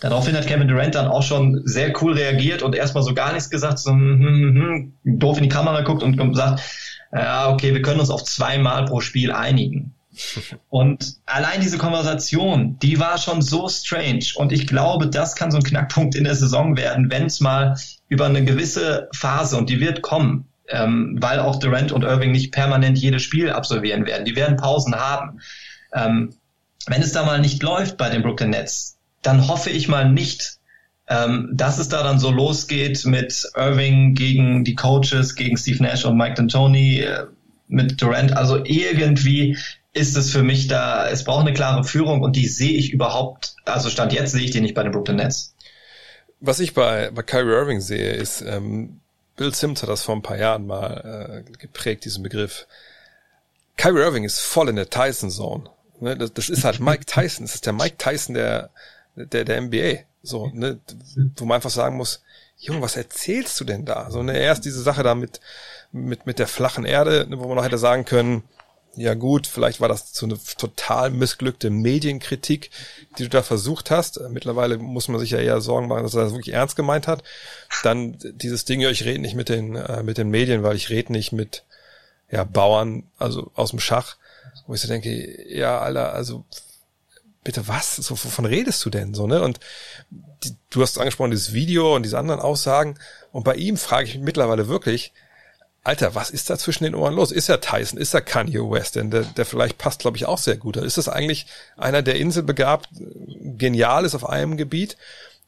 [0.00, 3.50] Daraufhin hat Kevin Durant dann auch schon sehr cool reagiert und erstmal so gar nichts
[3.50, 6.62] gesagt, so hm, hm, hm, doof in die Kamera guckt und gesagt,
[7.12, 9.93] ja, okay, wir können uns auf zweimal pro Spiel einigen.
[10.68, 14.24] Und allein diese Konversation, die war schon so strange.
[14.36, 17.76] Und ich glaube, das kann so ein Knackpunkt in der Saison werden, wenn es mal
[18.08, 22.52] über eine gewisse Phase, und die wird kommen, ähm, weil auch Durant und Irving nicht
[22.52, 24.24] permanent jedes Spiel absolvieren werden.
[24.24, 25.40] Die werden Pausen haben.
[25.92, 26.34] Ähm,
[26.86, 30.58] wenn es da mal nicht läuft bei den Brooklyn Nets, dann hoffe ich mal nicht,
[31.08, 36.04] ähm, dass es da dann so losgeht mit Irving gegen die Coaches, gegen Steve Nash
[36.04, 37.26] und Mike D'Antoni, äh,
[37.68, 38.36] mit Durant.
[38.36, 39.56] Also irgendwie
[39.94, 43.54] ist es für mich da, es braucht eine klare Führung und die sehe ich überhaupt,
[43.64, 45.54] also Stand jetzt sehe ich die nicht bei den Brooklyn Nets.
[46.40, 49.00] Was ich bei, bei Kyrie Irving sehe, ist, ähm,
[49.36, 52.66] Bill Sims hat das vor ein paar Jahren mal äh, geprägt, diesen Begriff.
[53.76, 55.70] Kyrie Irving ist voll in der Tyson Zone.
[56.00, 56.16] Ne?
[56.16, 57.46] Das, das ist halt Mike Tyson.
[57.46, 58.70] Das ist der Mike Tyson der,
[59.14, 60.02] der, der NBA.
[60.22, 60.80] So, ne?
[61.36, 62.22] Wo man einfach sagen muss,
[62.56, 64.10] Junge, was erzählst du denn da?
[64.10, 65.40] So, ne, erst diese Sache da mit,
[65.92, 68.44] mit, mit der flachen Erde, ne, wo man noch hätte sagen können,
[68.96, 72.70] ja gut, vielleicht war das so eine total missglückte Medienkritik,
[73.18, 74.20] die du da versucht hast.
[74.30, 77.22] Mittlerweile muss man sich ja eher Sorgen machen, dass er das wirklich ernst gemeint hat.
[77.82, 80.90] Dann dieses Ding, ja, ich rede nicht mit den, äh, mit den Medien, weil ich
[80.90, 81.64] rede nicht mit
[82.30, 84.16] ja, Bauern, also aus dem Schach,
[84.66, 86.44] wo ich so denke, ja, Alter, also
[87.42, 87.96] bitte was?
[87.96, 89.42] So, wovon redest du denn so, ne?
[89.42, 89.60] Und
[90.42, 92.98] die, du hast angesprochen, dieses Video und diese anderen Aussagen.
[93.32, 95.12] Und bei ihm frage ich mich mittlerweile wirklich,
[95.84, 97.30] Alter, was ist da zwischen den Ohren los?
[97.30, 97.98] Ist er Tyson?
[97.98, 98.96] Ist er Kanye West?
[98.96, 100.76] Denn der, der vielleicht passt, glaube ich, auch sehr gut.
[100.76, 101.46] Ist das eigentlich
[101.76, 102.88] einer, der inselbegabt,
[103.58, 104.96] genial ist auf einem Gebiet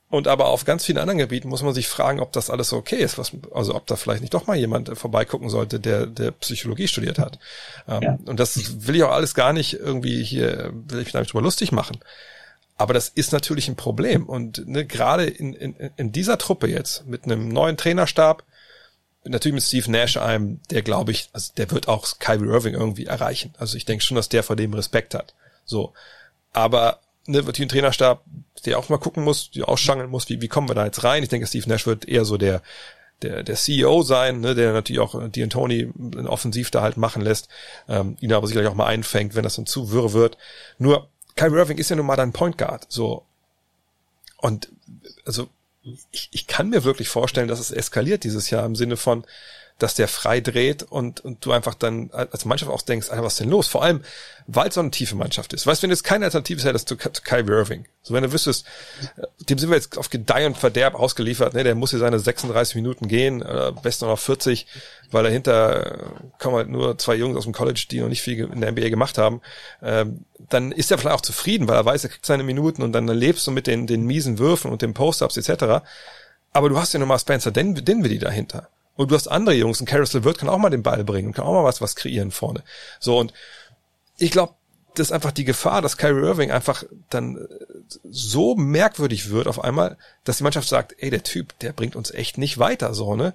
[0.08, 2.96] und aber auf ganz vielen anderen Gebieten muss man sich fragen, ob das alles okay
[2.96, 6.86] ist, was, also ob da vielleicht nicht doch mal jemand vorbeigucken sollte, der, der Psychologie
[6.86, 7.38] studiert hat.
[7.88, 8.18] Ähm, ja.
[8.26, 11.42] Und das will ich auch alles gar nicht irgendwie hier, will ich mich damit drüber
[11.42, 11.98] lustig machen.
[12.76, 14.26] Aber das ist natürlich ein Problem.
[14.26, 18.44] Und ne, gerade in, in, in dieser Truppe jetzt mit einem neuen Trainerstab,
[19.28, 23.07] natürlich mit Steve Nash einem, der glaube ich, also der wird auch Kyrie Irving irgendwie
[23.07, 23.55] erreichen.
[23.59, 25.35] Also ich denke schon, dass der vor dem Respekt hat.
[25.65, 25.93] So.
[26.53, 28.24] Aber ne, wird ein Trainerstab,
[28.65, 31.23] der auch mal gucken muss, die ausschangeln muss, wie, wie kommen wir da jetzt rein?
[31.23, 32.62] Ich denke, Steve Nash wird eher so der,
[33.23, 35.90] der, der CEO sein, ne, der natürlich auch die und Tony
[36.27, 37.48] offensiv da halt machen lässt,
[37.89, 40.36] ähm, ihn aber sicherlich auch mal einfängt, wenn das dann zu wirr wird.
[40.78, 43.24] Nur, Kyrie Irving ist ja nun mal dein Point Guard, so.
[44.39, 44.69] Und,
[45.24, 45.48] also,
[46.10, 49.24] ich, ich kann mir wirklich vorstellen, dass es eskaliert dieses Jahr im Sinne von,
[49.78, 53.40] dass der frei dreht und, und du einfach dann als Mannschaft auch denkst, was ist
[53.40, 53.69] denn los?
[53.69, 54.01] Vor allem,
[54.47, 55.66] weil es so eine tiefe Mannschaft ist.
[55.66, 58.65] Weißt du, wenn jetzt keine Alternative hättest zu, zu Kyrie Irving, so wenn du wüsstest,
[59.51, 62.74] dem sind wir jetzt auf Gedeih und Verderb ausgeliefert, ne, der muss hier seine 36
[62.77, 64.66] Minuten gehen, äh, besten noch 40,
[65.11, 68.62] weil dahinter kommen halt nur zwei Jungs aus dem College, die noch nicht viel in
[68.62, 69.43] der NBA gemacht haben,
[69.82, 72.93] ähm, dann ist er vielleicht auch zufrieden, weil er weiß, er kriegt seine Minuten und
[72.93, 75.85] dann lebst du mit den, den miesen Würfen und den Post-Ups etc.,
[76.53, 78.70] aber du hast ja nochmal Spencer Dinwiddie dahinter.
[78.97, 81.44] Und du hast andere Jungs, und Carousel wird kann auch mal den Ball bringen, kann
[81.44, 82.62] auch mal was, was kreieren vorne.
[82.98, 83.32] So, und
[84.18, 84.55] ich glaube,
[84.98, 87.40] das ist einfach die Gefahr, dass Kyrie Irving einfach dann äh,
[88.10, 92.10] so merkwürdig wird auf einmal, dass die Mannschaft sagt, ey, der Typ, der bringt uns
[92.10, 93.35] echt nicht weiter, so, ne?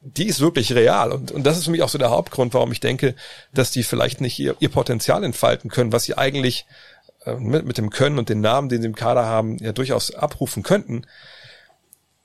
[0.00, 1.10] Die ist wirklich real.
[1.10, 3.16] Und, und das ist für mich auch so der Hauptgrund, warum ich denke,
[3.52, 6.66] dass die vielleicht nicht ihr, ihr Potenzial entfalten können, was sie eigentlich
[7.24, 10.14] äh, mit, mit dem Können und den Namen, den sie im Kader haben, ja durchaus
[10.14, 11.02] abrufen könnten.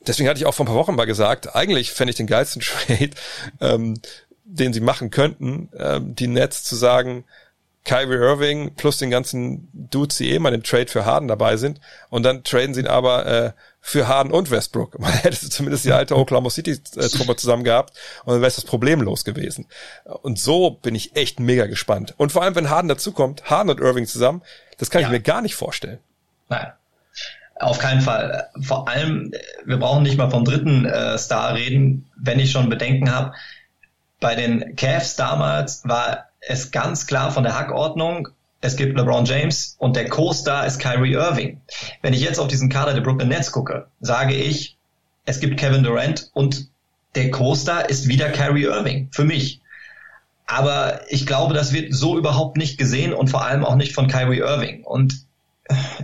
[0.07, 2.61] Deswegen hatte ich auch vor ein paar Wochen mal gesagt, eigentlich fände ich den geilsten
[2.87, 3.11] Trade,
[3.61, 3.99] ähm,
[4.43, 7.25] den sie machen könnten, ähm, die Nets zu sagen,
[7.85, 11.81] Kyrie Irving plus den ganzen Dudes, die eh mal im Trade für Harden dabei sind.
[12.09, 13.51] Und dann traden sie ihn aber äh,
[13.81, 14.97] für Harden und Westbrook.
[14.99, 17.93] Man hätte zumindest die alte Oklahoma City-Truppe zusammen gehabt
[18.23, 19.67] und dann wäre es das problemlos gewesen.
[20.05, 22.13] Und so bin ich echt mega gespannt.
[22.17, 24.43] Und vor allem, wenn Harden dazukommt, Harden und Irving zusammen,
[24.77, 25.07] das kann ja.
[25.07, 25.99] ich mir gar nicht vorstellen.
[26.47, 26.71] Nein.
[27.63, 28.49] Auf keinen Fall.
[28.61, 29.31] Vor allem,
[29.65, 33.33] wir brauchen nicht mal vom dritten äh, Star reden, wenn ich schon Bedenken habe.
[34.19, 38.29] Bei den Cavs damals war es ganz klar von der Hackordnung,
[38.63, 41.59] es gibt LeBron James und der Co-Star ist Kyrie Irving.
[42.01, 44.77] Wenn ich jetzt auf diesen Kader der Brooklyn Nets gucke, sage ich,
[45.25, 46.69] es gibt Kevin Durant und
[47.15, 49.59] der Co-Star ist wieder Kyrie Irving für mich.
[50.45, 54.07] Aber ich glaube, das wird so überhaupt nicht gesehen und vor allem auch nicht von
[54.07, 54.85] Kyrie Irving.
[54.85, 55.25] Und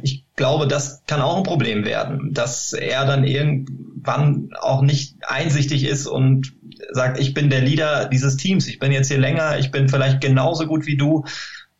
[0.02, 5.84] ich glaube, das kann auch ein Problem werden, dass er dann irgendwann auch nicht einsichtig
[5.84, 6.54] ist und
[6.92, 10.22] sagt, ich bin der Leader dieses Teams, ich bin jetzt hier länger, ich bin vielleicht
[10.22, 11.26] genauso gut wie du.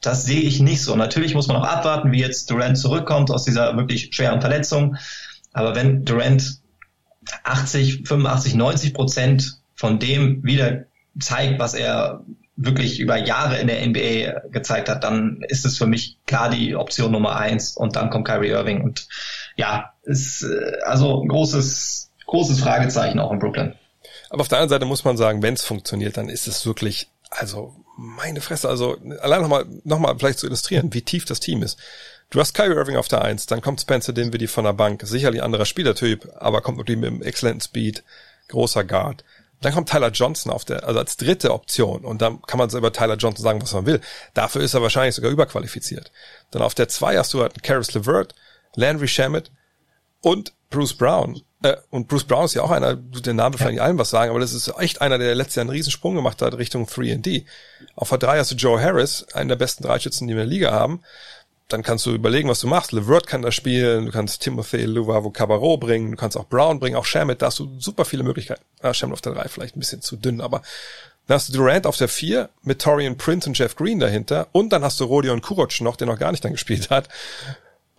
[0.02, 0.98] Das sehe ich nicht so.
[0.98, 4.98] Natürlich muss man auch abwarten, wie jetzt Durant zurückkommt aus dieser wirklich schweren Verletzung.
[5.54, 6.60] Aber wenn Durant
[7.46, 10.84] 80, 85, 90 Prozent von dem wieder
[11.18, 12.26] zeigt, was er
[12.62, 16.76] wirklich über Jahre in der NBA gezeigt hat, dann ist es für mich klar die
[16.76, 19.08] Option Nummer eins und dann kommt Kyrie Irving und
[19.56, 23.76] ja, ist äh, also ein großes, großes Fragezeichen auch in Brooklyn.
[24.30, 27.08] Aber auf der anderen Seite muss man sagen, wenn es funktioniert, dann ist es wirklich,
[27.30, 31.80] also meine Fresse, also allein nochmal, nochmal vielleicht zu illustrieren, wie tief das Team ist.
[32.30, 35.42] Du hast Kyrie Irving auf der Eins, dann kommt Spencer Dinwiddie von der Bank, sicherlich
[35.42, 38.04] anderer Spielertyp, aber kommt mit einem exzellenten Speed,
[38.50, 39.24] großer Guard.
[39.62, 42.06] Dann kommt Tyler Johnson auf der, also als dritte Option.
[42.06, 44.00] Und dann kann man so über Tyler Johnson sagen, was man will.
[44.34, 46.12] Dafür ist er wahrscheinlich sogar überqualifiziert.
[46.52, 48.36] Dann auf der zwei hast du halt Karis LeVert,
[48.76, 49.52] Landry Shamet
[50.22, 51.42] und Bruce Brown.
[51.62, 53.66] Äh, und Bruce Brown ist ja auch einer, der Name ja.
[53.66, 56.42] vielleicht allen was sagen, aber das ist echt einer, der letztes Jahr einen Riesensprung gemacht
[56.42, 57.46] hat Richtung 3D.
[57.96, 60.56] Auf der drei hast du Joe Harris, einen der besten Dreischützen, die wir in der
[60.56, 61.02] Liga haben
[61.70, 62.92] dann kannst du überlegen, was du machst.
[62.92, 66.96] LeVert kann da spielen, du kannst Timothy Luvavo Cabarro bringen, du kannst auch Brown bringen,
[66.96, 68.64] auch Shamit, da hast du super viele Möglichkeiten.
[68.82, 70.62] Ah, Shamit auf der 3 vielleicht ein bisschen zu dünn, aber
[71.28, 74.74] dann hast du Durant auf der 4 mit Torian Prince und Jeff Green dahinter und
[74.74, 77.08] dann hast du Rodion Kuroc noch, der noch gar nicht dann gespielt hat.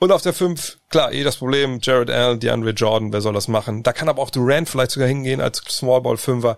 [0.00, 3.48] Und auf der 5, klar, eh das Problem, Jared Allen, DeAndre Jordan, wer soll das
[3.48, 3.82] machen?
[3.82, 6.56] Da kann aber auch Durant vielleicht sogar hingehen als Smallball Fünfer.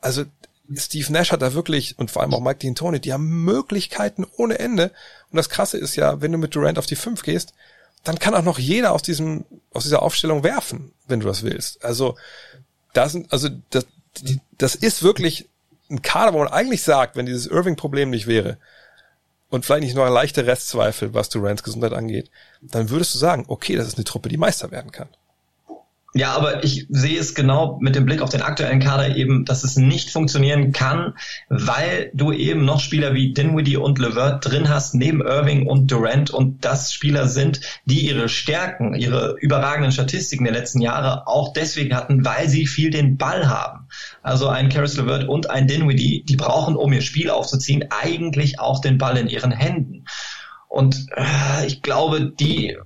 [0.00, 0.24] Also
[0.74, 4.58] Steve Nash hat da wirklich, und vor allem auch Mike D'Antoni, die haben Möglichkeiten ohne
[4.58, 4.92] Ende.
[5.30, 7.52] Und das Krasse ist ja, wenn du mit Durant auf die 5 gehst,
[8.04, 11.84] dann kann auch noch jeder aus diesem, aus dieser Aufstellung werfen, wenn du das willst.
[11.84, 12.16] Also,
[12.92, 13.86] das sind, also, das,
[14.20, 15.48] die, das ist wirklich
[15.90, 18.58] ein Kader, wo man eigentlich sagt, wenn dieses Irving-Problem nicht wäre,
[19.52, 22.30] und vielleicht nicht nur ein leichter Restzweifel, was Durants Gesundheit angeht,
[22.62, 25.10] dann würdest du sagen, okay, das ist eine Truppe, die Meister werden kann.
[26.14, 29.64] Ja, aber ich sehe es genau mit dem Blick auf den aktuellen Kader eben, dass
[29.64, 31.14] es nicht funktionieren kann,
[31.48, 36.30] weil du eben noch Spieler wie Dinwiddie und Levert drin hast, neben Irving und Durant
[36.30, 41.96] und das Spieler sind, die ihre Stärken, ihre überragenden Statistiken der letzten Jahre auch deswegen
[41.96, 43.88] hatten, weil sie viel den Ball haben.
[44.22, 48.82] Also ein Karis Levert und ein Dinwiddie, die brauchen, um ihr Spiel aufzuziehen, eigentlich auch
[48.82, 50.04] den Ball in ihren Händen.
[50.68, 52.76] Und äh, ich glaube, die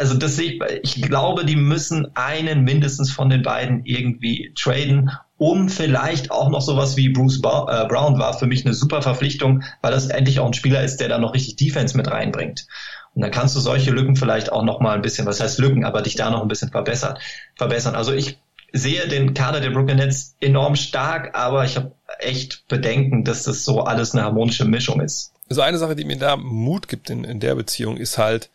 [0.00, 5.10] also das sehe ich, ich glaube, die müssen einen mindestens von den beiden irgendwie traden,
[5.36, 9.62] um vielleicht auch noch sowas wie Bruce äh, Brown war für mich eine super Verpflichtung,
[9.82, 12.66] weil das endlich auch ein Spieler ist, der da noch richtig Defense mit reinbringt.
[13.14, 15.84] Und dann kannst du solche Lücken vielleicht auch noch mal ein bisschen, was heißt Lücken,
[15.84, 17.18] aber dich da noch ein bisschen verbessern.
[17.56, 17.94] verbessern.
[17.94, 18.38] Also ich
[18.72, 23.64] sehe den Kader der Brooklyn Nets enorm stark, aber ich habe echt Bedenken, dass das
[23.64, 25.32] so alles eine harmonische Mischung ist.
[25.50, 28.50] Also eine Sache, die mir da Mut gibt in, in der Beziehung, ist halt,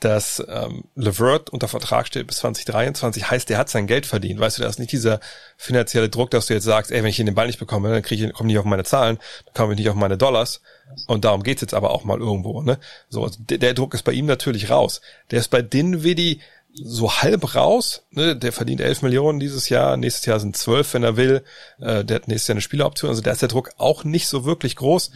[0.00, 4.40] dass ähm, Levert unter Vertrag steht bis 2023, heißt, der hat sein Geld verdient.
[4.40, 5.20] Weißt du, da ist nicht dieser
[5.58, 8.26] finanzielle Druck, dass du jetzt sagst, ey, wenn ich den Ball nicht bekomme, dann kriege
[8.26, 10.62] ich, komme nicht auf meine Zahlen, dann komme ich nicht auf meine Dollars.
[11.06, 12.62] Und darum geht's jetzt aber auch mal irgendwo.
[12.62, 12.78] Ne?
[13.10, 15.02] So, also der, der Druck ist bei ihm natürlich raus.
[15.30, 16.40] Der ist bei Dinwiddie
[16.72, 18.02] so halb raus.
[18.10, 18.36] Ne?
[18.36, 21.44] Der verdient 11 Millionen dieses Jahr, nächstes Jahr sind 12, wenn er will.
[21.78, 23.10] Äh, der hat nächstes Jahr eine Spieleroption.
[23.10, 25.10] Also da ist der Druck auch nicht so wirklich groß.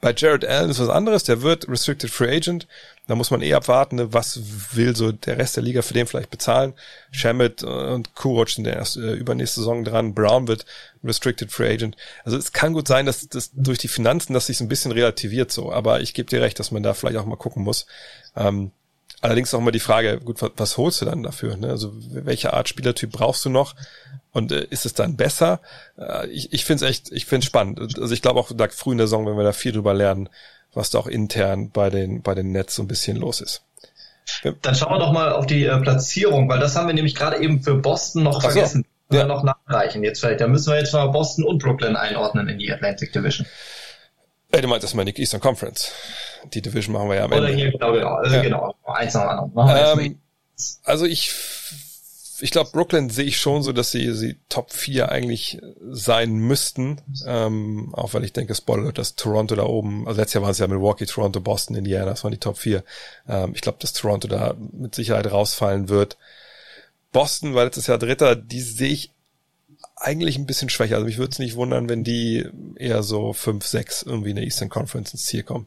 [0.00, 2.66] Bei Jared Allen ist was anderes, der wird Restricted Free Agent.
[3.06, 4.40] Da muss man eh abwarten, ne, was
[4.72, 6.72] will so der Rest der Liga für den vielleicht bezahlen.
[7.10, 10.14] Shamit und Kuroc sind ja erst äh, übernächste Saison dran.
[10.14, 10.64] Brown wird
[11.02, 11.96] Restricted Free Agent.
[12.24, 15.52] Also es kann gut sein, dass das durch die Finanzen, dass sich ein bisschen relativiert
[15.52, 15.70] so.
[15.70, 17.86] Aber ich gebe dir recht, dass man da vielleicht auch mal gucken muss.
[18.36, 18.70] Ähm,
[19.20, 21.58] allerdings auch mal die Frage, gut, was, was holst du dann dafür?
[21.58, 21.68] Ne?
[21.68, 23.74] Also welche Art Spielertyp brauchst du noch?
[24.32, 25.60] Und äh, ist es dann besser?
[25.98, 27.80] Äh, ich ich finde es echt, ich finde spannend.
[27.80, 30.28] Also ich glaube auch da früh in der Saison, wenn wir da viel drüber lernen,
[30.74, 33.62] was da auch intern bei den, bei den Nets so ein bisschen los ist.
[34.62, 37.38] Dann schauen wir doch mal auf die äh, Platzierung, weil das haben wir nämlich gerade
[37.38, 38.86] eben für Boston noch Ach vergessen.
[39.10, 39.18] So.
[39.18, 39.26] Ja.
[39.26, 40.40] noch nachreichen jetzt vielleicht.
[40.40, 43.46] Da müssen wir jetzt mal Boston und Brooklyn einordnen in die Atlantic Division.
[44.50, 45.92] Ey, du meintest mal die Eastern Conference.
[46.52, 47.44] Die Division machen wir ja am Ende.
[47.44, 48.14] Oder hier, genau, genau.
[48.14, 48.42] Also ja.
[48.42, 48.74] genau.
[48.84, 49.98] Eins nach anderen.
[50.00, 50.18] Ähm,
[50.84, 51.32] also ich
[52.40, 57.00] ich glaube, Brooklyn sehe ich schon so, dass sie, sie Top 4 eigentlich sein müssten.
[57.26, 60.58] Ähm, auch weil ich denke, Spoiler, dass Toronto da oben, also letztes Jahr waren es
[60.58, 62.82] ja Milwaukee, Toronto, Boston, Indiana, das waren die Top 4.
[63.28, 66.16] Ähm, ich glaube, dass Toronto da mit Sicherheit rausfallen wird.
[67.12, 69.10] Boston war letztes Jahr Dritter, die sehe ich
[69.96, 70.96] eigentlich ein bisschen schwächer.
[70.96, 72.46] Also mich würde es nicht wundern, wenn die
[72.76, 75.66] eher so 5, 6 irgendwie in der Eastern Conference ins Ziel kommen.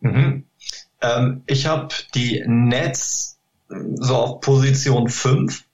[0.00, 0.44] Mhm.
[1.00, 3.37] Ähm, ich habe die Nets
[3.68, 5.64] so auf Position 5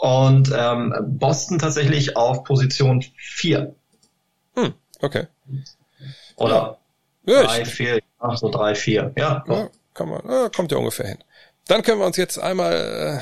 [0.00, 3.74] und ähm, Boston tatsächlich auf Position 4.
[4.54, 5.26] Hm, okay.
[6.36, 6.78] Oder
[7.24, 9.44] ja, 3, 4, ach so 3, 4, ja.
[9.48, 11.18] ja kann man, ja, kommt ja ungefähr hin.
[11.66, 13.20] Dann können wir uns jetzt einmal, äh,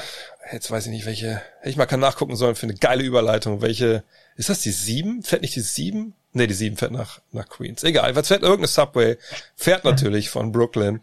[0.53, 3.63] jetzt weiß ich nicht, welche, hätte ich mal kann nachgucken sollen für eine geile Überleitung,
[3.63, 4.05] welche,
[4.37, 5.23] ist das die 7?
[5.23, 6.15] Fährt nicht die 7?
[6.33, 7.85] Nee, die 7 fährt nach, nach Queens.
[7.85, 9.17] Egal, was fährt irgendeine Subway?
[9.57, 11.01] Fährt natürlich von Brooklyn,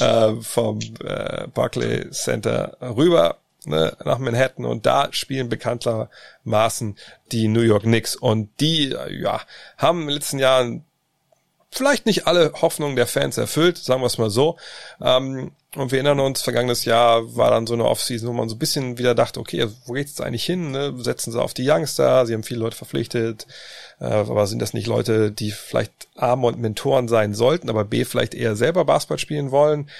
[0.00, 6.96] äh, vom äh, Barclay Center rüber ne, nach Manhattan und da spielen bekanntermaßen
[7.32, 9.40] die New York Knicks und die, ja,
[9.78, 10.84] haben in den letzten Jahren
[11.70, 14.58] vielleicht nicht alle Hoffnungen der Fans erfüllt, sagen wir es mal so.
[15.00, 18.54] Ähm, und wir erinnern uns, vergangenes Jahr war dann so eine Offseason, wo man so
[18.54, 20.70] ein bisschen wieder dachte, okay, wo geht's jetzt eigentlich hin?
[20.70, 20.94] Ne?
[20.98, 23.46] Setzen sie auf die Youngster, sie haben viele Leute verpflichtet,
[24.00, 28.04] äh, aber sind das nicht Leute, die vielleicht A und Mentoren sein sollten, aber B
[28.04, 29.90] vielleicht eher selber Basketball spielen wollen?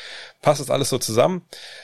[0.42, 1.42] Passt das alles so zusammen?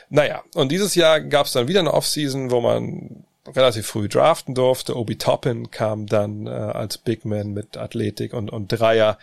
[0.08, 4.54] Naja, und dieses Jahr gab es dann wieder eine Offseason, wo man relativ früh draften
[4.54, 4.96] durfte.
[4.96, 9.18] Obi Toppin kam dann äh, als Big Man mit Athletik und, und Dreier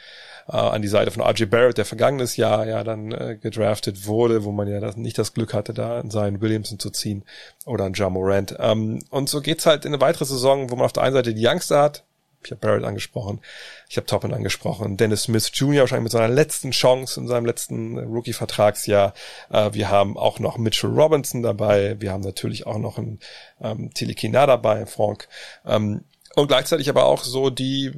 [0.47, 4.43] äh, an die Seite von RJ Barrett, der vergangenes Jahr ja dann äh, gedraftet wurde,
[4.43, 7.23] wo man ja das, nicht das Glück hatte, da in seinen Williamson zu ziehen
[7.65, 8.55] oder an Ja Morant.
[8.59, 11.33] Ähm, und so geht's halt in eine weitere Saison, wo man auf der einen Seite
[11.33, 12.03] die Youngster hat,
[12.43, 13.41] ich habe Barrett angesprochen,
[13.89, 15.81] ich habe Toppin angesprochen, Dennis Smith Jr.
[15.81, 19.13] wahrscheinlich mit seiner letzten Chance in seinem letzten Rookie-Vertragsjahr.
[19.49, 23.19] Äh, wir haben auch noch Mitchell Robinson dabei, wir haben natürlich auch noch einen
[23.61, 25.27] ähm, Telekina dabei, Frank.
[25.65, 26.03] Ähm,
[26.35, 27.91] und gleichzeitig aber auch so die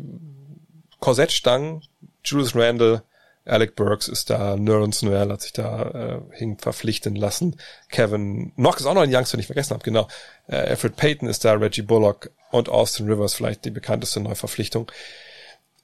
[0.99, 1.81] Korsettstangen,
[2.23, 3.03] Julius Randle,
[3.45, 7.55] Alec Burks ist da, Nerons Noel hat sich da äh, hin verpflichten lassen.
[7.89, 10.07] Kevin Knock ist auch noch ein Youngster, den ich vergessen habe, genau.
[10.47, 14.91] Äh, Alfred Payton ist da, Reggie Bullock und Austin Rivers vielleicht die bekannteste Neuverpflichtung.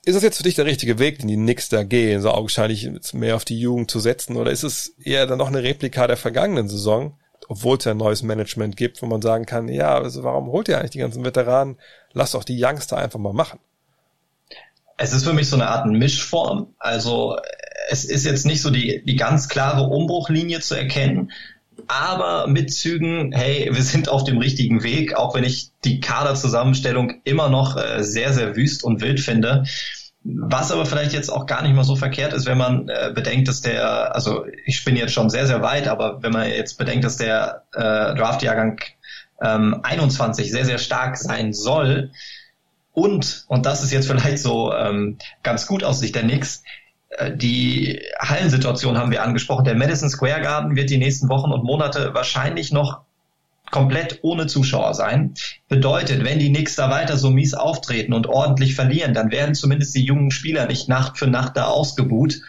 [0.04, 2.88] Ist das jetzt für dich der richtige Weg, den die Knicks da gehen, so augenscheinlich
[3.14, 6.18] mehr auf die Jugend zu setzen, oder ist es eher dann noch eine Replika der
[6.18, 7.18] vergangenen Saison,
[7.48, 10.68] obwohl es ja ein neues Management gibt, wo man sagen kann, ja, also warum holt
[10.68, 11.78] ihr eigentlich die ganzen Veteranen?
[12.14, 13.60] Lass doch die Youngster einfach mal machen.
[14.98, 16.68] Es ist für mich so eine Art Mischform.
[16.80, 17.38] Also
[17.90, 21.32] es ist jetzt nicht so die, die ganz klare Umbruchlinie zu erkennen,
[21.88, 27.22] aber mit Zügen, hey, wir sind auf dem richtigen Weg, auch wenn ich die Kaderzusammenstellung
[27.24, 29.66] immer noch äh, sehr, sehr wüst und wild finde.
[30.24, 33.48] Was aber vielleicht jetzt auch gar nicht mal so verkehrt ist, wenn man äh, bedenkt,
[33.48, 37.06] dass der, also ich bin jetzt schon sehr, sehr weit, aber wenn man jetzt bedenkt,
[37.06, 38.80] dass der äh, Draftjahrgang
[39.42, 42.12] ähm, 21 sehr, sehr stark sein soll,
[42.96, 46.64] und, und das ist jetzt vielleicht so ähm, ganz gut aus Sicht der Knicks,
[47.10, 49.66] äh, die Hallensituation haben wir angesprochen.
[49.66, 53.02] Der Madison Square Garden wird die nächsten Wochen und Monate wahrscheinlich noch
[53.70, 55.34] komplett ohne Zuschauer sein.
[55.68, 59.94] Bedeutet, wenn die Knicks da weiter so mies auftreten und ordentlich verlieren, dann werden zumindest
[59.96, 62.40] die jungen Spieler nicht Nacht für Nacht da ausgebuht.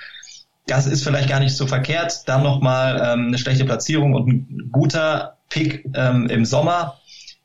[0.69, 2.23] Das ist vielleicht gar nicht so verkehrt.
[2.27, 7.01] Dann nochmal ähm, eine schlechte Platzierung und ein guter Pick ähm, im Sommer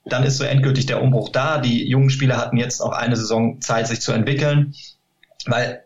[0.05, 1.59] dann ist so endgültig der Umbruch da.
[1.59, 4.73] Die jungen Spieler hatten jetzt auch eine Saison Zeit, sich zu entwickeln,
[5.45, 5.83] weil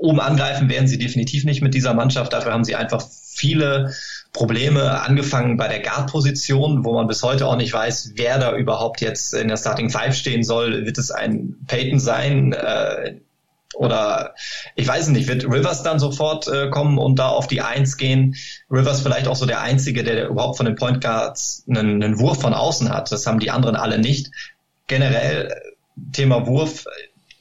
[0.00, 2.32] oben angreifen werden sie definitiv nicht mit dieser Mannschaft.
[2.32, 3.02] Dafür haben sie einfach
[3.34, 3.94] viele
[4.32, 9.00] Probleme, angefangen bei der Guard-Position, wo man bis heute auch nicht weiß, wer da überhaupt
[9.00, 10.86] jetzt in der Starting Five stehen soll.
[10.86, 12.52] Wird es ein Peyton sein?
[12.52, 13.16] Äh,
[13.74, 14.34] oder
[14.74, 18.36] ich weiß nicht, wird Rivers dann sofort äh, kommen und da auf die Eins gehen?
[18.70, 22.40] Rivers vielleicht auch so der Einzige, der überhaupt von den Point Guards einen, einen Wurf
[22.40, 23.12] von außen hat.
[23.12, 24.30] Das haben die anderen alle nicht.
[24.86, 25.54] Generell
[26.12, 26.84] Thema Wurf,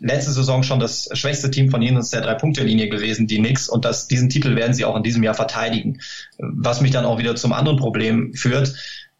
[0.02, 4.08] letzte Saison schon das schwächste Team von jenseits der Drei-Punkte-Linie gewesen, die Knicks, und das,
[4.08, 6.02] diesen Titel werden sie auch in diesem Jahr verteidigen.
[6.38, 8.74] Was mich dann auch wieder zum anderen Problem führt.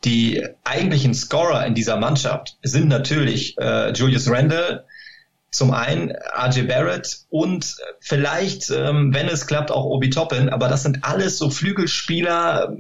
[0.04, 4.86] Die eigentlichen Scorer in dieser Mannschaft sind natürlich äh, Julius Randle,
[5.52, 10.48] zum einen RJ Barrett und vielleicht, ähm, wenn es klappt, auch Obi Toppin.
[10.48, 12.74] Aber das sind alles so Flügelspieler,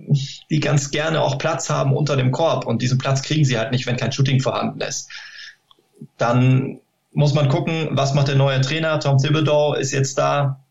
[0.50, 2.66] die ganz gerne auch Platz haben unter dem Korb.
[2.66, 5.10] Und diesen Platz kriegen sie halt nicht, wenn kein Shooting vorhanden ist.
[6.18, 6.80] Dann
[7.12, 9.02] muss man gucken, was macht der neue Trainer.
[9.02, 10.62] Tom Thibodeau ist jetzt da.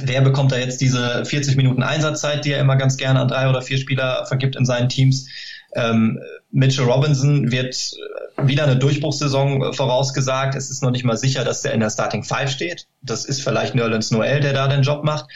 [0.00, 3.48] Wer bekommt da jetzt diese 40 Minuten Einsatzzeit, die er immer ganz gerne an drei
[3.48, 5.26] oder vier Spieler vergibt in seinen Teams?
[5.74, 6.20] Ähm,
[6.50, 7.92] Mitchell Robinson wird
[8.36, 10.54] wieder eine Durchbruchssaison vorausgesagt.
[10.54, 12.86] Es ist noch nicht mal sicher, dass der in der Starting Five steht.
[13.02, 15.26] Das ist vielleicht Nerlens Noel, der da den Job macht.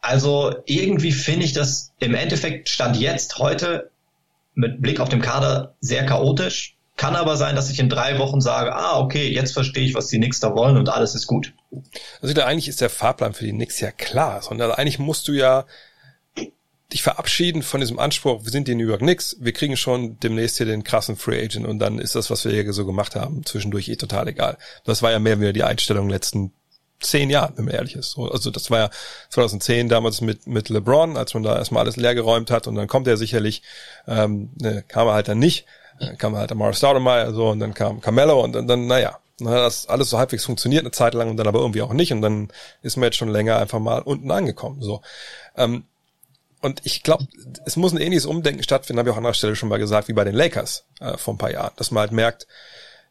[0.00, 3.90] Also irgendwie finde ich das im Endeffekt stand jetzt heute
[4.54, 6.76] mit Blick auf den Kader sehr chaotisch.
[6.96, 10.06] Kann aber sein, dass ich in drei Wochen sage, ah, okay, jetzt verstehe ich, was
[10.06, 11.52] die Knicks da wollen und alles ist gut.
[12.22, 15.66] Also eigentlich ist der Fahrplan für die Knicks ja klar, sondern eigentlich musst du ja
[16.92, 20.58] dich verabschieden von diesem Anspruch, wir sind die New York Knicks, wir kriegen schon demnächst
[20.58, 23.44] hier den krassen Free Agent und dann ist das, was wir hier so gemacht haben,
[23.44, 24.56] zwischendurch eh total egal.
[24.84, 26.52] Das war ja mehr wieder die Einstellung letzten
[27.00, 28.16] zehn Jahren, wenn man ehrlich ist.
[28.18, 28.90] Also das war ja
[29.30, 32.86] 2010 damals mit, mit LeBron, als man da erstmal alles leer geräumt hat und dann
[32.86, 33.62] kommt er sicherlich,
[34.06, 35.66] ähm, ne, kam er halt dann nicht,
[35.98, 39.48] dann kam halt Amara Stoudemire so und dann kam Carmelo und dann, dann naja, dann
[39.48, 42.12] hat das alles so halbwegs funktioniert eine Zeit lang und dann aber irgendwie auch nicht
[42.12, 42.48] und dann
[42.82, 44.80] ist man jetzt schon länger einfach mal unten angekommen.
[44.80, 45.02] So.
[45.56, 45.84] Ähm,
[46.66, 47.28] und ich glaube,
[47.64, 50.08] es muss ein ähnliches Umdenken stattfinden, habe ich auch an anderer Stelle schon mal gesagt,
[50.08, 52.48] wie bei den Lakers äh, vor ein paar Jahren, dass man halt merkt,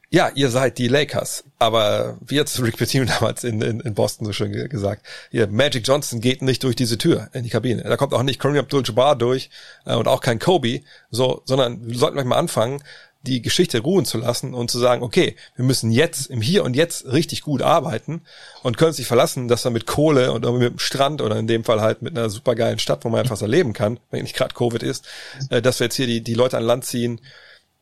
[0.10, 4.26] ja, ihr seid die Lakers, aber wie jetzt Rick Pitino damals in, in, in Boston
[4.26, 7.84] so schön gesagt, hier, Magic Johnson geht nicht durch diese Tür in die Kabine.
[7.84, 9.50] Da kommt auch nicht Kareem Abdul-Jabbar durch
[9.86, 12.84] äh, und auch kein Kobe, so, sondern wir sollten gleich mal anfangen,
[13.26, 16.76] die Geschichte ruhen zu lassen und zu sagen, okay, wir müssen jetzt im Hier und
[16.76, 18.22] Jetzt richtig gut arbeiten
[18.64, 21.64] und können sich verlassen, dass wir mit Kohle und mit dem Strand oder in dem
[21.64, 24.54] Fall halt mit einer supergeilen Stadt, wo man einfach so leben kann, wenn nicht gerade
[24.54, 25.06] Covid ist,
[25.50, 27.20] äh, dass wir jetzt hier die, die Leute an Land ziehen,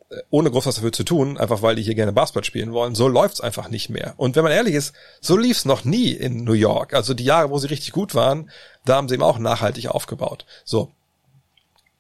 [0.10, 2.95] äh, ohne groß was dafür zu tun, einfach weil die hier gerne Basketball spielen wollen.
[2.95, 4.14] So läuft's einfach nicht mehr.
[4.18, 6.94] Und wenn man ehrlich ist, so lief's noch nie in New York.
[6.94, 8.49] Also die Jahre, wo sie richtig gut waren,
[8.86, 10.45] da haben sie eben auch nachhaltig aufgebaut.
[10.64, 10.91] So.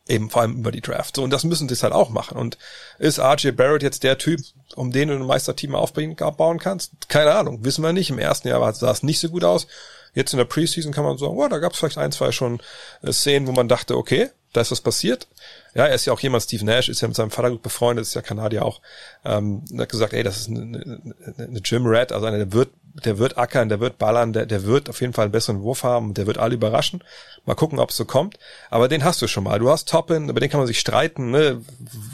[0.07, 1.15] Eben vor allem über die Draft.
[1.15, 2.37] So, und das müssen sie halt auch machen.
[2.37, 2.57] Und
[2.99, 4.41] ist RJ Barrett jetzt der Typ,
[4.75, 6.91] um den du ein Meisterteam aufbauen kannst?
[7.07, 7.63] Keine Ahnung.
[7.63, 8.09] Wissen wir nicht.
[8.09, 9.67] Im ersten Jahr sah es nicht so gut aus.
[10.13, 12.61] Jetzt in der Preseason kann man sagen, oh, da gab es vielleicht ein, zwei schon
[13.01, 15.27] äh, Szenen, wo man dachte, okay, da ist was passiert.
[15.73, 18.03] Ja, er ist ja auch jemand, Steve Nash ist ja mit seinem Vater gut befreundet,
[18.03, 18.81] ist ja Kanadier auch.
[19.25, 21.01] Ähm, hat gesagt, ey, das ist eine, eine,
[21.37, 24.65] eine Gym Rat, also einer, der wird, der wird ackern, der wird ballern, der, der
[24.65, 27.03] wird auf jeden Fall einen besseren Wurf haben, der wird alle überraschen.
[27.45, 28.37] Mal gucken, ob es so kommt.
[28.69, 29.59] Aber den hast du schon mal.
[29.59, 31.61] Du hast Toppin, über den kann man sich streiten, ne?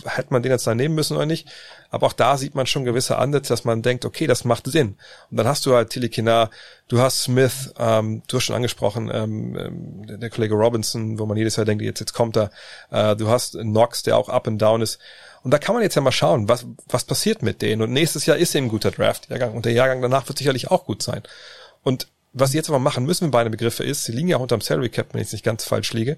[0.06, 1.48] Hätte man den jetzt da nehmen müssen oder nicht?
[1.92, 4.98] Aber auch da sieht man schon gewisse Ansätze, dass man denkt, okay, das macht Sinn.
[5.30, 6.50] Und dann hast du halt Tilikinar,
[6.88, 11.38] du hast Smith, ähm, du hast schon angesprochen, ähm, ähm, der Kollege Robinson, wo man
[11.38, 12.52] jedes Jahr denkt, jetzt, jetzt kommt er.
[12.90, 15.00] Äh, du hast Knox, der auch up and down ist.
[15.44, 17.82] Und da kann man jetzt ja mal schauen, was, was passiert mit denen.
[17.82, 19.54] Und nächstes Jahr ist eben ein guter Draft-Jahrgang.
[19.54, 21.24] Und der Jahrgang danach wird sicherlich auch gut sein.
[21.84, 24.42] Und was sie jetzt aber machen müssen mit beiden Begriffe ist, sie liegen ja auch
[24.42, 26.18] unterm Salary Cap, wenn ich nicht ganz falsch liege,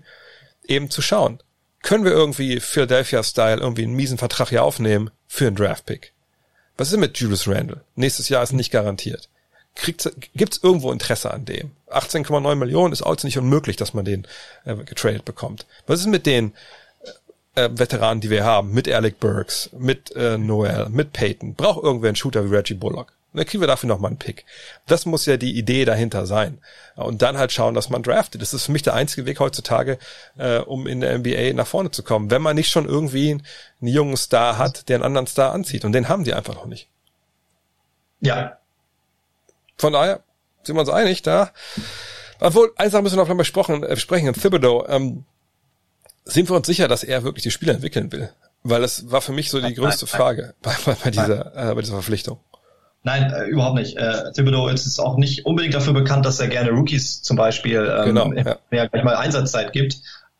[0.68, 1.42] eben zu schauen
[1.82, 6.14] können wir irgendwie Philadelphia-Style irgendwie einen miesen Vertrag hier aufnehmen für einen Draft-Pick?
[6.78, 7.82] Was ist denn mit Julius Randle?
[7.96, 9.30] Nächstes Jahr ist nicht garantiert.
[9.84, 11.72] Gibt es irgendwo Interesse an dem?
[11.90, 14.28] 18,9 Millionen ist auch nicht unmöglich, dass man den
[14.66, 15.66] äh, getradet bekommt.
[15.88, 16.54] Was ist mit den
[17.56, 18.72] äh, Veteranen, die wir haben?
[18.72, 21.56] Mit Alec Burks, mit äh, Noel, mit Peyton?
[21.56, 23.14] Braucht irgendwer einen Shooter wie Reggie Bullock?
[23.34, 24.46] dann kriegen wir dafür nochmal einen Pick.
[24.88, 26.60] Das muss ja die Idee dahinter sein.
[26.96, 28.42] Und dann halt schauen, dass man draftet.
[28.42, 29.98] Das ist für mich der einzige Weg heutzutage,
[30.38, 32.30] äh, um in der NBA nach vorne zu kommen.
[32.30, 35.86] Wenn man nicht schon irgendwie einen jungen Star hat, der einen anderen Star anzieht.
[35.86, 36.90] Und den haben die einfach noch nicht.
[38.20, 38.58] Ja.
[39.78, 40.24] Von daher
[40.64, 41.52] sind wir uns einig da.
[42.42, 44.34] Obwohl, eine Sache müssen wir noch mal besprochen, äh, sprechen.
[44.34, 45.24] Thibodeau, ähm,
[46.26, 48.30] sind wir uns sicher, dass er wirklich die Spieler entwickeln will?
[48.64, 51.82] Weil das war für mich so die größte Frage bei, bei, bei dieser, äh, bei
[51.82, 52.40] dieser Verpflichtung.
[53.04, 53.98] Nein, äh, überhaupt nicht.
[53.98, 58.06] Äh, Thibodeau ist auch nicht unbedingt dafür bekannt, dass er gerne Rookies zum Beispiel ähm,
[58.06, 58.58] genau, ja.
[58.70, 59.98] mehr gleich mal Einsatzzeit gibt.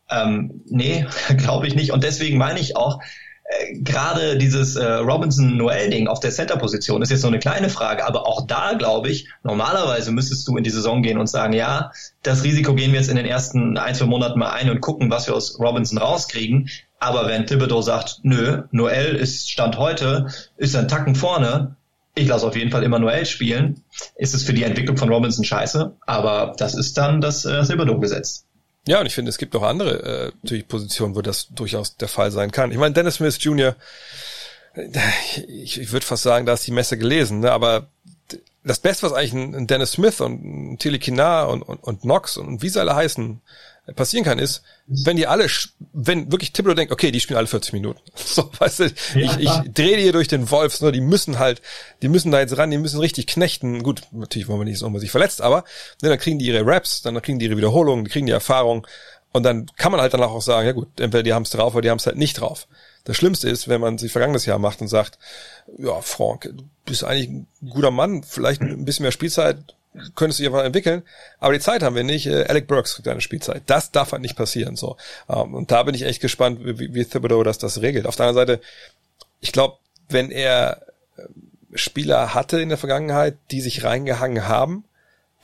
[0.08, 1.06] Ähm, nee,
[1.38, 1.90] glaube ich nicht.
[1.90, 3.00] Und deswegen meine ich auch,
[3.74, 8.46] gerade dieses äh, Robinson-Noel-Ding auf der Center-Position ist jetzt so eine kleine Frage, aber auch
[8.46, 11.92] da glaube ich, normalerweise müsstest du in die Saison gehen und sagen, ja,
[12.22, 15.10] das Risiko gehen wir jetzt in den ersten ein, zwei Monaten mal ein und gucken,
[15.10, 16.68] was wir aus Robinson rauskriegen.
[16.98, 20.26] Aber wenn Thibodeau sagt, nö, Noel ist Stand heute,
[20.56, 21.76] ist ein Tacken vorne,
[22.14, 23.82] ich lasse auf jeden Fall immer Noel spielen.
[24.16, 28.46] Ist es für die Entwicklung von Robinson scheiße, aber das ist dann das äh, Silberdo-Gesetz.
[28.86, 32.08] Ja, und ich finde, es gibt auch andere äh, natürlich Positionen, wo das durchaus der
[32.08, 32.72] Fall sein kann.
[32.72, 33.76] Ich meine, Dennis Smith Jr.,
[35.48, 37.52] ich, ich würde fast sagen, da ist die Messe gelesen, ne?
[37.52, 37.88] aber
[38.64, 42.36] das Beste, was eigentlich ein Dennis Smith und ein Tilly Kinar und, und, und Knox
[42.36, 43.40] und wie sie alle heißen,
[43.96, 45.46] passieren kann, ist, wenn die alle,
[45.92, 48.00] wenn wirklich Thibodeau denkt, okay, die spielen alle 40 Minuten.
[48.14, 48.84] So, weißt du,
[49.14, 51.60] ja, ich, ich drehe hier durch den Wolf, so, die müssen halt,
[52.00, 53.82] die müssen da jetzt ran, die müssen richtig knechten.
[53.82, 55.64] Gut, natürlich wollen wir nicht, so, man sich verletzt, aber
[56.00, 58.86] ne, dann kriegen die ihre Raps, dann kriegen die ihre Wiederholungen, die kriegen die Erfahrung
[59.32, 61.74] und dann kann man halt danach auch sagen, ja gut, entweder die haben es drauf
[61.74, 62.68] oder die haben es halt nicht drauf.
[63.04, 65.18] Das Schlimmste ist, wenn man sich vergangenes Jahr macht und sagt,
[65.78, 69.58] ja, Frank, du bist eigentlich ein guter Mann, vielleicht ein bisschen mehr Spielzeit,
[70.14, 71.02] könntest du dich einfach entwickeln,
[71.38, 72.26] aber die Zeit haben wir nicht.
[72.26, 73.62] Äh, Alec Burks kriegt eine Spielzeit.
[73.66, 74.76] Das darf halt nicht passieren.
[74.76, 74.96] So
[75.28, 78.06] ähm, und da bin ich echt gespannt, wie, wie Thibodeau das das regelt.
[78.06, 78.62] Auf der anderen Seite,
[79.40, 79.76] ich glaube,
[80.08, 80.82] wenn er
[81.16, 81.22] äh,
[81.74, 84.84] Spieler hatte in der Vergangenheit, die sich reingehangen haben,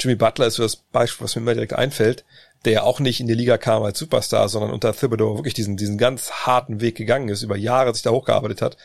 [0.00, 2.24] Jimmy Butler ist so das Beispiel, was mir immer direkt einfällt,
[2.64, 5.76] der ja auch nicht in die Liga kam als Superstar, sondern unter Thibodeau wirklich diesen,
[5.76, 8.76] diesen ganz harten Weg gegangen ist, über Jahre sich da hochgearbeitet hat,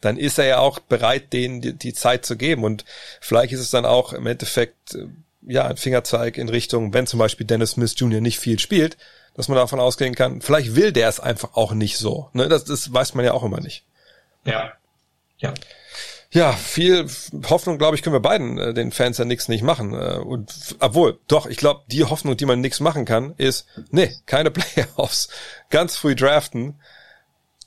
[0.00, 2.64] dann ist er ja auch bereit, denen die, die Zeit zu geben.
[2.64, 2.84] Und
[3.20, 5.06] vielleicht ist es dann auch im Endeffekt, äh,
[5.42, 8.20] ja, ein Fingerzeig in Richtung, wenn zum Beispiel Dennis Smith Jr.
[8.20, 8.96] nicht viel spielt,
[9.36, 12.30] dass man davon ausgehen kann, vielleicht will der es einfach auch nicht so.
[12.32, 12.48] Ne?
[12.48, 13.84] Das, das weiß man ja auch immer nicht.
[14.44, 14.72] Ja.
[15.38, 15.52] Ja.
[16.30, 17.06] Ja, viel
[17.48, 19.94] Hoffnung, glaube ich, können wir beiden äh, den Fans ja nichts nicht machen.
[19.94, 24.12] Äh, und obwohl, doch, ich glaube, die Hoffnung, die man nichts machen kann, ist, nee,
[24.26, 25.28] keine Playoffs,
[25.70, 26.80] ganz früh draften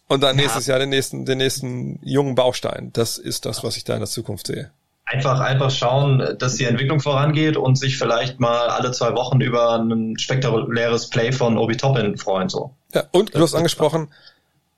[0.09, 0.43] und dann ja.
[0.43, 2.89] nächstes Jahr den nächsten, den nächsten jungen Baustein.
[2.93, 4.71] Das ist das, was ich da in der Zukunft sehe.
[5.05, 9.75] Einfach, einfach schauen, dass die Entwicklung vorangeht und sich vielleicht mal alle zwei Wochen über
[9.75, 12.75] ein spektakuläres Play von Obi Toppin freuen, so.
[12.93, 14.09] Ja, und du hast angesprochen,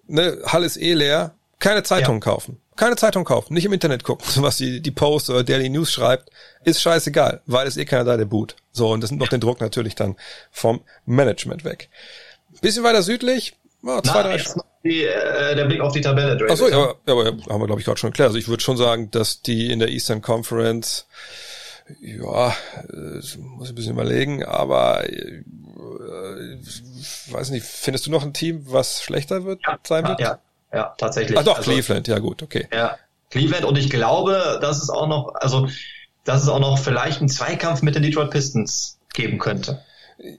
[0.08, 2.20] ne, Hall ist eh leer, keine Zeitung ja.
[2.20, 2.62] kaufen.
[2.78, 6.30] Keine Zeitung kaufen, nicht im Internet gucken, was die, die Post oder Daily News schreibt,
[6.64, 8.56] ist scheißegal, weil es eh keiner da, der boot.
[8.72, 10.16] So, und das nimmt noch den Druck natürlich dann
[10.50, 11.90] vom Management weg.
[12.62, 14.38] Bisschen weiter südlich, oh, zwei, Na, drei
[14.84, 16.52] die, äh, der Blick auf die Tabelle, Drake.
[16.52, 18.28] Achso, ja, aber, haben wir, glaube ich, gerade schon erklärt.
[18.28, 21.08] Also ich würde schon sagen, dass die in der Eastern Conference,
[22.00, 25.44] ja, äh, muss ich ein bisschen überlegen, aber äh,
[27.30, 30.20] weiß nicht, findest du noch ein Team, was schlechter wird ja, sein wird?
[30.20, 30.40] Ja,
[30.74, 31.38] ja, tatsächlich.
[31.38, 32.68] Ach doch, also, Cleveland, ja gut, okay.
[32.74, 32.98] Ja,
[33.30, 35.68] Cleveland und ich glaube, dass es auch noch, also
[36.24, 39.84] dass es auch noch vielleicht einen Zweikampf mit den Detroit Pistons geben könnte.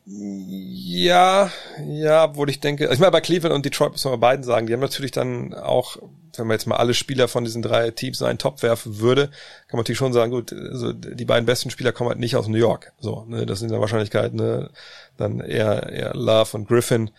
[0.06, 1.50] Ja,
[1.88, 4.72] ja, obwohl ich denke, ich meine, bei Cleveland und Detroit man bei beiden sagen, die
[4.72, 5.96] haben natürlich dann auch,
[6.36, 9.26] wenn man jetzt mal alle Spieler von diesen drei Teams in einen Top werfen würde,
[9.26, 12.46] kann man natürlich schon sagen, gut, also die beiden besten Spieler kommen halt nicht aus
[12.46, 12.92] New York.
[13.00, 14.70] So, ne, das sind in der Wahrscheinlichkeit ne,
[15.16, 17.10] dann eher, eher Love und Griffin.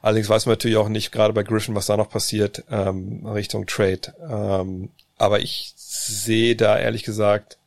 [0.00, 3.66] Allerdings weiß man natürlich auch nicht, gerade bei Griffin, was da noch passiert, ähm, Richtung
[3.66, 4.14] Trade.
[4.28, 7.58] Ähm, aber ich sehe da ehrlich gesagt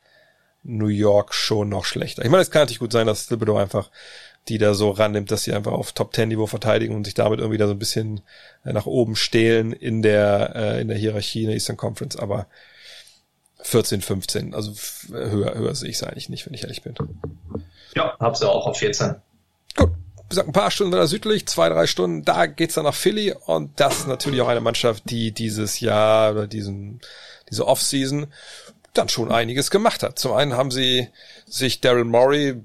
[0.66, 2.24] New York schon noch schlechter.
[2.24, 3.90] Ich meine, es kann natürlich gut sein, dass Thibodeau einfach
[4.48, 7.66] die da so rannimmt, dass sie einfach auf Top-10-Niveau verteidigen und sich damit irgendwie da
[7.66, 8.20] so ein bisschen
[8.64, 12.46] äh, nach oben stehlen in der, äh, in der Hierarchie in der Eastern Conference, aber
[13.60, 14.72] 14, 15, also
[15.10, 16.94] höher, höher sehe ich es eigentlich nicht, wenn ich ehrlich bin.
[17.94, 19.16] Ja, hab's ja auch auf 14.
[19.74, 22.94] Gut, wie gesagt, ein paar Stunden weiter südlich, zwei, drei Stunden, da geht's dann nach
[22.94, 27.00] Philly und das ist natürlich auch eine Mannschaft, die dieses Jahr oder diesen,
[27.50, 28.26] diese Offseason
[28.92, 30.18] dann schon einiges gemacht hat.
[30.18, 31.08] Zum einen haben sie
[31.46, 32.60] sich Daryl Morey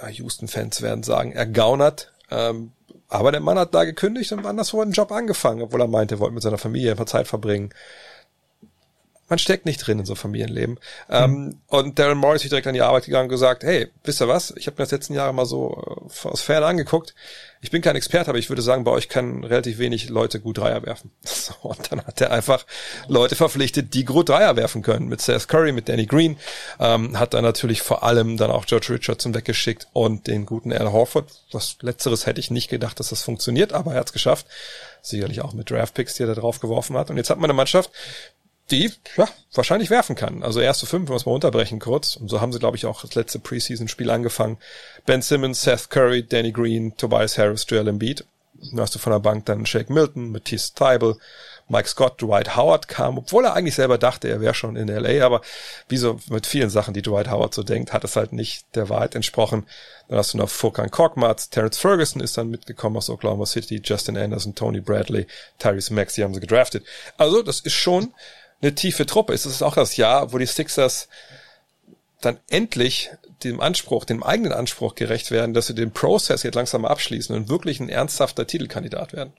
[0.00, 2.12] Houston-Fans werden sagen, ergaunert.
[2.30, 2.72] Ähm,
[3.08, 6.18] aber der Mann hat da gekündigt und anderswo einen Job angefangen, obwohl er meinte, er
[6.20, 7.70] wollte mit seiner Familie einfach Zeit verbringen.
[9.32, 10.78] Man steckt nicht drin in so Familienleben.
[11.08, 11.56] Mhm.
[11.66, 14.52] Und Darren Morris ist direkt an die Arbeit gegangen und gesagt, hey, wisst ihr was?
[14.58, 17.14] Ich habe mir das letzten Jahre mal so äh, aus Ferne angeguckt
[17.64, 20.58] ich bin kein Experte, aber ich würde sagen, bei euch können relativ wenig Leute gut
[20.58, 21.10] Dreier werfen.
[21.42, 22.66] So, und dann hat er einfach
[23.08, 25.08] Leute verpflichtet, die gut Dreier werfen können.
[25.08, 26.36] Mit Seth Curry, mit Danny Green,
[26.78, 30.92] ähm, hat er natürlich vor allem dann auch George Richardson weggeschickt und den guten Al
[30.92, 31.32] Horford.
[31.50, 34.46] Was letzteres hätte ich nicht gedacht, dass das funktioniert, aber er hat es geschafft.
[35.00, 37.10] Sicherlich auch mit Draftpicks, die er da drauf geworfen hat.
[37.10, 37.90] Und jetzt hat man eine Mannschaft,
[38.72, 40.42] die ja, wahrscheinlich werfen kann.
[40.42, 42.16] Also erste fünf, wenn wir es mal unterbrechen kurz.
[42.16, 44.58] Und so haben sie, glaube ich, auch das letzte Preseason-Spiel angefangen.
[45.06, 48.24] Ben Simmons, Seth Curry, Danny Green, Tobias Harris, Joel Embiid.
[48.70, 51.16] Dann hast du von der Bank dann Shake Milton, Matisse Tybel,
[51.68, 55.24] Mike Scott, Dwight Howard kam, obwohl er eigentlich selber dachte, er wäre schon in LA,
[55.24, 55.40] aber
[55.88, 58.88] wie so mit vielen Sachen, die Dwight Howard so denkt, hat es halt nicht der
[58.88, 59.66] Wahrheit entsprochen.
[60.08, 64.18] Dann hast du noch Furkan Korkmaz, Terrence Ferguson ist dann mitgekommen aus Oklahoma City, Justin
[64.18, 65.26] Anderson, Tony Bradley,
[65.58, 66.84] Tyrese Max, die haben sie gedraftet.
[67.16, 68.12] Also, das ist schon
[68.62, 69.44] eine tiefe Truppe ist.
[69.44, 71.08] Es ist auch das Jahr, wo die Sixers
[72.20, 73.10] dann endlich
[73.42, 77.48] dem Anspruch, dem eigenen Anspruch gerecht werden, dass sie den Prozess jetzt langsam abschließen und
[77.48, 79.32] wirklich ein ernsthafter Titelkandidat werden.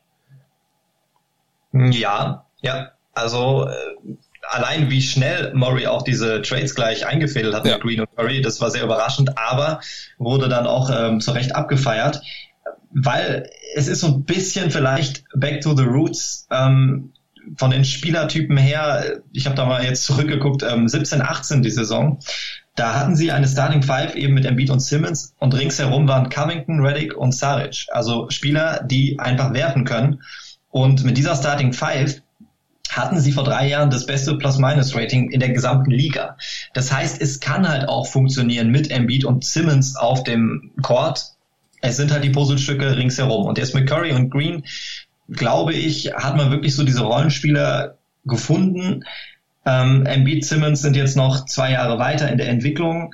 [1.72, 2.92] Ja, ja.
[3.14, 4.16] Also äh,
[4.50, 7.76] allein wie schnell Murray auch diese Trades gleich eingefädelt hat ja.
[7.76, 9.80] mit Green und Curry, das war sehr überraschend, aber
[10.18, 12.22] wurde dann auch ähm, zu Recht abgefeiert,
[12.92, 16.48] weil es ist so ein bisschen vielleicht back to the roots.
[16.52, 17.13] Ähm,
[17.58, 22.20] von den Spielertypen her, ich habe da mal jetzt zurückgeguckt, ähm, 17, 18 die Saison,
[22.76, 26.80] da hatten sie eine Starting Five eben mit Embiid und Simmons und ringsherum waren Covington,
[26.80, 27.86] Reddick und Saric.
[27.92, 30.22] Also Spieler, die einfach werfen können.
[30.72, 32.22] Und mit dieser Starting Five
[32.90, 36.36] hatten sie vor drei Jahren das beste Plus-Minus-Rating in der gesamten Liga.
[36.74, 41.24] Das heißt, es kann halt auch funktionieren mit Embiid und Simmons auf dem Court.
[41.82, 43.46] Es sind halt die Puzzlestücke ringsherum.
[43.46, 44.64] Und jetzt mit Curry und Green,
[45.30, 49.04] glaube ich, hat man wirklich so diese Rollenspieler gefunden.
[49.66, 53.14] Ähm, Embiid, Simmons sind jetzt noch zwei Jahre weiter in der Entwicklung.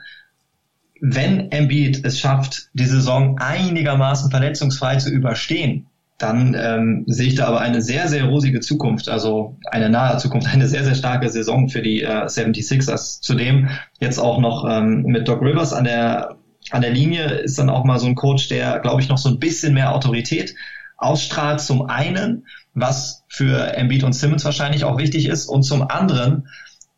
[1.02, 5.86] Wenn Embiid es schafft, die Saison einigermaßen verletzungsfrei zu überstehen,
[6.18, 10.54] dann ähm, sehe ich da aber eine sehr, sehr rosige Zukunft, also eine nahe Zukunft,
[10.54, 13.22] eine sehr, sehr starke Saison für die äh, 76ers.
[13.22, 13.70] Zudem
[14.02, 16.36] jetzt auch noch ähm, mit Doc Rivers an der,
[16.72, 19.30] an der Linie ist dann auch mal so ein Coach, der, glaube ich, noch so
[19.30, 20.56] ein bisschen mehr Autorität
[21.00, 21.62] ausstrahlt.
[21.62, 26.48] Zum einen, was für Embiid und Simmons wahrscheinlich auch wichtig ist, und zum anderen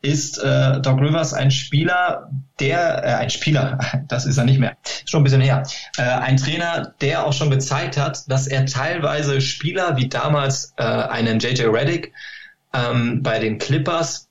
[0.02, 4.76] ist äh, Doc Rivers ein Spieler, der, äh, ein Spieler, das ist er nicht mehr,
[5.06, 5.64] schon ein bisschen her,
[5.98, 10.84] äh, ein Trainer, der auch schon gezeigt hat, dass er teilweise Spieler wie damals äh,
[10.84, 12.14] einen JJ Reddick
[12.74, 14.31] ähm, bei den Clippers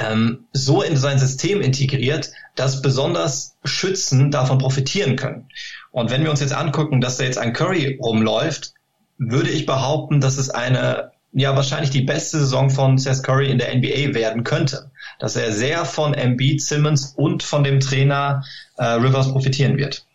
[0.00, 5.48] ähm, so in sein System integriert, dass besonders Schützen davon profitieren können.
[5.92, 8.74] Und wenn wir uns jetzt angucken, dass da jetzt ein Curry rumläuft,
[9.18, 13.58] würde ich behaupten, dass es eine ja wahrscheinlich die beste Saison von Seth Curry in
[13.58, 14.90] der NBA werden könnte.
[15.18, 18.42] Dass er sehr von Embiid, Simmons und von dem Trainer
[18.76, 20.06] äh, Rivers profitieren wird.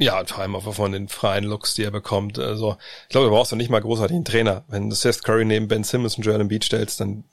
[0.00, 2.38] Ja, vor allem auch von den freien Looks, die er bekommt.
[2.38, 4.62] Also, ich glaube, du brauchst doch nicht mal großartig einen Trainer.
[4.68, 7.24] Wenn du Seth Curry neben Ben Simmons und Joel Embiid stellst, dann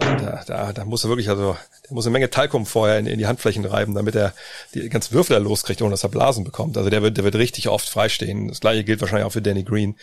[0.00, 3.18] da, da, da muss er wirklich, also, der muss eine Menge Talkum vorher in, in
[3.18, 4.32] die Handflächen reiben, damit er
[4.74, 6.76] die ganzen Würfel da loskriegt, ohne dass er Blasen bekommt.
[6.76, 8.48] Also der wird, der wird richtig oft freistehen.
[8.48, 9.96] Das gleiche gilt wahrscheinlich auch für Danny Green,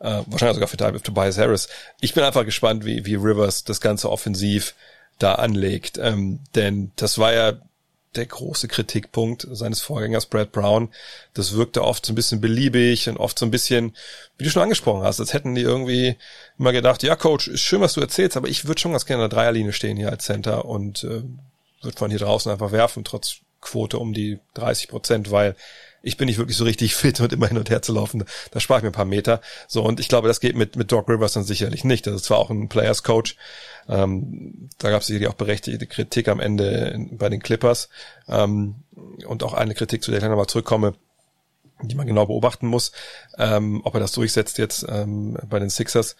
[0.00, 1.68] äh, wahrscheinlich sogar für Tobias Harris.
[2.00, 4.74] Ich bin einfach gespannt, wie, wie Rivers das ganze offensiv
[5.18, 5.98] da anlegt.
[5.98, 7.52] Ähm, denn das war ja
[8.16, 10.88] der große Kritikpunkt seines Vorgängers Brad Brown.
[11.34, 13.94] Das wirkte oft so ein bisschen beliebig und oft so ein bisschen,
[14.38, 16.16] wie du schon angesprochen hast, als hätten die irgendwie
[16.58, 19.24] immer gedacht, ja Coach, ist schön, was du erzählst, aber ich würde schon ganz gerne
[19.24, 21.22] in der Dreierlinie stehen hier als Center und äh,
[21.82, 25.56] würde von hier draußen einfach werfen, trotz Quote um die 30 Prozent, weil
[26.04, 28.24] ich bin nicht wirklich so richtig fit und immer hin und her zu laufen.
[28.50, 29.40] Da spare ich mir ein paar Meter.
[29.66, 32.06] So, und ich glaube, das geht mit, mit Doc Rivers dann sicherlich nicht.
[32.06, 33.36] Das ist zwar auch ein Players Coach,
[33.88, 37.88] ähm, da gab es sicherlich auch berechtigte Kritik am Ende bei den Clippers
[38.28, 38.76] ähm,
[39.26, 40.94] und auch eine Kritik, zu der ich nochmal zurückkomme,
[41.82, 42.92] die man genau beobachten muss,
[43.38, 46.16] ähm, ob er das durchsetzt jetzt ähm, bei den Sixers.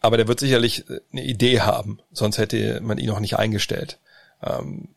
[0.00, 3.98] Aber der wird sicherlich eine Idee haben, sonst hätte man ihn auch nicht eingestellt.
[4.42, 4.88] Ähm,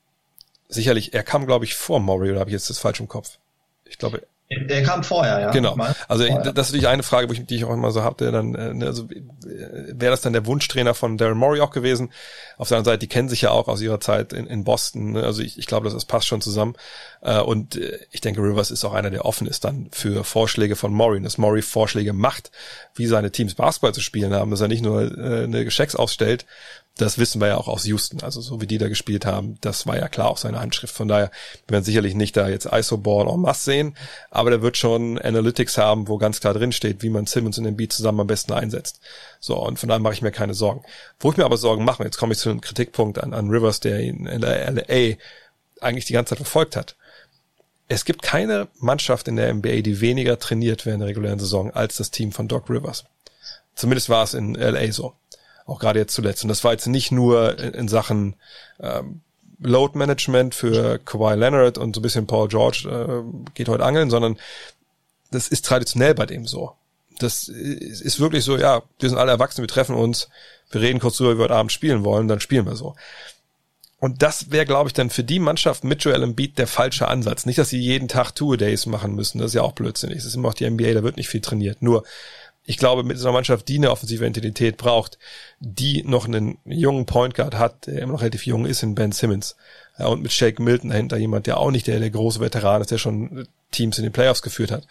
[0.69, 3.38] sicherlich, er kam, glaube ich, vor Maury, oder habe ich jetzt das falsch im Kopf?
[3.85, 5.51] Ich glaube, der kam vorher, ja.
[5.51, 5.76] Genau.
[6.07, 6.51] Also vorher.
[6.51, 8.31] das ist natürlich eine Frage, die ich auch immer so hatte.
[8.31, 12.11] Dann, äh, ne, also wäre das dann der Wunschtrainer von Daryl Morey auch gewesen?
[12.57, 15.14] Auf der anderen Seite, die kennen sich ja auch aus ihrer Zeit in, in Boston.
[15.14, 15.23] Ne?
[15.23, 16.76] Also ich, ich glaube, das, das passt schon zusammen.
[17.22, 20.76] Äh, und äh, ich denke, Rivers ist auch einer, der offen ist dann für Vorschläge
[20.76, 21.22] von Morey.
[21.22, 22.51] Dass Morey Vorschläge macht,
[22.95, 26.45] wie seine Teams Basketball zu spielen haben, dass er nicht nur eine Geschecks ausstellt,
[26.98, 29.88] das wissen wir ja auch aus Houston, also so wie die da gespielt haben, das
[29.88, 30.94] war ja klar auch seine Handschrift.
[30.94, 31.32] Von daher
[31.65, 33.98] wir werden sicherlich nicht da jetzt ISO-Ball en masse sehen,
[34.30, 37.76] aber der wird schon Analytics haben, wo ganz klar drin steht, wie man Simmons und
[37.76, 38.99] Beat zusammen am besten einsetzt.
[39.40, 40.84] So, und von daher mache ich mir keine Sorgen.
[41.20, 43.80] Wo ich mir aber Sorgen mache, jetzt komme ich zu einem Kritikpunkt an, an Rivers,
[43.80, 45.15] der ihn in der LA
[45.82, 46.95] eigentlich die ganze Zeit verfolgt hat.
[47.88, 51.98] Es gibt keine Mannschaft in der NBA, die weniger trainiert während der regulären Saison als
[51.98, 53.06] das Team von Doc Rivers.
[53.76, 55.14] Zumindest war es in LA so.
[55.65, 56.44] Auch gerade jetzt zuletzt.
[56.44, 58.35] Und das war jetzt nicht nur in, in Sachen
[58.80, 59.22] ähm,
[59.60, 64.10] Load Management für Kawhi Leonard und so ein bisschen Paul George äh, geht heute angeln,
[64.10, 64.38] sondern
[65.31, 66.73] das ist traditionell bei dem so.
[67.19, 70.30] Das ist wirklich so, ja, wir sind alle erwachsen, wir treffen uns,
[70.72, 72.95] wir reden kurz drüber, wie wir heute Abend spielen wollen, dann spielen wir so.
[73.99, 77.45] Und das wäre, glaube ich, dann für die Mannschaft mit Joel Embiid der falsche Ansatz.
[77.45, 80.18] Nicht, dass sie jeden Tag Two-A-Days machen müssen, das ist ja auch blödsinnig.
[80.18, 81.81] Das ist immer auch die NBA, da wird nicht viel trainiert.
[81.81, 82.03] Nur,
[82.65, 85.18] ich glaube, mit so einer Mannschaft, die eine offensive Entität braucht,
[85.60, 89.11] die noch einen jungen Point Guard hat, der immer noch relativ jung ist, in Ben
[89.11, 89.56] Simmons.
[89.99, 92.91] Ja, und mit Shake Milton dahinter jemand, der auch nicht der, der große Veteran ist,
[92.91, 94.88] der schon Teams in den Playoffs geführt hat.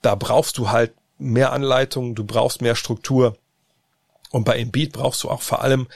[0.00, 3.36] Da brauchst du halt mehr Anleitung, du brauchst mehr Struktur.
[4.30, 5.88] Und bei Embiid brauchst du auch vor allem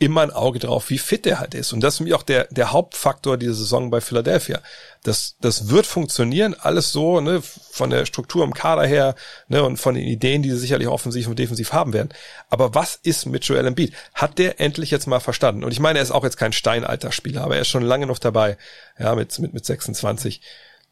[0.00, 1.74] immer ein Auge drauf, wie fit der halt ist.
[1.74, 4.60] Und das ist mir auch der, der Hauptfaktor dieser Saison bei Philadelphia.
[5.02, 9.14] Das, das wird funktionieren, alles so, ne, von der Struktur im Kader her,
[9.48, 12.08] ne, und von den Ideen, die sie sicherlich offensiv und defensiv haben werden.
[12.48, 13.92] Aber was ist mit Joel Embiid?
[14.14, 15.64] Hat der endlich jetzt mal verstanden?
[15.64, 18.18] Und ich meine, er ist auch jetzt kein Steinalter-Spieler, aber er ist schon lange noch
[18.18, 18.56] dabei,
[18.98, 20.40] ja, mit, mit, mit 26,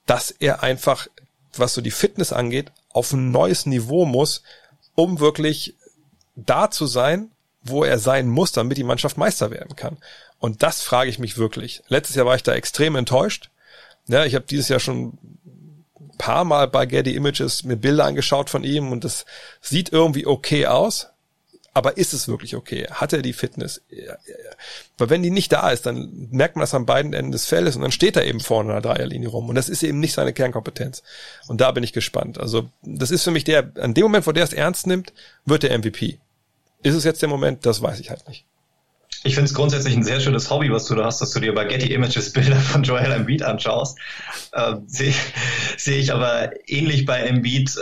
[0.05, 1.09] dass er einfach,
[1.57, 4.43] was so die Fitness angeht, auf ein neues Niveau muss,
[4.95, 5.77] um wirklich
[6.37, 7.31] da zu sein,
[7.69, 9.99] wo er sein muss, damit die Mannschaft Meister werden kann.
[10.39, 11.83] Und das frage ich mich wirklich.
[11.89, 13.51] Letztes Jahr war ich da extrem enttäuscht.
[14.07, 15.19] Ja, ich habe dieses Jahr schon
[16.01, 19.27] ein paar Mal bei Getty Images mir Bilder angeschaut von ihm und das
[19.61, 21.09] sieht irgendwie okay aus.
[21.75, 22.89] Aber ist es wirklich okay?
[22.91, 23.83] Hat er die Fitness?
[24.97, 27.77] Weil wenn die nicht da ist, dann merkt man das an beiden Enden des Feldes
[27.77, 29.49] und dann steht er eben vorne in der Dreierlinie rum.
[29.49, 31.05] Und das ist eben nicht seine Kernkompetenz.
[31.47, 32.41] Und da bin ich gespannt.
[32.41, 35.13] Also das ist für mich der, an dem Moment, wo der es ernst nimmt,
[35.45, 36.19] wird der MVP.
[36.83, 37.67] Ist es jetzt der Moment?
[37.67, 38.47] Das weiß ich halt nicht.
[39.25, 41.53] Ich finde es grundsätzlich ein sehr schönes Hobby, was du da hast, dass du dir
[41.55, 43.99] bei Getty Images Bilder von Joel Embiid anschaust.
[44.53, 45.15] Äh, Sehe
[45.77, 47.77] seh ich aber ähnlich bei Embiid.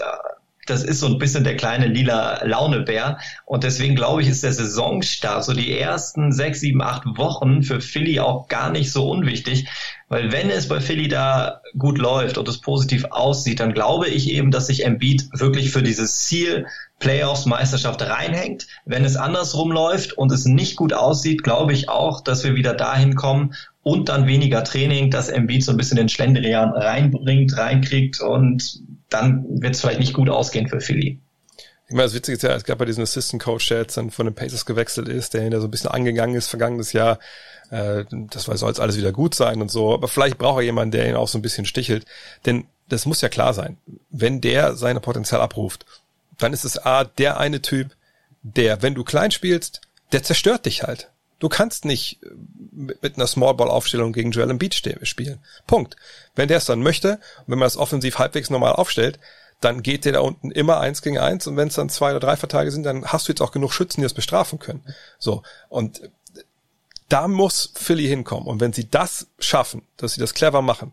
[0.66, 3.18] Das ist so ein bisschen der kleine lila Launebär.
[3.44, 7.80] Und deswegen glaube ich, ist der Saisonstart, so die ersten sechs, sieben, acht Wochen für
[7.80, 9.68] Philly auch gar nicht so unwichtig.
[10.08, 14.30] Weil wenn es bei Philly da gut läuft und es positiv aussieht, dann glaube ich
[14.30, 16.66] eben, dass sich Embiid wirklich für dieses Ziel
[16.98, 18.66] Playoffs Meisterschaft reinhängt.
[18.84, 22.74] Wenn es andersrum läuft und es nicht gut aussieht, glaube ich auch, dass wir wieder
[22.74, 28.20] dahin kommen und dann weniger Training, dass Embiid so ein bisschen den Schlendrian reinbringt, reinkriegt
[28.20, 31.20] und dann wird es vielleicht nicht gut ausgehen für Philly.
[31.88, 34.10] Ich meine, das Witzige ist ja, es gab bei diesem Assistant Coach, der jetzt dann
[34.10, 37.20] von den Pacers gewechselt ist, der hinter so ein bisschen angegangen ist vergangenes Jahr.
[37.70, 39.94] Äh, das soll jetzt alles wieder gut sein und so.
[39.94, 42.04] Aber vielleicht braucht er jemanden, der ihn auch so ein bisschen stichelt.
[42.44, 43.76] Denn das muss ja klar sein.
[44.10, 45.86] Wenn der seine Potenzial abruft,
[46.38, 47.92] dann ist es A, der eine Typ,
[48.42, 49.80] der, wenn du klein spielst,
[50.10, 51.10] der zerstört dich halt.
[51.38, 52.30] Du kannst nicht äh,
[52.76, 55.40] mit einer Smallball-Aufstellung gegen Joel Embiid spielen.
[55.66, 55.96] Punkt.
[56.34, 59.18] Wenn der es dann möchte, wenn man das offensiv halbwegs normal aufstellt,
[59.60, 62.20] dann geht der da unten immer eins gegen eins und wenn es dann zwei oder
[62.20, 64.84] drei Verteidiger sind, dann hast du jetzt auch genug Schützen, die das bestrafen können.
[65.18, 65.42] So.
[65.68, 66.02] Und
[67.08, 68.46] da muss Philly hinkommen.
[68.46, 70.92] Und wenn sie das schaffen, dass sie das clever machen,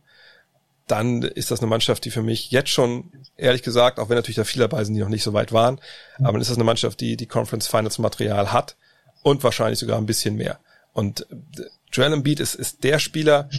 [0.88, 4.36] dann ist das eine Mannschaft, die für mich jetzt schon, ehrlich gesagt, auch wenn natürlich
[4.36, 5.80] da viele dabei sind, die noch nicht so weit waren,
[6.20, 8.76] aber dann ist das eine Mannschaft, die die Conference Finals Material hat
[9.24, 10.60] und wahrscheinlich sogar ein bisschen mehr.
[10.94, 13.50] Und äh, Joel Embiid ist, ist der Spieler,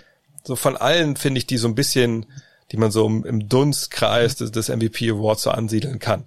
[0.43, 2.27] so von allen finde ich, die so ein bisschen,
[2.73, 6.25] die man so im Dunstkreis des, des MVP Awards so ansiedeln kann.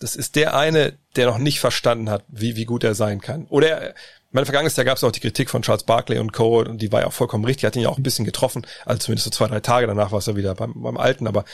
[0.00, 3.46] Das ist der eine, der noch nicht verstanden hat, wie, wie gut er sein kann.
[3.46, 3.94] Oder
[4.30, 6.60] mein vergangenes Jahr gab es auch die Kritik von Charles Barkley und Co.
[6.60, 8.98] und die war ja auch vollkommen richtig, hat ihn ja auch ein bisschen getroffen, also
[8.98, 11.26] zumindest so zwei, drei Tage danach war es ja wieder beim, beim Alten.
[11.26, 11.44] Aber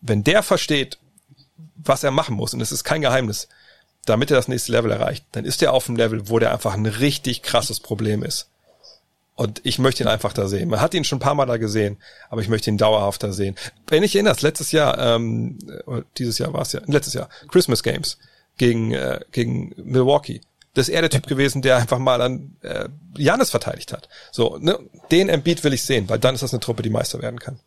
[0.00, 0.98] wenn der versteht,
[1.76, 3.48] was er machen muss, und es ist kein Geheimnis,
[4.06, 6.74] damit er das nächste Level erreicht, dann ist er auf dem Level, wo der einfach
[6.74, 8.48] ein richtig krasses Problem ist.
[9.40, 10.68] Und ich möchte ihn einfach da sehen.
[10.68, 11.96] Man hat ihn schon ein paar Mal da gesehen,
[12.28, 13.56] aber ich möchte ihn dauerhaft da sehen.
[13.86, 15.56] Wenn ich erinnerst, letztes Jahr, ähm,
[16.18, 18.18] dieses Jahr war es ja, letztes Jahr, Christmas Games
[18.58, 20.42] gegen, äh, gegen Milwaukee.
[20.74, 24.08] Das ist er der Typ gewesen, der einfach mal an äh, Janis verteidigt hat.
[24.30, 24.78] So, ne,
[25.10, 27.58] den Embiid will ich sehen, weil dann ist das eine Truppe, die Meister werden kann.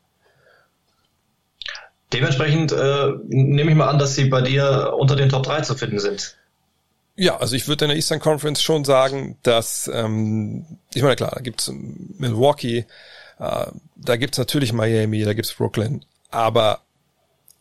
[2.13, 5.75] Dementsprechend äh, nehme ich mal an, dass sie bei dir unter den Top 3 zu
[5.75, 6.37] finden sind.
[7.15, 11.31] Ja, also ich würde in der Eastern Conference schon sagen, dass, ähm, ich meine, klar,
[11.33, 12.85] da gibt's Milwaukee,
[13.39, 13.65] äh,
[13.95, 16.81] da gibt's natürlich Miami, da gibt's Brooklyn, aber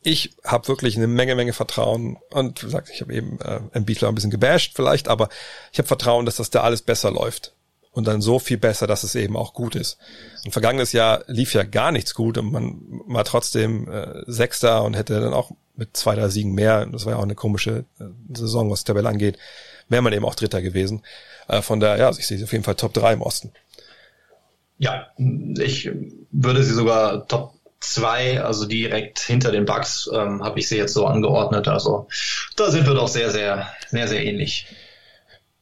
[0.03, 4.03] ich habe wirklich eine Menge, Menge Vertrauen und wie gesagt, ich habe eben äh, Embiid
[4.03, 5.29] ein bisschen gebasht vielleicht, aber
[5.71, 7.53] ich habe Vertrauen, dass das da alles besser läuft
[7.93, 9.99] und dann so viel besser, dass es eben auch gut ist.
[10.45, 14.95] Und vergangenes Jahr lief ja gar nichts gut und man war trotzdem äh, Sechster und
[14.95, 18.05] hätte dann auch mit zwei, drei Siegen mehr, das war ja auch eine komische äh,
[18.35, 19.39] Saison, was Tabelle angeht,
[19.89, 21.03] wäre man eben auch Dritter gewesen.
[21.49, 23.53] Äh, von daher, ja, ich sehe auf jeden Fall Top 3 im Osten.
[24.79, 25.91] Ja, ich
[26.33, 30.95] würde sie sogar Top 2, also direkt hinter den Bugs, ähm, habe ich sie jetzt
[30.95, 31.69] so angeordnet.
[31.69, 32.09] Also
[32.57, 34.67] da sind wir doch sehr, sehr, sehr, sehr ähnlich.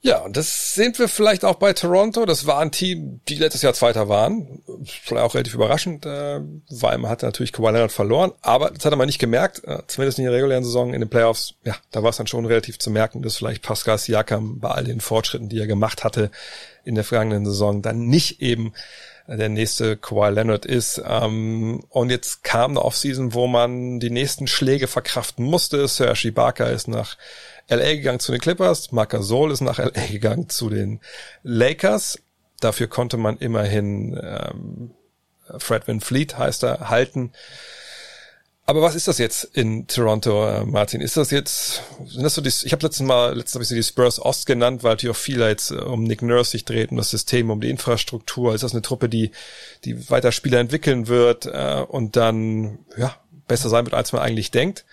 [0.02, 2.24] Ja, und das sind wir vielleicht auch bei Toronto.
[2.24, 4.62] Das war ein Team, die letztes Jahr Zweiter waren.
[4.84, 6.40] Vielleicht auch relativ überraschend, äh,
[6.70, 8.32] weil man hatte natürlich Kawhi Leonard verloren.
[8.40, 11.54] Aber das hat man nicht gemerkt, äh, zumindest in der regulären Saison, in den Playoffs.
[11.64, 14.84] Ja, da war es dann schon relativ zu merken, dass vielleicht Pascal Siakam bei all
[14.84, 16.30] den Fortschritten, die er gemacht hatte
[16.82, 18.72] in der vergangenen Saison, dann nicht eben
[19.36, 21.02] der nächste Kawhi Leonard ist.
[21.06, 25.86] Ähm, und jetzt kam eine Offseason, wo man die nächsten Schläge verkraften musste.
[25.86, 27.16] Serge Ibaka ist nach
[27.70, 31.00] LA gegangen zu den Clippers, Marc Gasol ist nach LA gegangen zu den
[31.42, 32.18] Lakers.
[32.60, 34.90] Dafür konnte man immerhin ähm,
[35.58, 37.32] Fred Van Fleet heißt er halten.
[38.66, 41.00] Aber was ist das jetzt in Toronto, äh, Martin?
[41.00, 43.74] Ist das jetzt, sind das so die, ich habe letztes Mal, letztes habe ich sie
[43.74, 46.92] die Spurs Ost genannt, weil natürlich auch viel jetzt äh, um Nick Nurse sich dreht,
[46.92, 48.54] um das System, um die Infrastruktur.
[48.54, 49.32] Ist das eine Truppe, die,
[49.84, 53.16] die weiter Spieler entwickeln wird äh, und dann ja
[53.48, 54.84] besser sein wird, als man eigentlich denkt?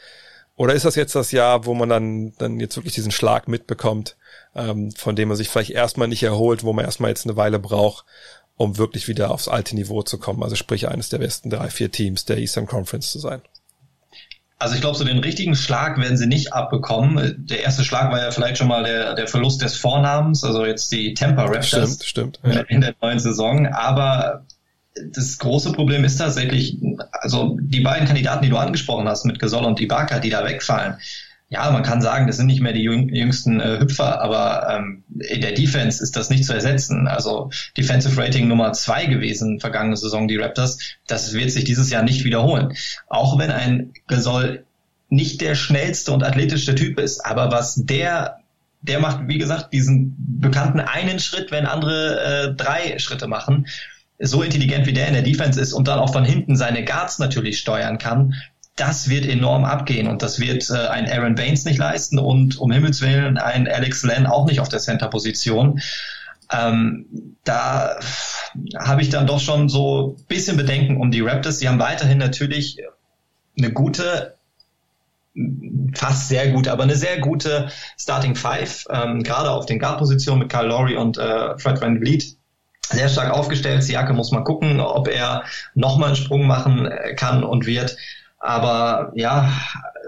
[0.58, 4.18] Oder ist das jetzt das Jahr, wo man dann, dann jetzt wirklich diesen Schlag mitbekommt,
[4.56, 7.60] ähm, von dem man sich vielleicht erstmal nicht erholt, wo man erstmal jetzt eine Weile
[7.60, 8.06] braucht,
[8.58, 10.42] um wirklich wieder aufs alte Niveau zu kommen?
[10.42, 13.42] Also sprich eines der besten drei, vier Teams der Eastern Conference zu sein.
[14.58, 17.36] Also ich glaube, so den richtigen Schlag werden sie nicht abbekommen.
[17.38, 20.92] Der erste Schlag war ja vielleicht schon mal der, der Verlust des Vornamens, also jetzt
[20.92, 22.62] die Tampa Raptors stimmt, stimmt, ja.
[22.62, 23.68] in der neuen Saison.
[23.68, 24.44] Aber
[25.06, 26.78] das große Problem ist tatsächlich,
[27.11, 30.98] also die beiden Kandidaten, die du angesprochen hast, mit Gasol und Ibaka, die da wegfallen,
[31.49, 35.40] ja, man kann sagen, das sind nicht mehr die jüngsten äh, Hüpfer, aber ähm, in
[35.40, 37.07] der Defense ist das nicht zu ersetzen.
[37.07, 40.78] Also Defensive Rating Nummer zwei gewesen vergangene Saison die Raptors.
[41.07, 42.74] Das wird sich dieses Jahr nicht wiederholen.
[43.07, 44.65] Auch wenn ein Gasol
[45.07, 48.40] nicht der schnellste und athletischste Typ ist, aber was der
[48.82, 53.68] der macht, wie gesagt, diesen bekannten einen Schritt, wenn andere äh, drei Schritte machen.
[54.19, 57.19] So intelligent wie der in der Defense ist und dann auch von hinten seine Guards
[57.19, 58.34] natürlich steuern kann,
[58.77, 62.72] das wird enorm abgehen und das wird äh, ein Aaron Baines nicht leisten und um
[62.72, 65.81] Himmels Willen ein Alex Len auch nicht auf der Center-Position.
[66.52, 67.99] Ähm, da
[68.77, 71.57] habe ich dann doch schon so bisschen Bedenken um die Raptors.
[71.57, 72.77] Die haben weiterhin natürlich
[73.57, 74.35] eine gute,
[75.94, 80.49] fast sehr gute, aber eine sehr gute Starting Five, ähm, gerade auf den Guard-Positionen mit
[80.49, 82.38] Kyle Lowry und äh, Fred Van Vliet
[82.90, 83.84] sehr stark aufgestellt.
[83.84, 85.44] Siake muss man gucken, ob er
[85.76, 87.98] nochmal einen Sprung machen äh, kann und wird.
[88.40, 89.52] Aber ja,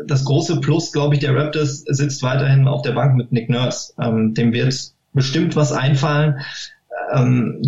[0.05, 3.93] das große Plus, glaube ich, der Raptors sitzt weiterhin auf der Bank mit Nick Nurse.
[3.99, 6.39] Ähm, dem wird bestimmt was einfallen.
[7.11, 7.61] Ähm,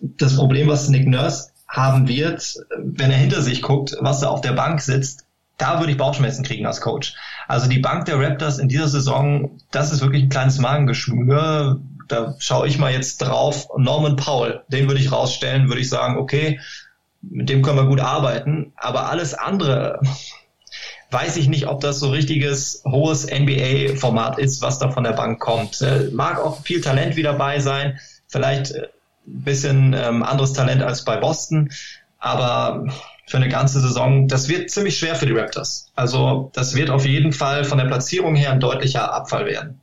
[0.00, 4.42] das Problem, was Nick Nurse haben wird, wenn er hinter sich guckt, was er auf
[4.42, 5.26] der Bank sitzt,
[5.56, 7.14] da würde ich Bauchschmerzen kriegen als Coach.
[7.46, 11.80] Also die Bank der Raptors in dieser Saison, das ist wirklich ein kleines Magengeschwür.
[12.12, 13.68] Da schaue ich mal jetzt drauf.
[13.76, 16.60] Norman Powell, den würde ich rausstellen, würde ich sagen, okay,
[17.22, 18.72] mit dem können wir gut arbeiten.
[18.76, 20.00] Aber alles andere
[21.10, 25.40] weiß ich nicht, ob das so richtiges hohes NBA-Format ist, was da von der Bank
[25.40, 25.80] kommt.
[25.80, 27.98] Äh, mag auch viel Talent wieder dabei sein,
[28.28, 28.88] vielleicht ein äh,
[29.24, 31.70] bisschen ähm, anderes Talent als bei Boston,
[32.18, 32.86] aber
[33.26, 35.90] für eine ganze Saison, das wird ziemlich schwer für die Raptors.
[35.94, 39.81] Also das wird auf jeden Fall von der Platzierung her ein deutlicher Abfall werden.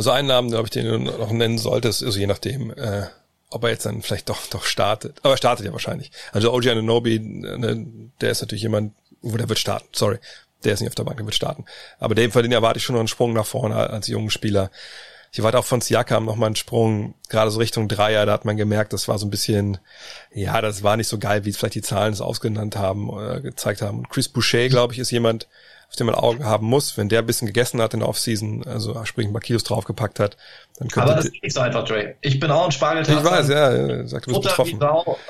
[0.00, 3.02] Also einen Namen, glaube ich, den du noch nennen solltest, also je nachdem, äh,
[3.50, 5.18] ob er jetzt dann vielleicht doch, doch startet.
[5.22, 6.10] Aber er startet ja wahrscheinlich.
[6.32, 7.86] Also OG Ananobi, ne,
[8.22, 9.88] der ist natürlich jemand, wo der wird starten.
[9.92, 10.16] Sorry.
[10.64, 11.66] Der ist nicht auf der Bank, der wird starten.
[11.98, 14.70] Aber dem, von den erwarte ich schon noch einen Sprung nach vorne als jungen Spieler.
[15.32, 18.46] Ich erwarte auch von Siakam noch mal einen Sprung, gerade so Richtung Dreier, da hat
[18.46, 19.76] man gemerkt, das war so ein bisschen,
[20.32, 23.82] ja, das war nicht so geil, wie vielleicht die Zahlen es ausgenannt haben, oder gezeigt
[23.82, 23.98] haben.
[23.98, 25.46] Und Chris Boucher, glaube ich, ist jemand,
[25.90, 26.96] auf den man Augen haben muss.
[26.96, 30.20] Wenn der ein bisschen gegessen hat in der Offseason, also sprich ein paar Kilos draufgepackt
[30.20, 30.36] hat,
[30.78, 31.10] dann könnte...
[31.10, 32.14] Aber das ist nicht so einfach, Dre.
[32.20, 33.20] Ich bin auch ein Spargeltaster.
[33.20, 34.80] Ich weiß, ja, sag, du bist betroffen.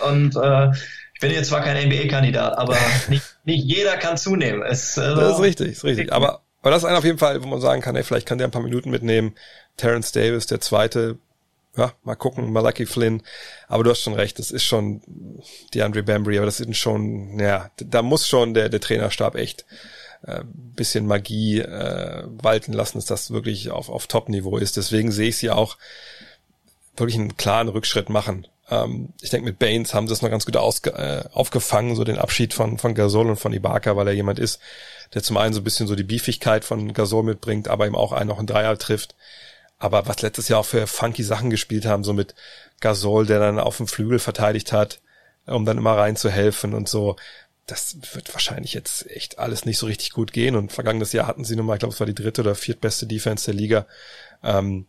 [0.07, 0.71] Und äh,
[1.15, 2.77] ich bin jetzt zwar kein NBA-Kandidat, aber
[3.09, 4.63] nicht, nicht jeder kann zunehmen.
[4.63, 6.13] Es, also, das ist richtig, ist richtig.
[6.13, 8.37] Aber, aber das ist einer auf jeden Fall, wo man sagen kann, ey, vielleicht kann
[8.37, 9.35] der ein paar Minuten mitnehmen.
[9.79, 11.17] Terence Davis, der zweite,
[11.75, 13.23] ja, mal gucken, Malachi Flynn.
[13.67, 15.01] Aber du hast schon recht, das ist schon
[15.73, 19.65] die Andre Bambry, aber das sind schon, ja, da muss schon der, der Trainerstab echt
[20.27, 24.77] äh, bisschen Magie äh, walten lassen, dass das wirklich auf, auf Top-Niveau ist.
[24.77, 25.77] Deswegen sehe ich sie auch
[26.97, 28.47] wirklich einen klaren Rückschritt machen.
[28.71, 32.05] Ähm, ich denke, mit Baines haben sie es noch ganz gut ausge äh, aufgefangen, so
[32.05, 34.61] den Abschied von, von Gasol und von Ibaka, weil er jemand ist,
[35.15, 38.13] der zum einen so ein bisschen so die Beefigkeit von Gasol mitbringt, aber ihm auch
[38.13, 39.15] einen noch einen Dreier trifft.
[39.79, 42.35] Aber was letztes Jahr auch für funky Sachen gespielt haben, so mit
[42.81, 45.01] Gasol, der dann auf dem Flügel verteidigt hat,
[45.47, 47.17] um dann immer reinzuhelfen und so
[47.71, 50.57] das wird wahrscheinlich jetzt echt alles nicht so richtig gut gehen.
[50.57, 53.07] Und vergangenes Jahr hatten sie nun mal, ich glaube, es war die dritte oder viertbeste
[53.07, 53.87] Defense der Liga.
[54.43, 54.87] Ähm,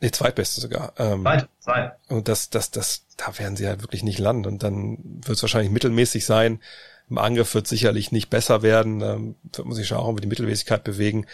[0.00, 0.92] nee, zweitbeste sogar.
[0.98, 1.92] Ähm, zwei, zwei.
[2.08, 4.46] Und das, das, das, da werden sie halt wirklich nicht landen.
[4.46, 6.60] Und dann wird es wahrscheinlich mittelmäßig sein.
[7.08, 9.00] Im Angriff wird sicherlich nicht besser werden.
[9.00, 11.26] Ähm, wird man sich schon auch über die Mittelmäßigkeit bewegen.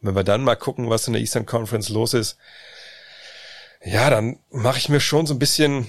[0.00, 2.36] Und wenn wir dann mal gucken, was in der Eastern Conference los ist,
[3.84, 5.88] ja, dann mache ich mir schon so ein bisschen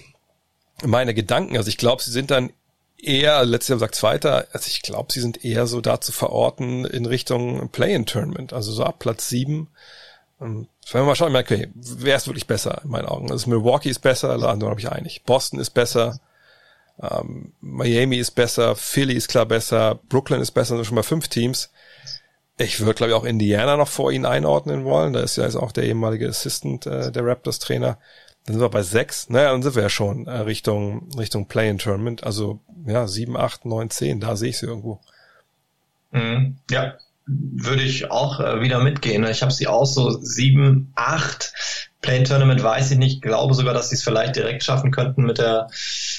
[0.83, 1.57] meine Gedanken.
[1.57, 2.51] Also ich glaube, sie sind dann
[3.03, 6.85] eher, letztes Jahr sagt Zweiter, also ich glaube, sie sind eher so da zu verorten
[6.85, 9.69] in Richtung Play-in-Tournament, also so ab Platz sieben.
[10.39, 13.31] Und wenn wir mal schauen, okay, wer ist wirklich besser in meinen Augen?
[13.31, 15.23] Also Milwaukee ist besser, da bin ich einig.
[15.23, 16.19] Boston ist besser,
[17.01, 21.27] ähm, Miami ist besser, Philly ist klar besser, Brooklyn ist besser, sind schon mal fünf
[21.27, 21.69] Teams.
[22.57, 25.13] Ich würde, glaube ich, auch Indiana noch vor ihnen einordnen wollen.
[25.13, 27.97] Da ist ja jetzt auch der ehemalige Assistant äh, der Raptors-Trainer.
[28.45, 29.29] Dann sind wir bei sechs.
[29.29, 32.23] Naja, dann sind wir ja schon äh, Richtung, Richtung Play-in-Tournament.
[32.23, 34.19] Also, ja, sieben, acht, neun, zehn.
[34.19, 34.99] Da sehe ich sie irgendwo.
[36.11, 36.57] Mhm.
[36.69, 36.95] Ja,
[37.25, 39.23] würde ich auch äh, wieder mitgehen.
[39.25, 41.53] Ich habe sie auch so sieben, acht.
[42.03, 43.21] Play-in-Tournament weiß ich nicht.
[43.21, 45.69] Glaube sogar, dass sie es vielleicht direkt schaffen könnten mit der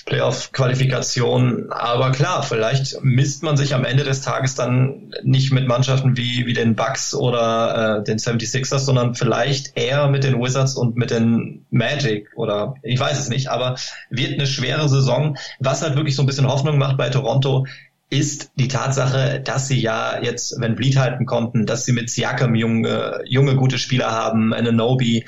[0.06, 1.70] Playoff-Qualifikation.
[1.70, 6.47] Aber klar, vielleicht misst man sich am Ende des Tages dann nicht mit Mannschaften wie,
[6.47, 11.11] wie den Bucks oder äh, den 76ers, sondern vielleicht eher mit den Wizards und mit
[11.11, 13.48] den Magic oder ich weiß es nicht.
[13.48, 13.77] Aber
[14.09, 15.36] wird eine schwere Saison.
[15.61, 17.66] Was halt wirklich so ein bisschen Hoffnung macht bei Toronto,
[18.11, 22.55] ist die Tatsache, dass sie ja jetzt, wenn Bleed halten konnten, dass sie mit Siakam
[22.55, 25.24] junge, junge gute Spieler haben, Ananobi,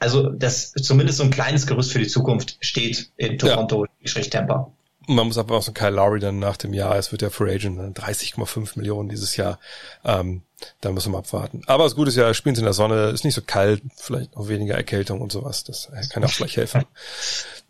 [0.00, 4.22] also dass zumindest so ein kleines Gerüst für die Zukunft steht in Toronto, ja.
[4.22, 4.72] Tampa.
[5.06, 7.54] Man muss aber auch so Kyle Lowry dann nach dem Jahr, es wird ja Free
[7.54, 9.58] Agent, 30,5 Millionen dieses Jahr,
[10.04, 10.42] ähm,
[10.80, 11.62] da müssen wir abwarten.
[11.66, 14.36] Aber das Gute ist ja, spielen sie in der Sonne, ist nicht so kalt, vielleicht
[14.36, 16.84] noch weniger Erkältung und sowas, das kann auch vielleicht helfen.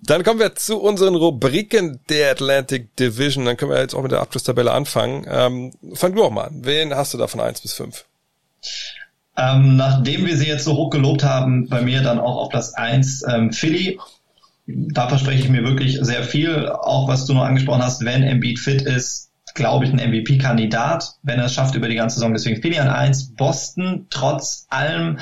[0.02, 3.44] Dann kommen wir zu unseren Rubriken der Atlantic Division.
[3.44, 5.26] Dann können wir jetzt auch mit der Abschlusstabelle anfangen.
[5.28, 6.64] Ähm, fang du auch mal an.
[6.64, 8.06] Wen hast du da von eins bis fünf?
[9.36, 12.74] Ähm, nachdem wir sie jetzt so hoch gelobt haben, bei mir dann auch auf Platz
[12.74, 13.98] eins ähm, Philly.
[14.66, 16.68] Da verspreche ich mir wirklich sehr viel.
[16.68, 21.38] Auch was du noch angesprochen hast, wenn Embiid fit ist, glaube ich, ein MVP-Kandidat, wenn
[21.38, 22.32] er es schafft über die ganze Saison.
[22.32, 23.34] Deswegen Philly an eins.
[23.34, 25.18] Boston, trotz allem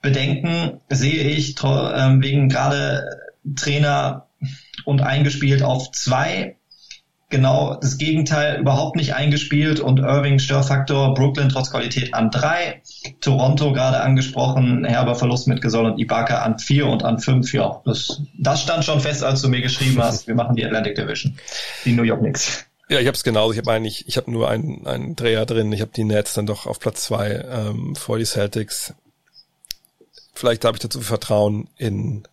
[0.00, 3.04] Bedenken, sehe ich äh, wegen gerade
[3.54, 4.26] Trainer
[4.84, 6.56] und eingespielt auf zwei.
[7.32, 12.82] Genau das Gegenteil, überhaupt nicht eingespielt und Irving Störfaktor, Brooklyn trotz Qualität an drei,
[13.22, 17.54] Toronto gerade angesprochen, herber Verlust mit Gesol und Ibaka an vier und an fünf.
[17.54, 20.94] Ja, das, das stand schon fest, als du mir geschrieben hast, wir machen die Atlantic
[20.94, 21.34] Division,
[21.86, 22.66] die New York Knicks.
[22.90, 23.52] Ja, ich habe es genauso.
[23.52, 25.72] Ich habe eigentlich, ich habe nur einen, einen Dreher drin.
[25.72, 28.92] Ich habe die Nets dann doch auf Platz zwei ähm, vor die Celtics.
[30.34, 32.24] Vielleicht habe ich dazu Vertrauen in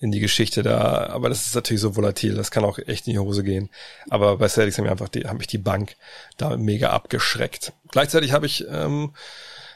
[0.00, 1.06] in die Geschichte da.
[1.10, 3.70] Aber das ist natürlich so volatil, das kann auch echt in die Hose gehen.
[4.08, 5.96] Aber bei Celtics haben wir einfach die, haben mich die Bank
[6.36, 7.72] da mega abgeschreckt.
[7.90, 9.12] Gleichzeitig habe ich ähm,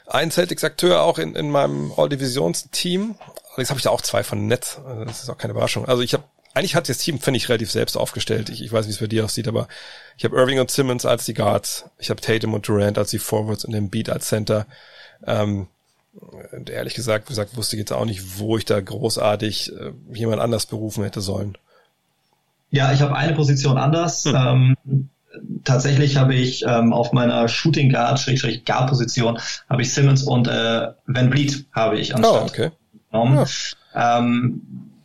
[0.07, 3.15] einen Celtics-Akteur auch in, in meinem All-Divisions-Team.
[3.49, 4.79] Allerdings habe ich da auch zwei von Netz.
[4.85, 5.85] Also das ist auch keine Überraschung.
[5.85, 6.23] Also ich habe
[6.55, 8.49] eigentlich hat das Team, finde ich, relativ selbst aufgestellt.
[8.49, 9.67] Ich, ich weiß, wie es bei dir aussieht, aber
[10.17, 11.85] ich habe Irving und Simmons als die Guards.
[11.99, 14.65] Ich habe Tatum und Durant als die Forwards und den Beat als Center.
[15.27, 15.67] Ähm,
[16.51, 19.91] und ehrlich gesagt, wie gesagt, wusste ich jetzt auch nicht, wo ich da großartig äh,
[20.13, 21.57] jemand anders berufen hätte sollen.
[22.71, 24.25] Ja, ich habe eine Position anders.
[24.25, 24.35] Hm.
[24.35, 25.09] Ähm,
[25.63, 29.39] tatsächlich habe ich ähm, auf meiner Shooting Guard, Schrägstrich Guard Position,
[29.69, 32.71] habe ich Simmons und äh, Van Vliet habe ich anstatt oh, okay.
[33.11, 33.45] genommen.
[33.93, 34.19] Ja.
[34.19, 34.61] Ähm,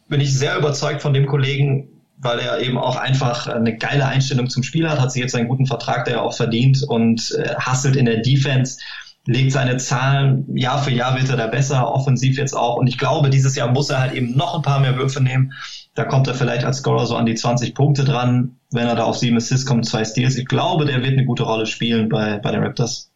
[0.08, 1.88] bin ich sehr überzeugt von dem Kollegen,
[2.18, 5.48] weil er eben auch einfach eine geile Einstellung zum Spiel hat, hat sich jetzt einen
[5.48, 8.78] guten Vertrag, der er auch verdient und äh, hasselt in der Defense
[9.26, 12.76] legt seine Zahlen, Jahr für Jahr wird er da besser, offensiv jetzt auch.
[12.76, 15.52] Und ich glaube, dieses Jahr muss er halt eben noch ein paar mehr Würfe nehmen.
[15.94, 19.04] Da kommt er vielleicht als Scorer so an die 20 Punkte dran, wenn er da
[19.04, 20.36] auf sieben Assists kommt, zwei Steals.
[20.36, 23.10] Ich glaube, der wird eine gute Rolle spielen bei, bei den Raptors.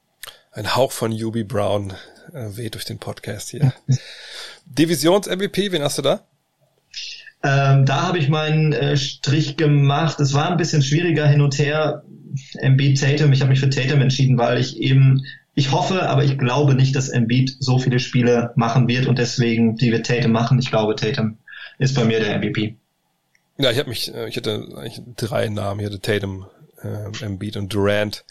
[0.52, 1.92] Ein Hauch von Yubi Brown
[2.32, 3.72] äh, weht durch den Podcast hier.
[4.66, 6.20] Divisions-MVP, wen hast du da?
[7.42, 10.18] Ähm, da habe ich meinen äh, Strich gemacht.
[10.20, 12.02] Es war ein bisschen schwieriger hin und her.
[12.60, 15.22] MB Tatum, ich habe mich für Tatum entschieden, weil ich eben
[15.54, 19.76] ich hoffe, aber ich glaube nicht, dass Embiid so viele Spiele machen wird und deswegen
[19.76, 20.58] die wird Tatum machen.
[20.58, 21.38] Ich glaube, Tatum
[21.78, 22.76] ist bei mir der MVP.
[23.56, 25.80] Ja, ich habe mich, äh, ich hatte eigentlich drei Namen.
[25.80, 26.46] Ich hatte Tatum,
[26.82, 28.24] äh, Embiid und Durant.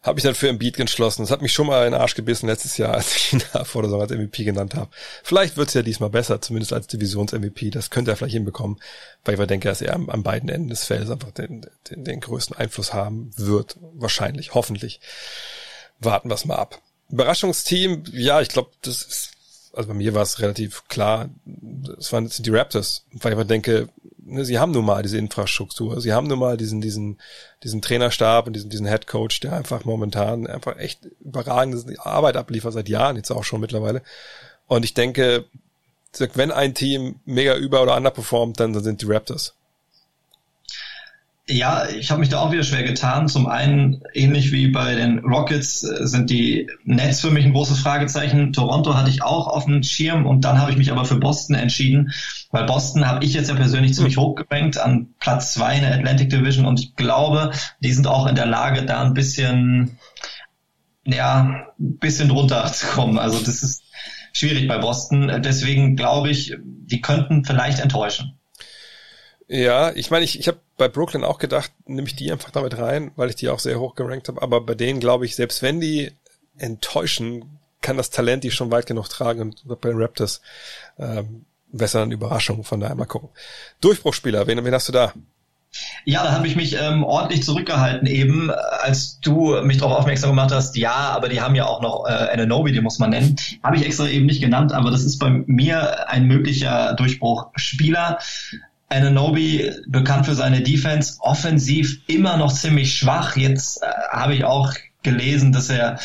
[0.00, 1.22] Habe mich dann für Embiid entschlossen.
[1.22, 3.82] Das hat mich schon mal in den Arsch gebissen letztes Jahr, als ich ihn vor
[3.82, 4.90] der Saison als MVP genannt habe.
[5.24, 7.70] Vielleicht wird's ja diesmal besser, zumindest als Divisions-MVP.
[7.70, 8.78] Das könnte er vielleicht hinbekommen,
[9.24, 12.20] weil ich denke, dass er an, an beiden Enden des Feldes einfach den, den, den
[12.20, 13.76] größten Einfluss haben wird.
[13.94, 15.00] Wahrscheinlich, hoffentlich
[16.00, 16.80] warten wir es mal ab.
[17.10, 19.30] Überraschungsteam, ja, ich glaube, das ist,
[19.72, 21.30] also bei mir war es relativ klar,
[21.98, 23.88] es waren die Raptors, weil ich aber denke,
[24.18, 27.18] ne, sie haben nun mal diese Infrastruktur, sie haben nun mal diesen, diesen,
[27.62, 32.74] diesen Trainerstab und diesen, diesen Head Coach, der einfach momentan einfach echt überragende Arbeit abliefert,
[32.74, 34.02] seit Jahren jetzt auch schon mittlerweile.
[34.66, 35.46] Und ich denke,
[36.34, 39.54] wenn ein Team mega über- oder underperformt, dann sind die Raptors.
[41.50, 43.26] Ja, ich habe mich da auch wieder schwer getan.
[43.26, 47.78] Zum einen, ähnlich wie bei den Rockets, äh, sind die Nets für mich ein großes
[47.78, 48.52] Fragezeichen.
[48.52, 51.56] Toronto hatte ich auch auf dem Schirm und dann habe ich mich aber für Boston
[51.56, 52.12] entschieden,
[52.50, 54.22] weil Boston habe ich jetzt ja persönlich ziemlich hm.
[54.22, 58.26] hoch gerankt an Platz zwei in der Atlantic Division und ich glaube, die sind auch
[58.26, 59.96] in der Lage, da ein bisschen,
[61.06, 63.18] ja, ein bisschen drunter zu kommen.
[63.18, 63.84] Also das ist
[64.34, 65.40] schwierig bei Boston.
[65.42, 68.38] Deswegen glaube ich, die könnten vielleicht enttäuschen.
[69.48, 72.78] Ja, ich meine, ich, ich habe bei Brooklyn auch gedacht, nehme ich die einfach damit
[72.78, 74.40] rein, weil ich die auch sehr hoch gerankt habe.
[74.40, 76.12] Aber bei denen glaube ich, selbst wenn die
[76.56, 80.40] enttäuschen, kann das Talent die schon weit genug tragen und bei den Raptors
[80.98, 82.64] ähm, besser eine Überraschung.
[82.64, 83.28] Von daher mal gucken.
[83.80, 85.12] Durchbruchspieler, wen, wen hast du da?
[86.04, 90.50] Ja, da habe ich mich ähm, ordentlich zurückgehalten eben, als du mich darauf aufmerksam gemacht
[90.50, 93.36] hast, ja, aber die haben ja auch noch äh, Ananobi, die muss man nennen.
[93.62, 98.18] Habe ich extra eben nicht genannt, aber das ist bei mir ein möglicher Durchbruchspieler.
[98.88, 103.36] Ananobi bekannt für seine Defense, offensiv immer noch ziemlich schwach.
[103.36, 105.98] Jetzt äh, habe ich auch gelesen, dass er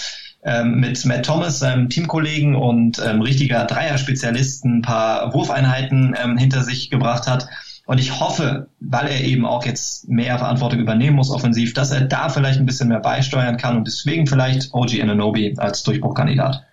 [0.43, 6.63] ähm, mit Matt Thomas, seinem Teamkollegen und ähm, richtiger Dreier-Spezialisten ein paar Wurfeinheiten ähm, hinter
[6.63, 7.47] sich gebracht hat.
[7.85, 12.01] Und ich hoffe, weil er eben auch jetzt mehr Verantwortung übernehmen muss offensiv, dass er
[12.01, 16.63] da vielleicht ein bisschen mehr beisteuern kann und deswegen vielleicht OG Ananobi als Durchbruchkandidat.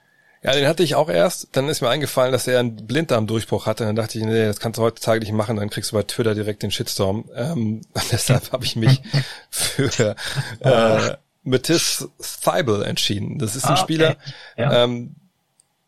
[0.42, 1.48] Ja, den hatte ich auch erst.
[1.52, 3.84] Dann ist mir eingefallen, dass er einen Blinddarmdurchbruch hatte.
[3.84, 5.56] Dann dachte ich, nee, das kannst du heutzutage nicht machen.
[5.56, 7.28] Dann kriegst du bei Twitter direkt den Shitstorm.
[7.34, 9.02] Ähm, deshalb habe ich mich
[9.50, 10.16] für
[10.60, 13.38] äh, Matisse Thibault entschieden.
[13.38, 13.82] Das ist ein ah, okay.
[13.82, 14.16] Spieler,
[14.56, 14.84] ja.
[14.84, 15.14] ähm,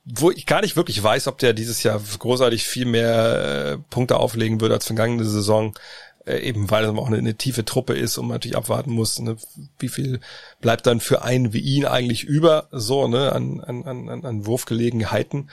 [0.04, 4.16] wo ich gar nicht wirklich weiß, ob der dieses Jahr großartig viel mehr äh, Punkte
[4.16, 5.74] auflegen würde als vergangene Saison,
[6.26, 9.18] äh, eben weil es auch eine, eine, tiefe Truppe ist und man natürlich abwarten muss,
[9.18, 9.36] ne,
[9.78, 10.20] wie viel
[10.60, 15.50] bleibt dann für einen wie ihn eigentlich über, so, ne, an, an, an, an Wurfgelegenheiten.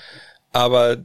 [0.51, 0.97] Aber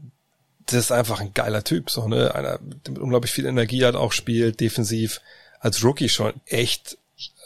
[0.66, 3.94] das ist einfach ein geiler Typ, so, ne, einer, der mit unglaublich viel Energie hat,
[3.94, 5.20] auch spielt, defensiv,
[5.60, 6.98] als Rookie schon echt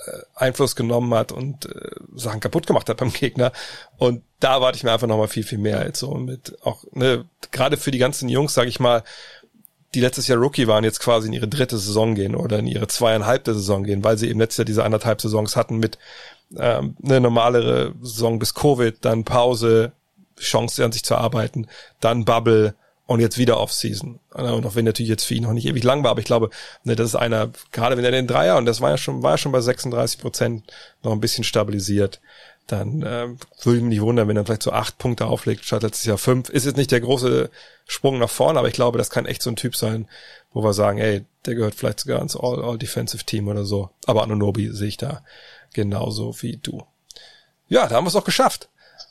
[0.06, 3.52] äh, Einfluss genommen hat und äh, Sachen kaputt gemacht hat beim Gegner.
[3.96, 7.26] Und da erwarte ich mir einfach nochmal viel, viel mehr jetzt so mit auch, ne,
[7.52, 9.04] gerade für die ganzen Jungs, sage ich mal,
[9.94, 12.88] die letztes Jahr Rookie waren, jetzt quasi in ihre dritte Saison gehen oder in ihre
[12.88, 15.98] zweieinhalbte Saison gehen, weil sie eben letztes Jahr diese anderthalb Saisons hatten mit
[16.56, 19.92] ähm, eine normalere Saison bis Covid, dann Pause,
[20.38, 21.66] Chance an sich zu arbeiten,
[22.00, 22.74] dann Bubble,
[23.08, 24.20] und jetzt wieder Off-Season.
[24.34, 26.50] Und auch wenn natürlich jetzt für ihn noch nicht ewig lang war, aber ich glaube,
[26.84, 29.32] ne, das ist einer, gerade wenn er den Dreier, und das war ja schon, war
[29.32, 30.70] ja schon bei 36 Prozent
[31.02, 32.20] noch ein bisschen stabilisiert,
[32.68, 33.28] dann äh,
[33.62, 36.18] würde ich mich nicht wundern, wenn er vielleicht so acht Punkte auflegt, statt letztes Jahr
[36.18, 36.48] fünf.
[36.48, 37.50] Ist jetzt nicht der große
[37.86, 40.08] Sprung nach vorne, aber ich glaube, das kann echt so ein Typ sein,
[40.52, 43.90] wo wir sagen, ey, der gehört vielleicht sogar ins All-Defensive-Team oder so.
[44.06, 45.24] Aber Anunobi sehe ich da
[45.72, 46.84] genauso wie du.
[47.68, 48.68] Ja, da haben wir es auch geschafft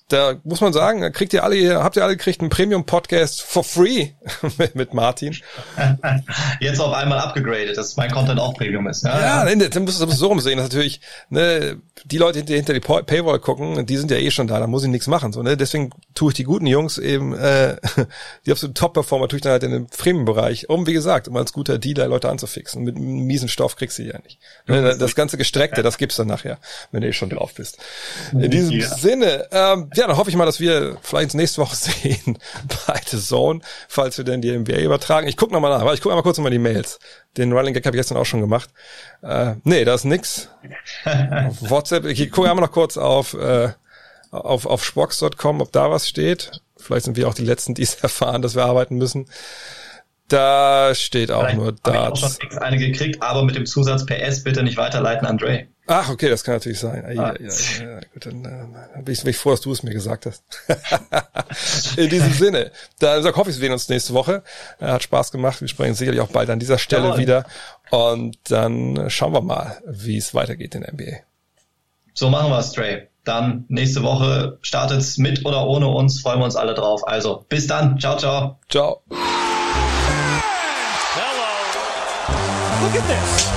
[0.09, 4.11] da muss man sagen, kriegt ihr alle, habt ihr alle gekriegt einen Premium-Podcast for free
[4.57, 5.35] mit, mit Martin.
[6.61, 9.03] Jetzt auf einmal abgegradet, dass mein Content auch Premium ist.
[9.03, 9.67] Ja, ja, ja.
[9.67, 13.39] dann musst du es so rumsehen, dass natürlich, ne, die Leute, die hinter die Paywall
[13.39, 15.33] gucken, die sind ja eh schon da, da muss ich nichts machen.
[15.33, 15.57] So, ne?
[15.57, 17.75] Deswegen tue ich die guten Jungs eben, äh,
[18.45, 21.51] die absoluten Top-Performer tue ich dann halt in den Premium-Bereich, um, wie gesagt, um als
[21.51, 22.83] guter Dealer Leute anzufixen.
[22.83, 24.39] Mit miesen Stoff kriegst du ja nicht.
[24.67, 24.95] Ne?
[24.97, 26.59] Das ganze Gestreckte, das gibt's dann nachher,
[26.91, 27.77] wenn du eh schon drauf bist.
[28.31, 28.87] In diesem ja.
[28.87, 32.37] Sinne, ähm, ja, dann hoffe ich mal, dass wir vielleicht nächste Woche sehen
[32.87, 35.27] bei The Zone, falls wir denn die NBA übertragen.
[35.27, 36.99] Ich gucke nochmal nach, aber ich gucke einmal kurz nochmal die Mails.
[37.35, 38.69] Den Running Gag habe ich gestern auch schon gemacht.
[39.21, 40.49] Äh, nee, da ist nix.
[41.03, 43.69] auf WhatsApp, ich gucke einmal noch kurz auf, äh,
[44.31, 46.61] auf, auf Spox.com, ob da was steht.
[46.77, 49.27] Vielleicht sind wir auch die Letzten, die es erfahren, dass wir arbeiten müssen.
[50.27, 52.19] Da steht auch Vielleicht nur Darts.
[52.19, 55.67] Ich auch schon eine gekriegt, aber mit dem Zusatz PS bitte nicht weiterleiten an Dre.
[55.87, 57.03] Ach, okay, das kann natürlich sein.
[57.05, 57.49] Ah, ja, ja,
[57.81, 60.43] ja, gut, dann, äh, bin, ich, bin ich froh, dass du es mir gesagt hast.
[61.97, 64.43] In diesem Sinne, dann sag, hoffe ich, wir sehen uns nächste Woche.
[64.79, 65.61] Äh, hat Spaß gemacht.
[65.61, 67.19] Wir sprechen sicherlich auch bald an dieser Stelle Jawohl.
[67.19, 67.45] wieder.
[67.89, 71.19] Und dann schauen wir mal, wie es weitergeht in der NBA.
[72.13, 73.07] So machen wir es, Trey.
[73.23, 76.19] Dann nächste Woche startet's mit oder ohne uns.
[76.21, 77.07] Freuen wir uns alle drauf.
[77.07, 77.97] Also bis dann.
[77.99, 78.59] Ciao, ciao.
[78.69, 79.03] Ciao.
[81.15, 81.57] Hello.
[82.81, 83.56] Look at this.